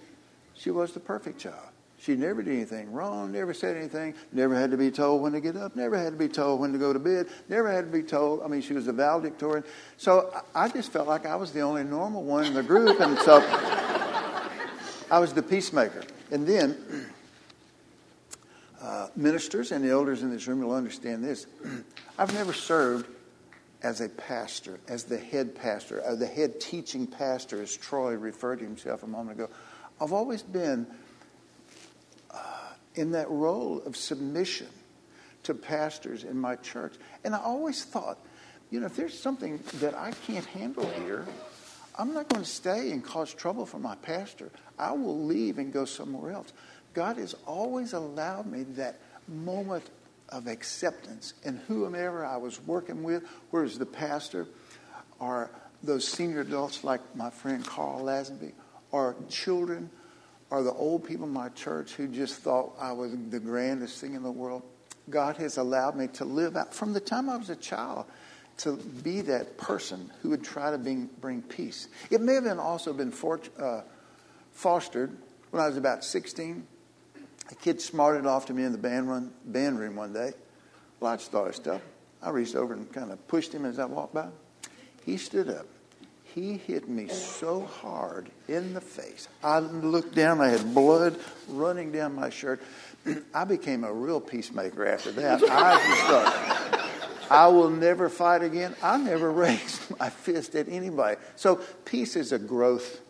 She 0.54 0.70
was 0.70 0.94
the 0.94 1.00
perfect 1.00 1.40
child. 1.40 1.71
She 2.02 2.16
never 2.16 2.41
did 2.41 2.56
anything 2.56 2.91
wrong, 2.91 3.32
never 3.32 3.54
said 3.54 3.78
anything, 3.78 4.16
never 4.32 4.56
had 4.56 4.72
to 4.72 4.78
be 4.78 4.89
told 4.89 5.22
when 5.22 5.34
to 5.34 5.39
get 5.39 5.56
up, 5.56 5.76
never 5.76 5.95
had 5.95 6.14
to 6.14 6.18
be 6.18 6.28
told 6.28 6.60
when 6.60 6.74
to 6.74 6.80
go 6.80 6.91
to 6.91 6.97
bed, 6.97 7.28
never 7.47 7.72
had 7.72 7.86
to 7.86 7.91
be 7.91 8.02
told. 8.02 8.41
I 8.41 8.47
mean, 8.47 8.62
she 8.62 8.74
was 8.74 8.88
a 8.88 8.91
valedictorian. 8.91 9.64
So 9.97 10.34
I 10.56 10.68
just 10.68 10.91
felt 10.91 11.08
like 11.08 11.28
I 11.28 11.36
was 11.36 11.52
the 11.52 11.60
only 11.60 11.84
normal 11.84 12.24
one 12.24 12.45
in 12.45 12.56
the 12.56 12.64
group, 12.64 12.99
and 13.02 13.20
so 13.20 13.39
I 15.12 15.20
was 15.20 15.32
the 15.34 15.43
peacemaker. 15.43 16.02
And 16.32 16.47
then, 16.47 17.06
uh, 18.82 19.10
ministers 19.16 19.72
and 19.72 19.86
the 19.86 19.91
elders 19.91 20.24
in 20.24 20.32
this 20.32 20.47
room 20.47 20.60
will 20.60 20.74
understand 20.74 21.24
this. 21.24 21.45
I've 22.18 22.34
never 22.34 22.52
served 22.52 23.06
as 23.84 24.02
a 24.02 24.10
pastor, 24.10 24.80
as 24.88 25.04
the 25.04 25.20
head 25.20 25.54
pastor, 25.54 26.04
uh, 26.04 26.16
the 26.16 26.26
head 26.26 26.60
teaching 26.60 27.06
pastor, 27.06 27.62
as 27.62 27.78
Troy 27.78 28.16
referred 28.16 28.58
to 28.58 28.66
himself 28.66 29.04
a 29.04 29.08
moment 29.08 29.39
ago. 29.39 29.49
I've 29.99 30.14
always 30.14 30.41
been 30.41 30.88
in 32.96 33.12
that 33.12 33.30
role 33.30 33.82
of 33.86 33.96
submission 33.96 34.68
to 35.44 35.54
pastors 35.54 36.24
in 36.24 36.38
my 36.38 36.56
church. 36.58 36.94
And 37.24 37.34
I 37.34 37.39
always 37.39 37.84
thought, 37.84 38.18
you 38.70 38.80
know, 38.80 38.86
if 38.86 38.96
there's 38.96 39.18
something 39.18 39.60
that 39.76 39.96
I 39.96 40.12
can't 40.26 40.46
handle 40.46 40.88
here, 41.06 41.26
I'm 41.98 42.14
not 42.14 42.30
going 42.30 42.44
to 42.44 42.50
stay 42.50 42.92
and 42.92 43.04
cause 43.04 43.34
trouble 43.34 43.66
for 43.66 43.80
my 43.80 43.96
pastor. 43.96 44.50
I 44.80 44.92
will 44.94 45.26
leave 45.26 45.58
and 45.58 45.74
go 45.74 45.86
somewhere 45.86 46.32
else. 46.32 46.54
God 46.94 47.18
has 47.18 47.36
always 47.46 47.94
allowed 47.94 48.46
me 48.46 48.64
that 48.76 49.00
moment 49.28 49.89
of 50.30 50.48
acceptance 50.48 51.34
in 51.44 51.58
whomever 51.68 52.26
I 52.26 52.38
was 52.38 52.62
working 52.66 53.04
with, 53.04 53.24
whether 53.50 53.66
it's 53.66 53.78
the 53.78 53.86
pastor 53.86 54.48
or 55.20 55.52
those 55.84 56.08
senior 56.08 56.42
adults 56.42 56.84
like 56.84 57.02
my 57.16 57.30
friend 57.30 57.66
Carl 57.66 58.04
Lazenby, 58.04 58.54
or 58.92 59.16
children 59.30 59.89
or 60.52 60.62
the 60.62 60.74
old 60.74 61.06
people 61.06 61.26
in 61.26 61.34
my 61.34 61.49
church 61.49 61.93
who 61.93 62.08
just 62.08 62.36
thought 62.36 62.76
I 62.80 62.91
was 62.91 63.16
the 63.30 63.39
grandest 63.39 63.99
thing 63.99 64.14
in 64.14 64.22
the 64.22 64.32
world. 64.32 64.62
God 65.10 65.38
has 65.38 65.58
allowed 65.58 65.95
me 65.95 66.08
to 66.10 66.26
live 66.26 66.56
out 66.56 66.74
from 66.74 66.93
the 66.93 66.99
time 66.99 67.30
I 67.30 67.38
was 67.38 67.49
a 67.49 67.56
child 67.56 68.06
to 68.58 68.76
be 68.76 69.22
that 69.22 69.58
person 69.58 70.12
who 70.22 70.30
would 70.30 70.43
try 70.43 70.70
to 70.70 70.78
bring, 70.78 71.10
bring 71.20 71.41
peace. 71.41 71.88
It 72.12 72.22
may 72.22 72.36
have 72.36 72.43
been 72.43 72.60
also 72.60 72.93
been 72.93 73.12
for, 73.12 73.39
uh, 73.58 73.82
fostered 74.52 75.18
when 75.49 75.64
I 75.64 75.68
was 75.68 75.78
about 75.78 76.04
16. 76.04 76.68
A 77.49 77.56
kid 77.56 77.82
smarted 77.82 78.26
off 78.26 78.45
to 78.47 78.54
me 78.54 78.64
in 78.64 78.72
the 78.72 78.78
band, 78.78 79.10
run, 79.10 79.34
band 79.45 79.80
room 79.80 79.95
one 79.95 80.14
day. 80.14 80.34
Thought 80.99 81.34
of 81.34 81.56
stuff. 81.56 81.82
I 82.22 82.30
reached 82.30 82.56
over 82.56 82.74
and 82.74 82.91
kind 82.93 83.12
of 83.12 83.28
pushed 83.28 83.54
him 83.54 83.66
as 83.66 83.80
I 83.80 83.86
walked 83.86 84.14
by. 84.14 84.28
He 85.06 85.18
stood 85.18 85.49
up. 85.49 85.66
He 86.34 86.58
hit 86.58 86.88
me 86.88 87.10
so 87.10 87.62
hard 87.62 88.30
in 88.48 88.74
the 88.74 88.80
face. 88.80 89.28
I 89.44 89.60
looked 89.60 90.16
down, 90.16 90.40
I 90.40 90.48
had 90.48 90.74
blood 90.74 91.20
running 91.50 91.92
down 91.92 92.16
my 92.16 92.30
shirt. 92.30 92.62
I 93.34 93.44
became 93.44 93.84
a 93.84 93.92
real 93.92 94.22
peacemaker 94.22 94.86
after 94.86 95.12
that. 95.12 95.44
I 95.50 95.88
just 95.88 96.02
thought, 96.04 97.28
I 97.30 97.48
will 97.48 97.70
never 97.70 98.08
fight 98.08 98.44
again. 98.44 98.76
I 98.82 98.98
never 98.98 99.32
raised 99.32 99.98
my 100.00 100.10
fist 100.10 100.56
at 100.56 100.70
anybody. 100.70 101.20
So 101.36 101.56
peace 101.84 102.16
is 102.16 102.32
a 102.32 102.40
growth 102.40 103.02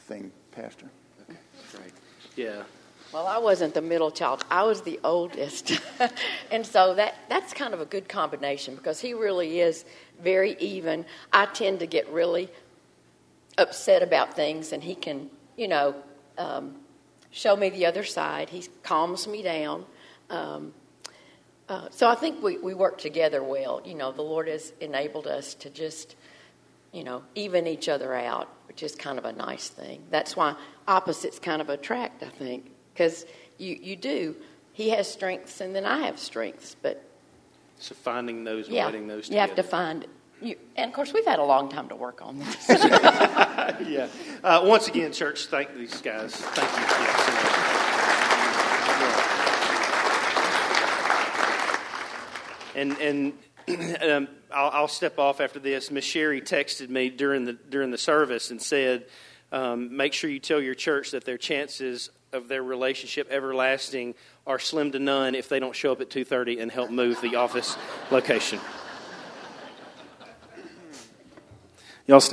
thing, 0.00 0.32
Pastor. 0.50 0.86
Okay, 1.30 1.38
right. 1.80 1.92
Yeah. 2.36 2.64
Well, 3.12 3.28
I 3.28 3.38
wasn't 3.38 3.74
the 3.74 3.82
middle 3.82 4.10
child. 4.10 4.44
I 4.50 4.64
was 4.64 4.82
the 4.82 4.98
oldest. 5.04 5.80
and 6.50 6.66
so 6.66 6.94
that, 6.94 7.14
that's 7.28 7.52
kind 7.52 7.72
of 7.72 7.80
a 7.80 7.84
good 7.84 8.08
combination 8.08 8.74
because 8.74 9.00
he 9.00 9.14
really 9.14 9.60
is 9.60 9.84
very 10.20 10.56
even. 10.58 11.04
I 11.32 11.46
tend 11.46 11.78
to 11.78 11.86
get 11.86 12.08
really 12.08 12.48
upset 13.58 14.02
about 14.02 14.34
things, 14.34 14.72
and 14.72 14.82
he 14.82 14.94
can, 14.94 15.30
you 15.56 15.68
know, 15.68 15.94
um, 16.38 16.76
show 17.30 17.56
me 17.56 17.70
the 17.70 17.86
other 17.86 18.04
side. 18.04 18.50
He 18.50 18.64
calms 18.82 19.26
me 19.26 19.42
down. 19.42 19.84
Um, 20.30 20.72
uh, 21.68 21.88
so 21.90 22.08
I 22.08 22.14
think 22.14 22.42
we, 22.42 22.58
we 22.58 22.74
work 22.74 22.98
together 22.98 23.42
well. 23.42 23.80
You 23.84 23.94
know, 23.94 24.12
the 24.12 24.22
Lord 24.22 24.48
has 24.48 24.72
enabled 24.80 25.26
us 25.26 25.54
to 25.54 25.70
just, 25.70 26.16
you 26.92 27.04
know, 27.04 27.22
even 27.34 27.66
each 27.66 27.88
other 27.88 28.14
out, 28.14 28.48
which 28.68 28.82
is 28.82 28.94
kind 28.94 29.18
of 29.18 29.24
a 29.24 29.32
nice 29.32 29.68
thing. 29.68 30.02
That's 30.10 30.36
why 30.36 30.56
opposites 30.86 31.38
kind 31.38 31.62
of 31.62 31.70
attract, 31.70 32.22
I 32.22 32.28
think 32.28 32.70
because 32.94 33.26
you, 33.58 33.78
you 33.80 33.96
do. 33.96 34.36
He 34.72 34.90
has 34.90 35.12
strengths, 35.12 35.60
and 35.60 35.74
then 35.74 35.84
I 35.84 36.06
have 36.06 36.18
strengths. 36.18 36.76
But 36.80 37.02
so 37.78 37.94
finding 37.94 38.44
those, 38.44 38.68
yeah, 38.68 38.90
those, 38.90 39.28
you 39.28 39.38
have 39.38 39.56
to 39.56 39.62
find. 39.62 40.06
You, 40.40 40.56
and 40.76 40.88
of 40.88 40.94
course, 40.94 41.12
we've 41.12 41.26
had 41.26 41.38
a 41.38 41.44
long 41.44 41.68
time 41.68 41.88
to 41.88 41.96
work 41.96 42.20
on 42.22 42.38
this. 42.38 42.68
yeah. 43.86 44.08
Uh, 44.42 44.62
once 44.64 44.88
again, 44.88 45.12
church, 45.12 45.46
thank 45.46 45.74
these 45.74 46.00
guys. 46.00 46.34
Thank 46.34 46.70
you. 46.78 46.84
and 52.76 52.98
and 52.98 53.32
um, 54.02 54.28
I'll, 54.52 54.70
I'll, 54.70 54.88
step 54.88 55.18
off 55.18 55.40
after 55.40 55.58
this. 55.58 55.90
Miss 55.90 56.04
Sherry 56.04 56.40
texted 56.40 56.88
me 56.88 57.08
during 57.08 57.44
the 57.44 57.54
during 57.54 57.90
the 57.90 57.98
service 57.98 58.50
and 58.50 58.60
said, 58.60 59.06
um, 59.52 59.96
"Make 59.96 60.12
sure 60.12 60.28
you 60.28 60.40
tell 60.40 60.60
your 60.60 60.74
church 60.74 61.12
that 61.12 61.24
their 61.24 61.38
chances 61.38 62.10
of 62.32 62.48
their 62.48 62.62
relationship 62.62 63.30
everlasting 63.30 64.14
are 64.46 64.58
slim 64.58 64.90
to 64.92 64.98
none 64.98 65.34
if 65.34 65.48
they 65.48 65.60
don't 65.60 65.74
show 65.74 65.92
up 65.92 66.00
at 66.00 66.10
2.30 66.10 66.60
and 66.60 66.70
help 66.70 66.90
move 66.90 67.20
the 67.20 67.36
office 67.36 67.76
location 68.10 68.58
y'all 72.06 72.20
stand 72.20 72.32